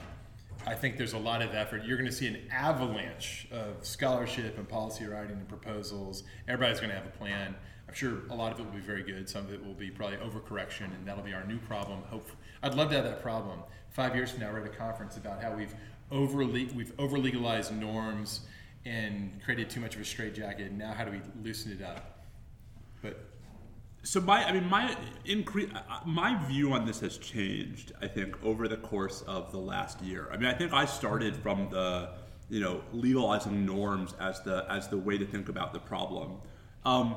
[0.66, 1.84] I think there's a lot of effort.
[1.84, 6.22] You're going to see an avalanche of scholarship and policy writing and proposals.
[6.48, 7.54] Everybody's going to have a plan.
[7.88, 9.28] I'm sure a lot of it will be very good.
[9.28, 12.02] Some of it will be probably overcorrection, and that'll be our new problem.
[12.10, 12.28] Hope
[12.62, 13.60] I'd love to have that problem.
[13.90, 15.74] Five years from now, we're at a conference about how we've
[16.10, 18.40] over we've over legalized norms
[18.84, 20.72] and created too much of a straitjacket.
[20.72, 22.24] Now, how do we loosen it up?
[23.02, 23.18] But
[24.02, 25.70] So my, I mean, my increase,
[26.06, 27.92] my view on this has changed.
[28.00, 30.28] I think over the course of the last year.
[30.32, 32.10] I mean, I think I started from the,
[32.48, 36.38] you know, legalizing norms as the as the way to think about the problem.
[36.84, 37.16] Um,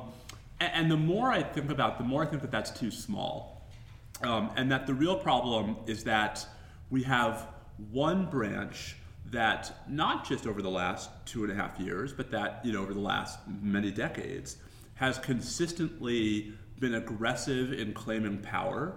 [0.74, 3.68] and, the more I think about, the more I think that that's too small,
[4.22, 6.46] um, and that the real problem is that
[6.90, 7.48] we have
[7.90, 12.60] one branch that not just over the last two and a half years, but that
[12.64, 14.58] you know over the last many decades
[14.94, 18.96] has consistently been aggressive in claiming power,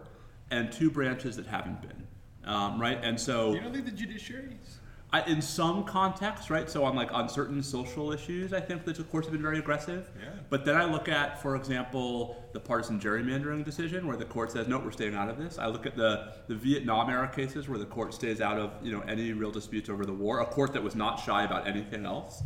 [0.52, 2.08] and two branches that haven't been.
[2.44, 4.80] Um, right, and so you don't think the judiciary's
[5.16, 6.70] I, in some contexts, right?
[6.70, 9.60] So on like on certain social issues, I think that the courts have been very
[9.60, 10.10] aggressive.
[10.20, 10.30] Yeah.
[10.50, 14.68] But then I look at, for example, the partisan gerrymandering decision, where the court says,
[14.68, 17.80] "No, we're staying out of this." I look at the the Vietnam era cases, where
[17.80, 20.42] the court stays out of you know any real disputes over the war.
[20.42, 22.44] A court that was not shy about anything else.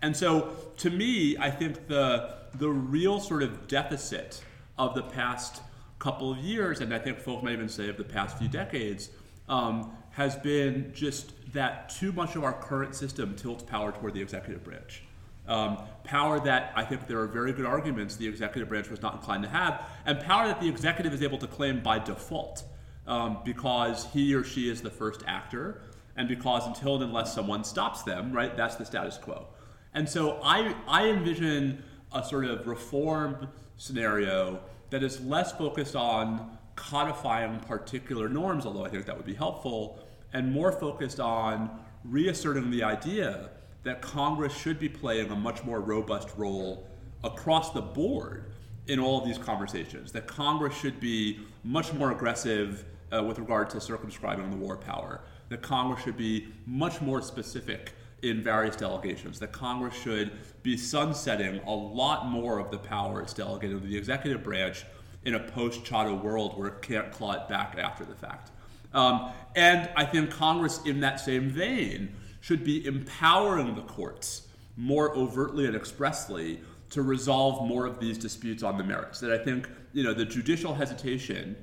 [0.00, 4.40] And so, to me, I think the the real sort of deficit
[4.78, 5.62] of the past
[5.98, 9.10] couple of years, and I think folks might even say of the past few decades,
[9.48, 14.22] um, has been just that too much of our current system tilts power toward the
[14.22, 15.02] executive branch.
[15.46, 19.14] Um, power that I think there are very good arguments the executive branch was not
[19.14, 22.64] inclined to have, and power that the executive is able to claim by default
[23.06, 25.82] um, because he or she is the first actor,
[26.16, 29.46] and because until and unless someone stops them, right, that's the status quo.
[29.92, 31.82] And so I, I envision
[32.12, 34.60] a sort of reform scenario
[34.90, 39.98] that is less focused on codifying particular norms, although I think that would be helpful,
[40.34, 41.70] and more focused on
[42.04, 43.48] reasserting the idea
[43.84, 46.86] that Congress should be playing a much more robust role
[47.22, 48.52] across the board
[48.88, 50.12] in all of these conversations.
[50.12, 55.20] That Congress should be much more aggressive uh, with regard to circumscribing the war power.
[55.48, 57.92] That Congress should be much more specific
[58.22, 59.38] in various delegations.
[59.38, 60.32] That Congress should
[60.62, 64.84] be sunsetting a lot more of the power it's delegated to the executive branch
[65.24, 68.50] in a post-Chadha world where it can't claw it back after the fact.
[68.94, 75.14] Um, and I think Congress, in that same vein, should be empowering the courts more
[75.16, 76.60] overtly and expressly
[76.90, 79.20] to resolve more of these disputes on the merits.
[79.20, 81.56] That I think, you know, the judicial hesitation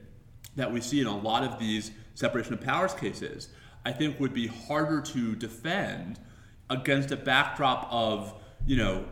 [0.55, 3.49] that we see in a lot of these separation of powers cases,
[3.85, 6.19] I think would be harder to defend
[6.69, 8.33] against a backdrop of,
[8.65, 9.05] you know,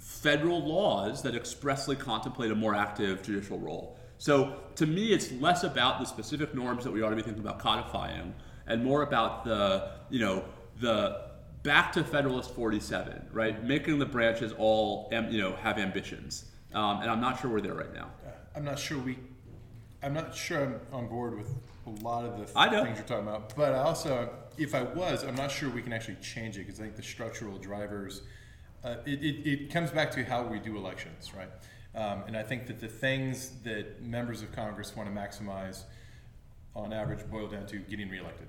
[0.00, 3.98] federal laws that expressly contemplate a more active judicial role.
[4.24, 7.42] So to me, it's less about the specific norms that we ought to be thinking
[7.42, 8.32] about codifying,
[8.66, 10.42] and more about the, you know,
[10.80, 11.26] the
[11.62, 13.62] back to Federalist 47, right?
[13.62, 16.46] Making the branches all, you know, have ambitions.
[16.72, 18.12] Um, and I'm not sure we're there right now.
[18.56, 19.18] I'm not sure we.
[20.02, 21.50] I'm not sure I'm on board with
[21.86, 23.54] a lot of the things you're talking about.
[23.54, 26.80] But I also, if I was, I'm not sure we can actually change it because
[26.80, 28.22] I think the structural drivers.
[28.82, 31.50] Uh, it, it, it comes back to how we do elections, right?
[31.94, 35.84] Um, and I think that the things that members of Congress want to maximize,
[36.74, 38.48] on average, boil down to getting reelected.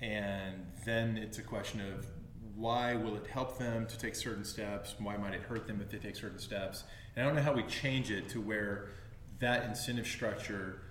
[0.00, 2.06] And then it's a question of
[2.54, 4.94] why will it help them to take certain steps?
[4.98, 6.84] Why might it hurt them if they take certain steps?
[7.16, 8.90] And I don't know how we change it to where
[9.40, 10.82] that incentive structure,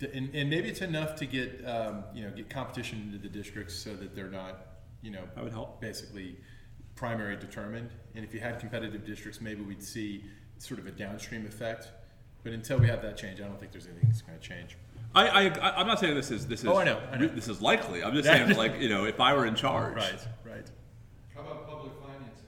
[0.00, 3.74] and, and maybe it's enough to get um, you know get competition into the districts
[3.74, 4.66] so that they're not
[5.02, 5.80] you know That would help.
[5.80, 6.36] basically
[6.94, 7.90] primary determined.
[8.14, 10.24] And if you had competitive districts, maybe we'd see
[10.58, 11.88] sort of a downstream effect.
[12.42, 14.76] But until we have that change, I don't think there's anything that's going to change.
[15.14, 17.26] I, I, I- I'm not saying this is this is Oh, I know, I know.
[17.28, 18.04] this is likely.
[18.04, 20.66] I'm just saying like you know if I were in charge, Right, right.
[21.34, 22.44] How about public financing?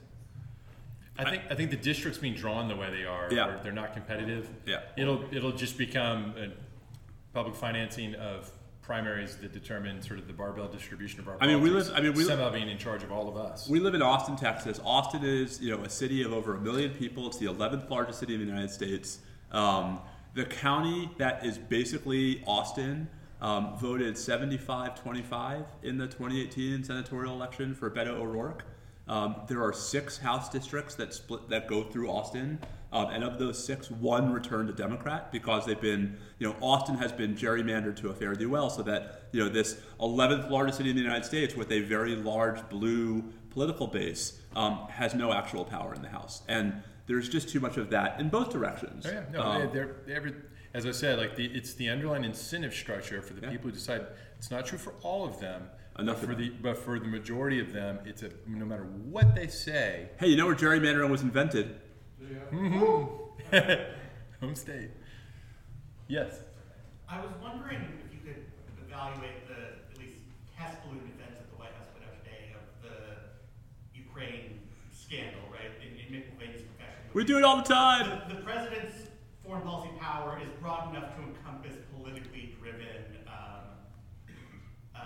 [1.17, 3.57] I think I think the districts being drawn the way they are, Yeah.
[3.63, 4.49] they're not competitive.
[4.65, 4.81] Yeah.
[4.97, 6.49] It'll it'll just become a
[7.33, 8.51] public financing of
[8.89, 11.37] primaries that determine sort of the barbell distribution of our.
[11.39, 13.69] I mean, we live- I mean, we somehow being in charge of all of us.
[13.69, 14.81] We live in Austin, Texas.
[14.83, 17.27] Austin is, you know, a city of over a million people.
[17.27, 19.19] It's the 11th largest city in the United States.
[19.51, 19.99] Um,
[20.33, 23.07] the county that is basically Austin
[23.41, 28.63] um, voted 75-25 in the 2018 senatorial election for Beto O'Rourke.
[29.07, 32.57] Um, there are six House districts that split that go through Austin,
[32.91, 36.95] um, and of those six, one returned a Democrat because they've been, you know, Austin
[36.95, 40.77] has been gerrymandered to a fare thee well, so that you know this 11th largest
[40.77, 45.31] city in the United States with a very large blue political base um, has no
[45.33, 49.05] actual power in the House, and there's just too much of that in both directions.
[49.07, 50.33] Oh, yeah, no, Um, they're, they're every,
[50.73, 53.49] as I said, like the, it's the underlying incentive structure for the Yeah.
[53.51, 54.05] people who decide.
[54.37, 55.63] It's not true for all of them.
[55.97, 59.35] Enough but for the but for the majority of them, it's a no matter what
[59.35, 61.75] they say, hey, you know where gerrymandering was invented?
[62.29, 64.45] Mm-hmm.
[64.45, 64.91] home state.
[66.07, 66.41] Yes.
[67.09, 68.45] I was wondering if you could
[68.85, 70.17] evaluate the, at least
[70.55, 74.59] test balloon defense that the White House put out today of the Ukraine
[74.93, 75.73] scandal, right?
[75.81, 77.01] In, in Mick Mulvaney's profession.
[77.13, 78.21] We do it all the time.
[78.29, 79.09] The, the president's
[79.43, 83.73] foreign policy power is broad enough to encompass politically driven um,
[84.95, 85.01] uh,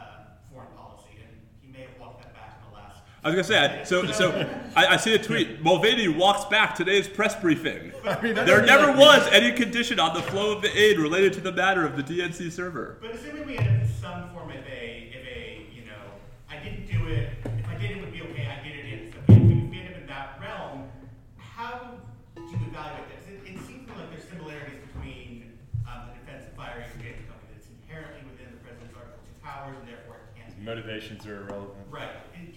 [0.51, 1.31] foreign policy, and
[1.63, 2.99] he may have walked that back in the last.
[3.23, 4.31] I was gonna say, I- so so
[4.75, 5.61] I, I see a tweet.
[5.61, 7.93] Mulvaney walks back today's press briefing.
[8.03, 11.85] there never was any condition on the flow of the aid related to the matter
[11.85, 12.97] of the DNC server.
[13.01, 16.03] But assuming we end up in some form of a, of a, you know,
[16.49, 17.29] I didn't do it,
[17.59, 19.53] if I did it, it would be okay, I did it in, so if we
[19.63, 20.89] if we end up in that realm,
[21.37, 21.91] how
[22.35, 23.23] do you evaluate this?
[23.31, 25.53] It, it seems like there's similarities between,
[25.87, 29.79] um, the defense of firing against company that's inherently within the president's Article Two powers
[29.79, 30.65] and therefore it can't be.
[30.67, 31.87] Motivations are irrelevant.
[31.89, 32.51] Right, and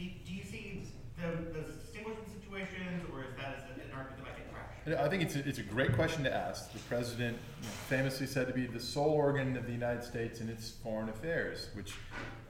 [1.17, 5.01] the, distinguishing situations, or is that an argument that might get crashed?
[5.01, 6.73] I think it's a, it's a great question to ask.
[6.73, 7.39] The president
[7.89, 11.69] famously said to be the sole organ of the United States in its foreign affairs,
[11.75, 11.95] which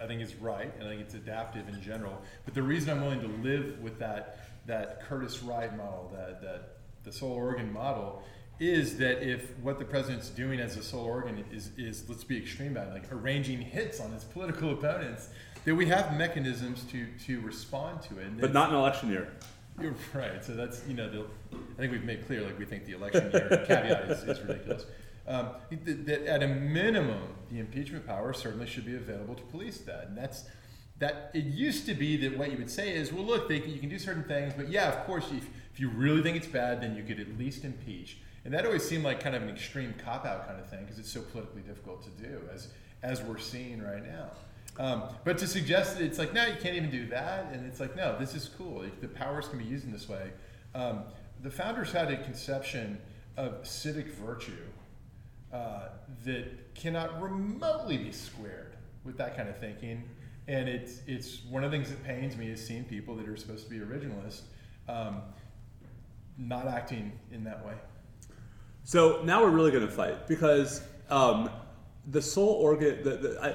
[0.01, 2.21] I think is right, and I think it's adaptive in general.
[2.45, 7.13] But the reason I'm willing to live with that that Curtiss-Wright model, that that the
[7.13, 8.25] sole organ model,
[8.59, 12.37] is that if what the president's doing as a sole organ is is let's be
[12.37, 15.29] extreme about it, like arranging hits on his political opponents,
[15.67, 18.41] that we have mechanisms to to respond to it.
[18.41, 19.33] But not an election year.
[19.81, 20.43] you're right.
[20.43, 23.31] So that's you know, the, I think we've made clear like we think the election
[23.31, 24.87] year caveat is, is ridiculous.
[25.29, 27.21] Um, that, that at a minimum,
[27.51, 30.45] the impeachment power certainly should be available to police that, and that's
[31.01, 31.33] that.
[31.35, 33.81] It used to be that what you would say is, well, look, they, can- you
[33.81, 35.45] can do certain things, but yeah, of course, if,
[35.75, 38.19] if you really think it's bad, then you could at least impeach.
[38.45, 41.01] And that always seemed like kind of an extreme cop out kind of thing because
[41.01, 42.69] it's so politically difficult to do, as
[43.03, 44.31] as we're seeing right now.
[44.79, 47.81] Um, but to suggest that it's like, no, you can't even do that, and it's
[47.81, 48.83] like, no, this is cool.
[48.83, 50.31] Like, The powers can be used in this way.
[50.75, 51.05] Um,
[51.43, 52.99] the founders had a conception
[53.37, 54.53] of civic virtue
[55.53, 55.89] uh,
[56.25, 60.05] that cannot remotely be squared with that kind of thinking.
[60.49, 63.37] And it's, it's one of the things that pains me is seeing people that are
[63.37, 64.43] supposed to be originalists
[64.89, 65.23] um,
[66.39, 67.75] not acting in that way.
[68.85, 71.51] So now we're really going to fight because um,
[72.09, 73.03] the sole organ.
[73.03, 73.55] The, the, I,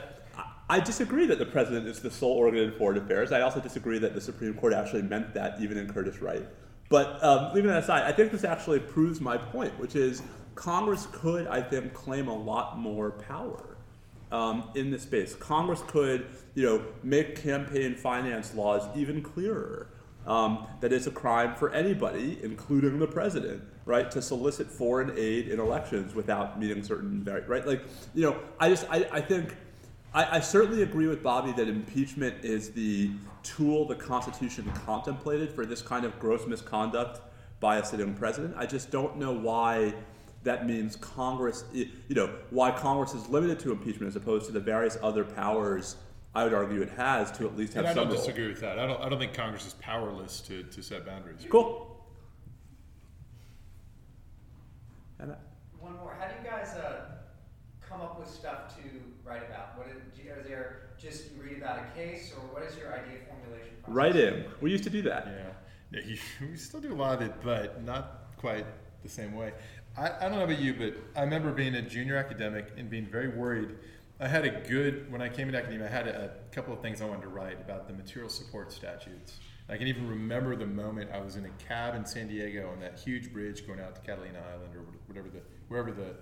[0.71, 3.33] I disagree that the president is the sole organ in foreign affairs.
[3.33, 6.47] I also disagree that the Supreme Court actually meant that, even in Curtiss-Wright.
[6.87, 10.23] But um, leaving that aside, I think this actually proves my point, which is
[10.55, 13.75] Congress could, I think, claim a lot more power
[14.31, 15.35] um, in this space.
[15.35, 19.89] Congress could, you know, make campaign finance laws even clearer.
[20.25, 25.49] Um, that it's a crime for anybody, including the president, right, to solicit foreign aid
[25.49, 27.65] in elections without meeting certain right.
[27.65, 27.81] Like,
[28.13, 29.55] you know, I just I, I think
[30.13, 33.11] I, I certainly agree with Bobby that impeachment is the
[33.43, 37.21] tool the Constitution contemplated for this kind of gross misconduct
[37.59, 38.55] by a sitting president.
[38.57, 39.93] I just don't know why
[40.43, 44.59] that means Congress, you know, why Congress is limited to impeachment as opposed to the
[44.59, 45.95] various other powers
[46.33, 48.15] I would argue it has to at least have And I don't role.
[48.15, 48.79] disagree with that.
[48.79, 51.45] I don't, I don't think Congress is powerless to, to set boundaries.
[51.49, 51.87] Cool.
[55.19, 55.35] And,
[55.79, 56.15] One more.
[56.17, 57.01] How do you guys uh,
[57.91, 58.81] come up with stuff to
[59.23, 59.77] write about?
[59.77, 62.77] What is, do you- are there just you read about a case, or what is
[62.77, 63.95] your idea formulation process?
[63.95, 64.45] Writing.
[64.61, 65.27] We used to do that.
[65.27, 66.17] Yeah, yeah you,
[66.51, 68.65] we still do a lot of it, but not quite
[69.03, 69.53] the same way.
[69.97, 73.05] I, I don't know about you, but I remember being a junior academic and being
[73.05, 73.75] very worried.
[74.19, 76.81] I had a good, when I came into academia, I had a, a couple of
[76.81, 79.39] things I wanted to write about the material support statutes.
[79.67, 82.79] I can even remember the moment I was in a cab in San Diego on
[82.81, 85.39] that huge bridge going out to Catalina Island or whatever the,
[85.69, 86.13] wherever the,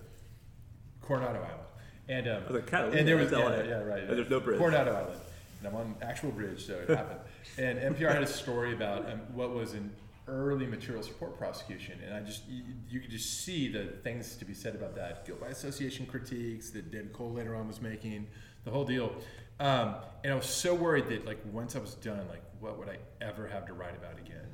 [1.10, 1.60] Coronado Island.
[2.08, 3.56] And, um, Oh, the Catalina, and there was, yeah, LA.
[3.64, 4.04] yeah, right.
[4.04, 4.60] And there's no bridge.
[4.60, 5.20] Coronado Island.
[5.60, 7.20] And I'm on actual bridge, so it happened.
[7.58, 9.92] And NPR had a story about um, what was an
[10.28, 14.46] early material support prosecution, and I just you, you could just see the things to
[14.46, 15.26] be said about that.
[15.26, 18.28] Guilt by association critiques that David Cole later on was making,
[18.66, 19.12] the whole deal.
[19.60, 22.88] Um, and I was so worried that like once I was done, like what would
[22.88, 24.48] I ever have to write about again?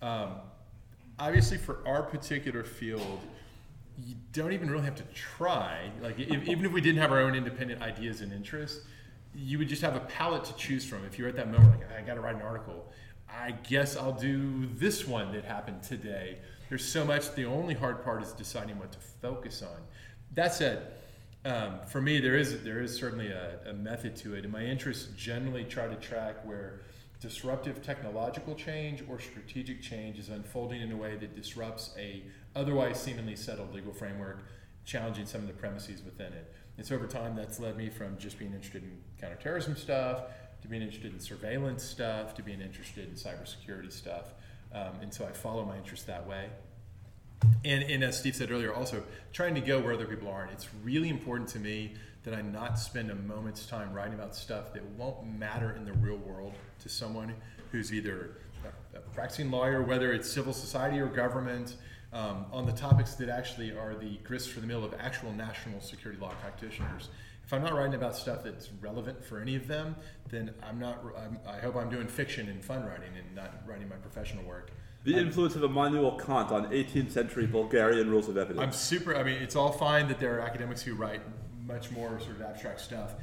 [0.00, 0.30] Um,
[1.18, 3.18] obviously, for our particular field,
[4.04, 5.90] you don't even really have to try.
[6.00, 8.86] Like if, even if we didn't have our own independent ideas and interests,
[9.34, 11.04] you would just have a palette to choose from.
[11.04, 12.92] If you're at that moment, like I got to write an article,
[13.28, 16.38] I guess I'll do this one that happened today.
[16.68, 17.34] There's so much.
[17.34, 19.80] The only hard part is deciding what to focus on.
[20.34, 20.92] That said,
[21.44, 24.62] um, for me, there is there is certainly a, a method to it, and my
[24.62, 26.80] interests generally try to track where
[27.20, 32.22] disruptive technological change or strategic change is unfolding in a way that disrupts a
[32.54, 34.44] otherwise seemingly settled legal framework,
[34.84, 36.52] challenging some of the premises within it.
[36.76, 40.22] And so over time, that's led me from just being interested in counterterrorism stuff
[40.62, 44.32] to being interested in surveillance stuff to being interested in cybersecurity stuff.
[44.72, 46.48] Um, and so I follow my interests that way.
[47.64, 49.02] And, and as Steve said earlier, also
[49.32, 50.50] trying to go where other people aren't.
[50.52, 51.94] It's really important to me
[52.24, 55.92] that I not spend a moment's time writing about stuff that won't matter in the
[55.94, 57.32] real world to someone
[57.70, 58.38] who's either
[58.94, 61.76] a practicing lawyer, whether it's civil society or government,
[62.12, 65.80] um, on the topics that actually are the grist for the mill of actual national
[65.80, 67.10] security law practitioners.
[67.44, 69.96] If I'm not writing about stuff that's relevant for any of them,
[70.28, 71.02] then I'm not.
[71.16, 74.70] I'm, I hope I'm doing fiction and fun writing and not writing my professional work.
[75.04, 78.60] The influence of Immanuel Kant on 18th century Bulgarian rules of evidence.
[78.60, 79.16] I'm super.
[79.16, 81.22] I mean, it's all fine that there are academics who write
[81.66, 83.14] much more sort of abstract stuff.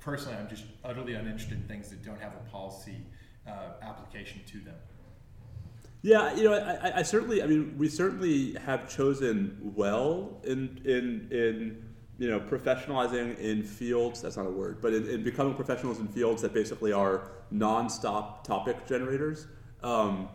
[0.00, 2.96] Personally, I'm just utterly uninterested in things that don't have a policy
[3.46, 4.74] uh, application to them.
[6.02, 10.80] Yeah, you know, I, I- I certainly, I mean, we certainly have chosen well in
[10.84, 11.84] in in
[12.18, 14.22] you know professionalizing in fields.
[14.22, 18.44] That's not a word, but in, in becoming professionals in fields that basically are nonstop
[18.44, 19.46] topic generators.
[19.82, 20.28] Um,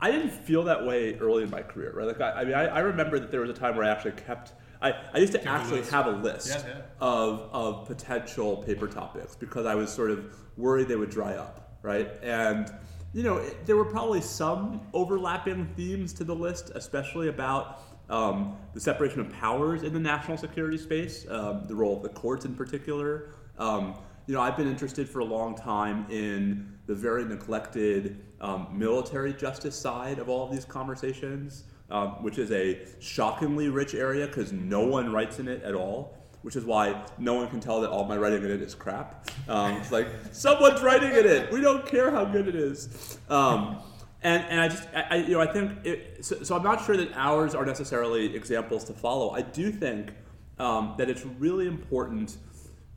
[0.00, 2.06] I didn't feel that way early in my career, right?
[2.06, 4.12] Like, I, I mean, I, I remember that there was a time where I actually
[4.12, 4.52] kept.
[4.82, 6.80] I, I used to actually have a list Yeah, yeah.
[7.00, 11.78] of of potential paper topics because I was sort of worried they would dry up,
[11.82, 12.10] right?
[12.22, 12.70] And
[13.16, 17.80] you know, it, there were probably some overlapping themes to the list, especially about
[18.10, 22.10] um, the separation of powers in the national security space, um, the role of the
[22.10, 23.30] courts in particular.
[23.58, 23.94] Um,
[24.26, 29.32] you know, I've been interested for a long time in the very neglected um, military
[29.32, 34.52] justice side of all of these conversations, um, which is a shockingly rich area because
[34.52, 37.90] no one writes in it at all which is why no one can tell that
[37.90, 39.28] all my writing in it is crap.
[39.48, 41.50] Um, it's like someone's writing in it.
[41.52, 43.18] We don't care how good it is.
[43.28, 43.78] Um,
[44.22, 46.84] and, and I just I, I- you know I think it, so, so I'm not
[46.84, 49.30] sure that ours are necessarily examples to follow.
[49.30, 50.12] I do think
[50.58, 52.36] um, that it's really important,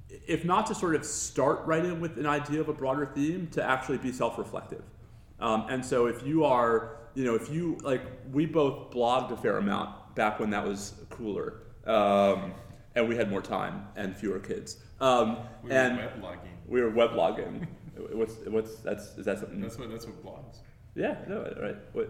[0.10, 3.64] if not to sort of start writing with an idea of a broader theme, to
[3.64, 4.84] actually be self-reflective.
[5.40, 9.38] Um, and so if you are you know if you like we both blogged a
[9.38, 11.62] fair amount back when that was cooler.
[13.00, 14.78] And we had more time and fewer kids.
[15.00, 16.54] Um, We were and weblogging.
[16.68, 17.66] we were weblogging.
[18.12, 19.62] what's what's that's is that something?
[19.62, 20.58] That's what that's what blogs.
[20.96, 21.78] yeah, no, right.
[21.94, 22.10] What,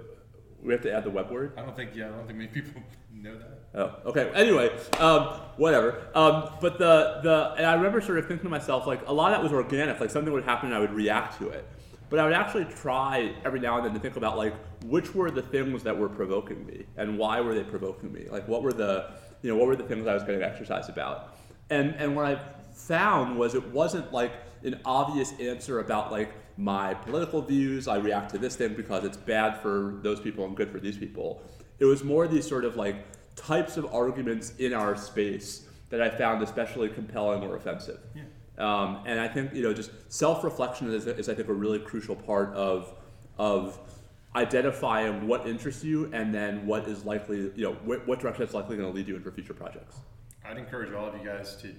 [0.64, 1.53] we have to add the web word.
[1.57, 1.91] I don't think.
[1.95, 2.82] Yeah, I don't think many people
[3.14, 3.60] know that.
[3.76, 4.32] Oh, okay.
[4.34, 5.26] Anyway, um,
[5.57, 6.07] whatever.
[6.16, 9.32] Um, but the the and I remember sort of thinking to myself like a lot
[9.32, 9.99] of that was organic.
[9.99, 11.66] Like something would happen and I would react to it.
[12.10, 14.56] But I would actually try every now and then to think about like
[14.86, 18.26] which were the things that were provoking me and why were they provoking me?
[18.32, 19.11] Like what were the
[19.41, 21.38] you know what were the things I was getting exercise about?
[21.70, 22.40] And and what I
[22.74, 24.32] found was it wasn't like
[24.64, 27.88] an obvious answer about like my political views.
[27.88, 30.98] I react to this thing because it's bad for those people and good for these
[30.98, 31.41] people.
[31.80, 32.95] It was more these sort of like
[33.36, 37.99] types of arguments in our space that I found especially compelling or offensive.
[38.14, 38.24] Yeah.
[38.57, 42.16] Um, and I think you know just self-reflection is, is I think a really crucial
[42.16, 42.94] part of
[43.38, 43.80] of
[44.35, 48.53] identifying what interests you and then what is likely you know what, what direction it's
[48.53, 49.97] likely going to lead you in for future projects.
[50.45, 51.73] I'd encourage all of you guys to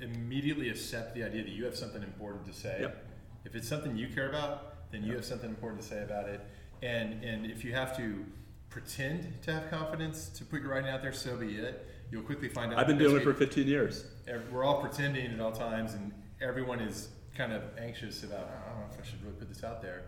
[0.00, 2.78] immediately accept the idea that you have something important to say.
[2.80, 3.06] Yep.
[3.44, 6.40] If it's something you care about, then you have something important to say about it.
[6.82, 8.24] And and if you have to
[8.68, 11.86] pretend to have confidence to put your writing out there, so be it.
[12.10, 12.78] You'll quickly find out.
[12.78, 14.04] I've been doing it for 15 years.
[14.52, 18.48] We're all pretending at all times, and everyone is kind of anxious about.
[18.48, 20.04] I don't know if I should really put this out there.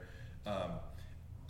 [0.46, 0.72] Um,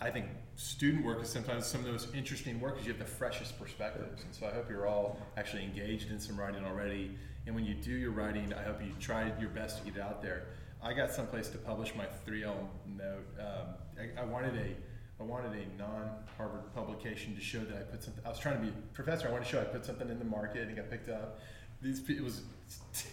[0.01, 3.01] I think student work is sometimes some of the most interesting work because you have
[3.01, 7.11] the freshest perspectives, and so I hope you're all actually engaged in some writing already.
[7.47, 10.03] And when you do your writing, I hope you try your best to get it
[10.03, 10.49] out there.
[10.83, 12.55] I got someplace to publish my 3L
[12.87, 13.27] note.
[13.41, 14.77] Um, I, I wanted a
[15.21, 18.25] I wanted a non-Harvard publication to show that I put something.
[18.25, 19.27] I was trying to be a professor.
[19.27, 21.41] I wanted to show I put something in the market and got picked up.
[21.83, 22.43] These it was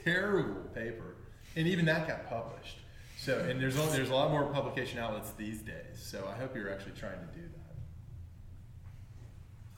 [0.04, 1.16] terrible paper,
[1.56, 2.78] and even that got published.
[3.26, 5.96] So and there's only, there's a lot more publication outlets these days.
[5.96, 7.74] So I hope you're actually trying to do that.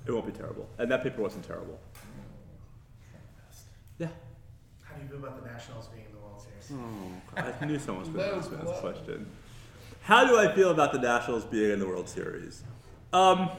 [0.06, 0.68] It won't be terrible.
[0.78, 1.80] And that paper wasn't terrible.
[4.00, 4.08] Yeah.
[4.84, 6.74] How do you feel about the Nationals being in the World Series?
[7.38, 9.26] Oh, I knew someone was going to ask me this question.
[10.02, 12.64] How do I feel about the Nationals being in the World Series?
[13.14, 13.50] Um,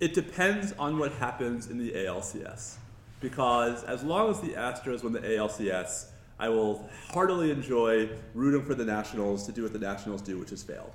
[0.00, 2.74] it depends on what happens in the ALCS.
[3.20, 6.06] Because as long as the Astros win the ALCS,
[6.42, 10.50] I will heartily enjoy rooting for the Nationals to do what the Nationals do, which
[10.50, 10.92] is fail.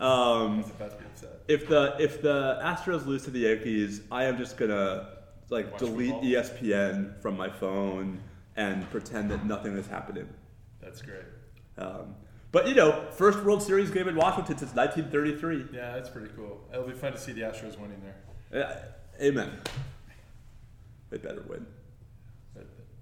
[0.00, 1.42] Um, I was about to be upset.
[1.48, 5.08] if the if the Astros lose to the Yankees, I am just gonna
[5.50, 6.30] like Watch delete football.
[6.30, 8.20] ESPN from my phone
[8.56, 10.28] and pretend that nothing is happening.
[10.80, 11.24] That's great.
[11.76, 12.14] Um,
[12.50, 15.76] but you know, first World Series game in Washington since 1933.
[15.76, 16.58] Yeah, that's pretty cool.
[16.72, 18.00] It'll be fun to see the Astros winning
[18.50, 18.64] there.
[18.64, 19.50] Uh, amen.
[21.10, 21.66] They better win.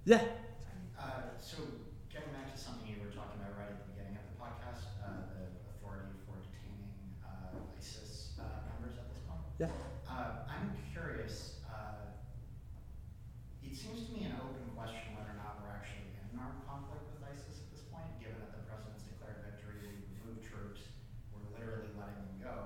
[0.03, 0.21] Yeah.
[0.99, 1.57] Uh, so
[2.13, 4.85] getting back to something you were talking about right at the beginning of the podcast,
[5.01, 6.93] uh, the authority for detaining
[7.25, 9.41] uh, ISIS uh, members at this point.
[9.57, 9.73] Yeah.
[10.05, 11.57] Uh, I'm curious.
[11.65, 12.13] Uh,
[13.65, 16.61] it seems to me an open question whether or not we're actually in an armed
[16.69, 20.85] conflict with ISIS at this point, given that the president's declared victory, we've moved troops,
[21.33, 22.57] we're literally letting them go,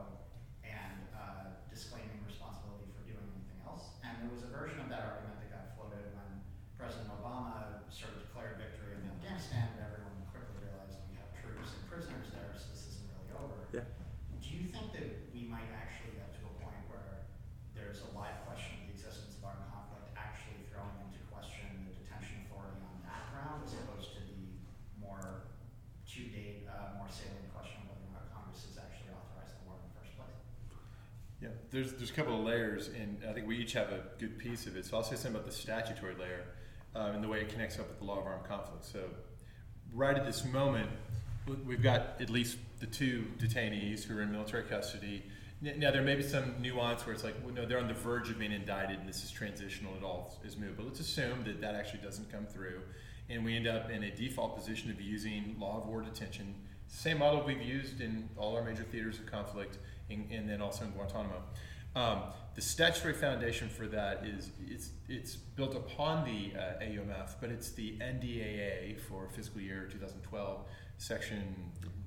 [0.68, 3.96] and uh, disclaiming responsibility for doing anything else.
[4.04, 6.30] And there was a version of that argument that got floated when
[6.78, 11.74] President Obama sort of declared victory in Afghanistan, but everyone quickly realized we have troops
[11.76, 13.58] and prisoners there, so this isn't really over.
[13.76, 13.84] Yeah.
[14.40, 17.28] Do you think that we might actually get to a point where
[17.76, 21.92] there's a live question of the existence of armed conflict actually throwing into question the
[22.00, 24.40] detention authority on that ground as opposed to the
[25.04, 25.52] more
[26.08, 29.64] to date, uh, more salient question of whether or not Congress has actually authorized the
[29.68, 30.40] war in the first place?
[31.44, 34.38] Yeah, there's there's a couple of layers, and I think we each have a good
[34.38, 34.86] piece of it.
[34.86, 36.44] So I'll say something about the statutory layer
[36.96, 38.86] um, and the way it connects up with the law of armed conflict.
[38.86, 39.00] So
[39.94, 40.90] right at this moment,
[41.48, 45.24] we- we've got at least the two detainees who are in military custody.
[45.62, 48.30] Now there may be some nuance where it's like, well, no, they're on the verge
[48.30, 49.96] of being indicted, and this is transitional.
[49.96, 52.82] It all is moved, but let's assume that that actually doesn't come through,
[53.30, 56.56] and we end up in a default position of using law of war detention,
[56.88, 59.78] same model we've used in all our major theaters of conflict,
[60.10, 61.42] and, and then also in Guantanamo.
[61.96, 62.22] Um,
[62.56, 67.72] the statutory foundation for that is it's it's built upon the uh, AUMF, but it's
[67.72, 70.66] the NDAA for fiscal year 2012,
[70.98, 71.56] section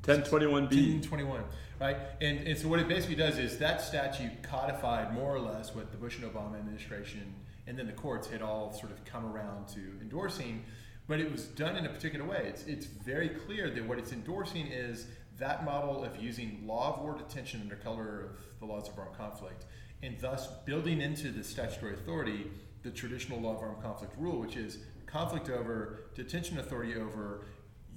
[0.03, 0.51] 1021B.
[0.51, 1.45] 1021,
[1.81, 1.97] right?
[2.21, 5.91] And, and so what it basically does is that statute codified more or less what
[5.91, 7.35] the Bush and Obama administration
[7.67, 10.65] and then the courts had all sort of come around to endorsing,
[11.07, 12.45] but it was done in a particular way.
[12.47, 15.07] It's, it's very clear that what it's endorsing is
[15.43, 19.17] that model of using law of war detention under color of the laws of armed
[19.17, 19.65] conflict,
[20.01, 22.47] and thus building into the statutory authority
[22.85, 27.45] the traditional law of armed conflict rule, which is conflict over, detention authority over,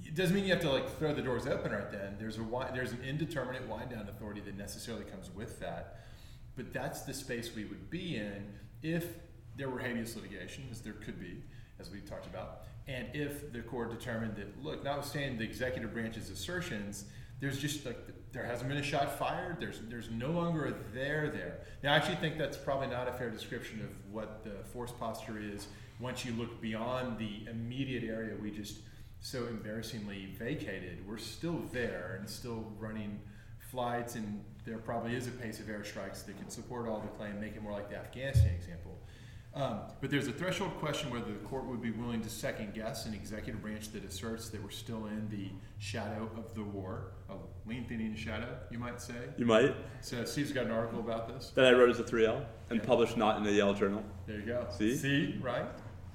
[0.04, 2.16] it doesn't mean you have to like throw the doors open right then.
[2.18, 6.00] There's a there's an indeterminate wind down authority that necessarily comes with that,
[6.56, 9.06] but that's the space we would be in if
[9.56, 11.44] there were habeas litigation, as there could be,
[11.78, 16.28] as we talked about, and if the court determined that look, notwithstanding the executive branch's
[16.28, 17.04] assertions,
[17.40, 17.98] there's just like
[18.32, 19.58] there hasn't been a shot fired.
[19.60, 21.60] There's there's no longer a there there.
[21.82, 25.38] Now I actually think that's probably not a fair description of what the force posture
[25.38, 25.68] is
[26.00, 28.80] once you look beyond the immediate area we just
[29.20, 31.06] so embarrassingly vacated.
[31.06, 33.18] We're still there and still running
[33.70, 37.40] flights, and there probably is a pace of airstrikes that can support all the claim,
[37.40, 38.95] make it more like the Afghanistan example.
[39.56, 43.06] Um, but there's a threshold question whether the court would be willing to second guess
[43.06, 47.34] an executive branch that asserts that we're still in the shadow of the war, a
[47.66, 49.14] lengthening shadow, you might say.
[49.38, 49.74] You might.
[50.02, 51.52] So Steve's got an article about this.
[51.54, 54.04] That I wrote as a 3L and published not in the Yale Journal.
[54.26, 54.66] There you go.
[54.76, 54.94] See?
[54.94, 55.64] See, right?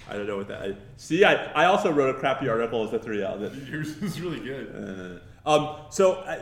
[0.08, 0.62] I don't know what that.
[0.62, 3.40] I, see, I, I also wrote a crappy article as a 3L.
[3.40, 5.20] That, Yours is really good.
[5.46, 6.42] Uh, um, so I,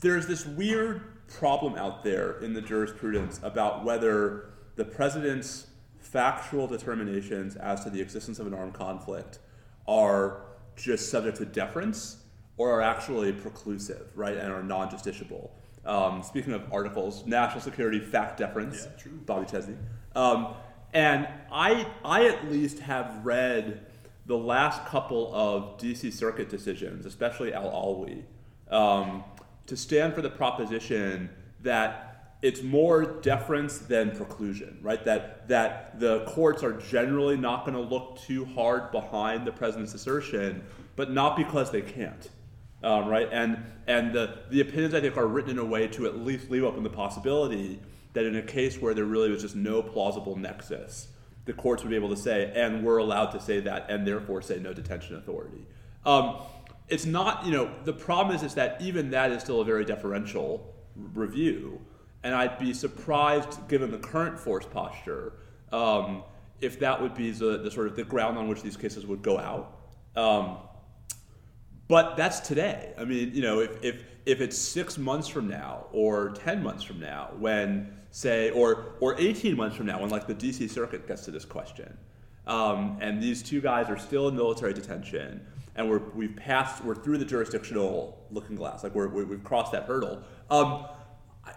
[0.00, 5.65] there's this weird problem out there in the jurisprudence about whether the president's
[6.16, 9.38] factual determinations as to the existence of an armed conflict
[9.86, 12.24] are just subject to deference
[12.56, 15.50] or are actually preclusive, right, and are non-justiciable.
[15.84, 18.86] Um, speaking of articles, national security fact deference.
[19.04, 19.12] Yeah.
[19.26, 19.76] Bobby Chesney.
[20.14, 20.54] Um,
[20.94, 23.84] and I, I at least have read
[24.24, 28.22] the last couple of DC Circuit decisions, especially Al Alwi,
[28.74, 29.22] um,
[29.66, 31.28] to stand for the proposition
[31.60, 32.05] that
[32.42, 35.04] it's more deference than preclusion, right?
[35.04, 39.94] That that the courts are generally not going to look too hard behind the president's
[39.94, 40.62] assertion,
[40.96, 42.30] but not because they can't,
[42.82, 43.28] um, right?
[43.32, 46.50] And and the the opinions I think are written in a way to at least
[46.50, 47.80] leave open the possibility
[48.12, 51.08] that in a case where there really was just no plausible nexus,
[51.44, 54.40] the courts would be able to say, and we're allowed to say that, and therefore
[54.42, 55.66] say no detention authority.
[56.04, 56.38] Um,
[56.88, 59.84] it's not, you know, the problem is, is that even that is still a very
[59.84, 61.80] deferential review.
[62.26, 65.34] And I'd be surprised, given the current force posture,
[65.70, 66.24] um,
[66.60, 69.22] if that would be the, the sort of the ground on which these cases would
[69.22, 69.78] go out.
[70.16, 70.56] Um,
[71.86, 72.94] but that's today.
[72.98, 76.82] I mean, you know, if, if, if it's six months from now or 10 months
[76.82, 81.06] from now when, say, or, or 18 months from now when, like, the DC Circuit
[81.06, 81.96] gets to this question,
[82.48, 85.46] um, and these two guys are still in military detention,
[85.76, 89.70] and we're, we've passed, we're through the jurisdictional looking glass, like, we're, we- we've crossed
[89.70, 90.24] that hurdle.
[90.50, 90.86] Um,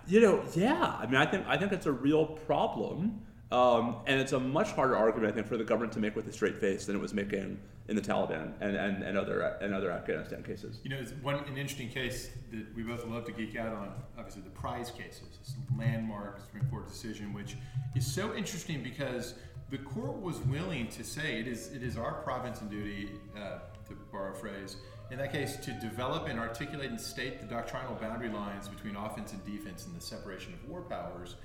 [0.07, 3.21] you know, yeah, I mean, I think, I think it's a real problem.
[3.51, 6.27] Um, and it's a much harder argument, I think, for the government to make with
[6.27, 9.73] a straight face than it was making in the Taliban and, and, and other and
[9.73, 10.79] other Afghanistan cases.
[10.83, 13.91] You know, it's one an interesting case that we both love to geek out on.
[14.19, 17.57] Obviously, the prize cases, this landmark Supreme Court decision, which
[17.95, 19.33] is so interesting because
[19.71, 23.59] the court was willing to say it is it is our province and duty, uh,
[23.87, 24.75] to borrow a phrase,
[25.11, 29.33] in that case, to develop and articulate and state the doctrinal boundary lines between offense
[29.33, 31.35] and defense and the separation of war powers.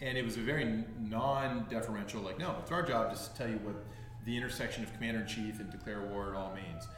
[0.00, 3.74] And it was a very non-deferential, like, no, it's our job to tell you what
[4.24, 6.88] the intersection of commander in chief and declare war at all means.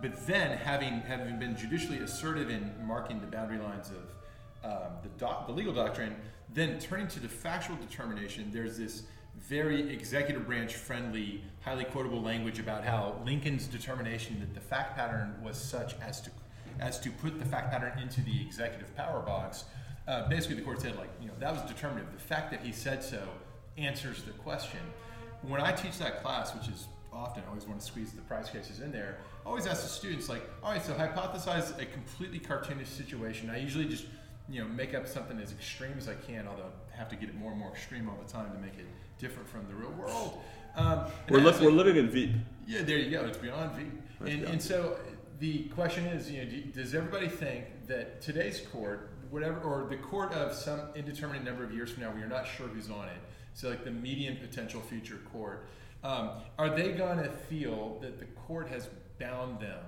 [0.00, 5.08] But then, having having been judicially assertive in marking the boundary lines of um, the,
[5.18, 6.14] doc, the legal doctrine,
[6.52, 9.04] then turning to the factual determination, there's this
[9.48, 15.34] very executive branch friendly, highly quotable language about how Lincoln's determination that the fact pattern
[15.42, 16.30] was such as to
[16.78, 19.64] as to put the fact pattern into the executive power box.
[20.06, 22.12] Uh, basically, the court said like you know that was determinative.
[22.12, 23.22] The fact that he said so
[23.78, 24.80] answers the question.
[25.42, 28.50] When I teach that class, which is often I always want to squeeze the prize
[28.50, 29.18] cases in there.
[29.44, 33.48] I always ask the students like, all right, so hypothesize a completely cartoonish situation.
[33.48, 34.06] I usually just
[34.48, 37.28] you know make up something as extreme as I can, although I have to get
[37.28, 38.86] it more and more extreme all the time to make it
[39.18, 40.38] different from the real world.
[40.76, 42.32] Um, We're, li- we're living in Veep.
[42.66, 43.24] yeah, there you go.
[43.24, 43.84] It's beyond V.
[44.20, 44.98] That's And, beyond and so
[45.38, 49.96] the question is, you know, do, does everybody think that today's court, whatever, or the
[49.96, 53.08] court of some indeterminate number of years from now, where you're not sure who's on
[53.08, 53.16] it,
[53.54, 55.66] so like the median potential future court,
[56.04, 58.88] um, are they going to feel that the court has
[59.18, 59.80] bound them?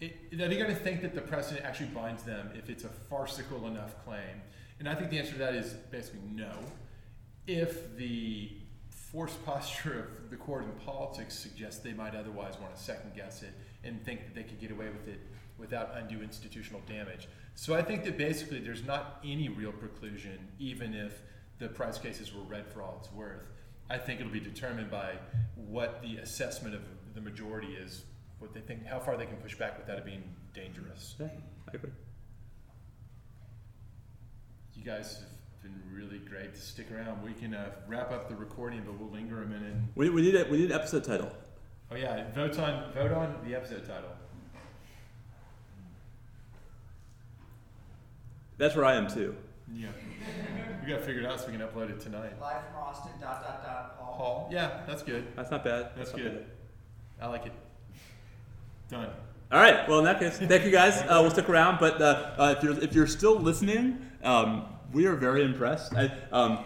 [0.00, 2.88] It, are they going to think that the precedent actually binds them if it's a
[2.88, 4.42] farcical enough claim?
[4.78, 6.50] And I think the answer to that is basically no
[7.48, 8.52] if the
[9.12, 13.42] force posture of the court in politics suggests they might otherwise want to second guess
[13.42, 13.52] it
[13.82, 15.20] and think that they could get away with it
[15.56, 17.26] without undue institutional damage.
[17.54, 21.22] So I think that basically there's not any real preclusion, even if
[21.58, 23.48] the prize cases were read for all it's worth.
[23.90, 25.14] I think it'll be determined by
[25.56, 26.82] what the assessment of
[27.14, 28.04] the majority is,
[28.38, 30.22] what they think, how far they can push back without it being
[30.54, 31.16] dangerous.
[31.18, 31.28] Yeah,
[31.72, 31.90] I agree.
[34.74, 35.37] You guys have
[35.68, 37.22] been really great to stick around.
[37.22, 39.74] We can uh, wrap up the recording, but we'll linger a minute.
[39.94, 41.30] We, we need a, we need an episode title.
[41.90, 44.10] Oh yeah, vote on vote on the episode title.
[48.58, 49.36] That's where I am too.
[49.72, 49.88] Yeah,
[50.82, 52.32] we got to figure it out so we can upload it tonight.
[52.40, 54.14] Live from Austin, dot, dot, dot, Hall.
[54.14, 54.48] Hall.
[54.50, 55.26] Yeah, that's good.
[55.36, 55.90] That's not bad.
[55.96, 56.38] That's not good.
[56.38, 56.46] bad.
[57.20, 57.52] I like it.
[58.90, 59.10] Done.
[59.52, 59.88] All right.
[59.88, 61.02] Well, in that case, thank you guys.
[61.08, 65.06] Uh, we'll stick around, but uh, uh, if you're if you're still listening, um, we
[65.06, 65.94] are very impressed.
[65.94, 66.64] I, um,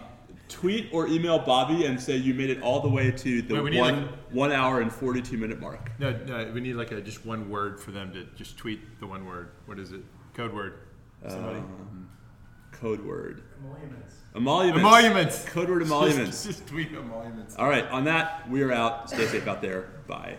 [0.49, 3.75] tweet or email Bobby and say you made it all the way to the Wait,
[3.75, 5.91] one like- one hour and forty two minute mark.
[5.99, 9.07] No, no, we need like a just one word for them to just tweet the
[9.07, 9.51] one word.
[9.65, 10.01] What is it?
[10.33, 10.79] Code word.
[11.27, 11.59] Somebody.
[11.59, 12.09] Um,
[12.71, 13.43] code word.
[13.63, 14.15] Emoluments.
[14.35, 14.79] Emoluments.
[14.79, 15.45] emoluments.
[15.45, 16.43] Code word emoluments.
[16.43, 17.55] Just, just tweet emoluments.
[17.57, 17.85] All right.
[17.87, 19.09] On that, we are out.
[19.09, 19.89] Stay safe out there.
[20.07, 20.37] Bye.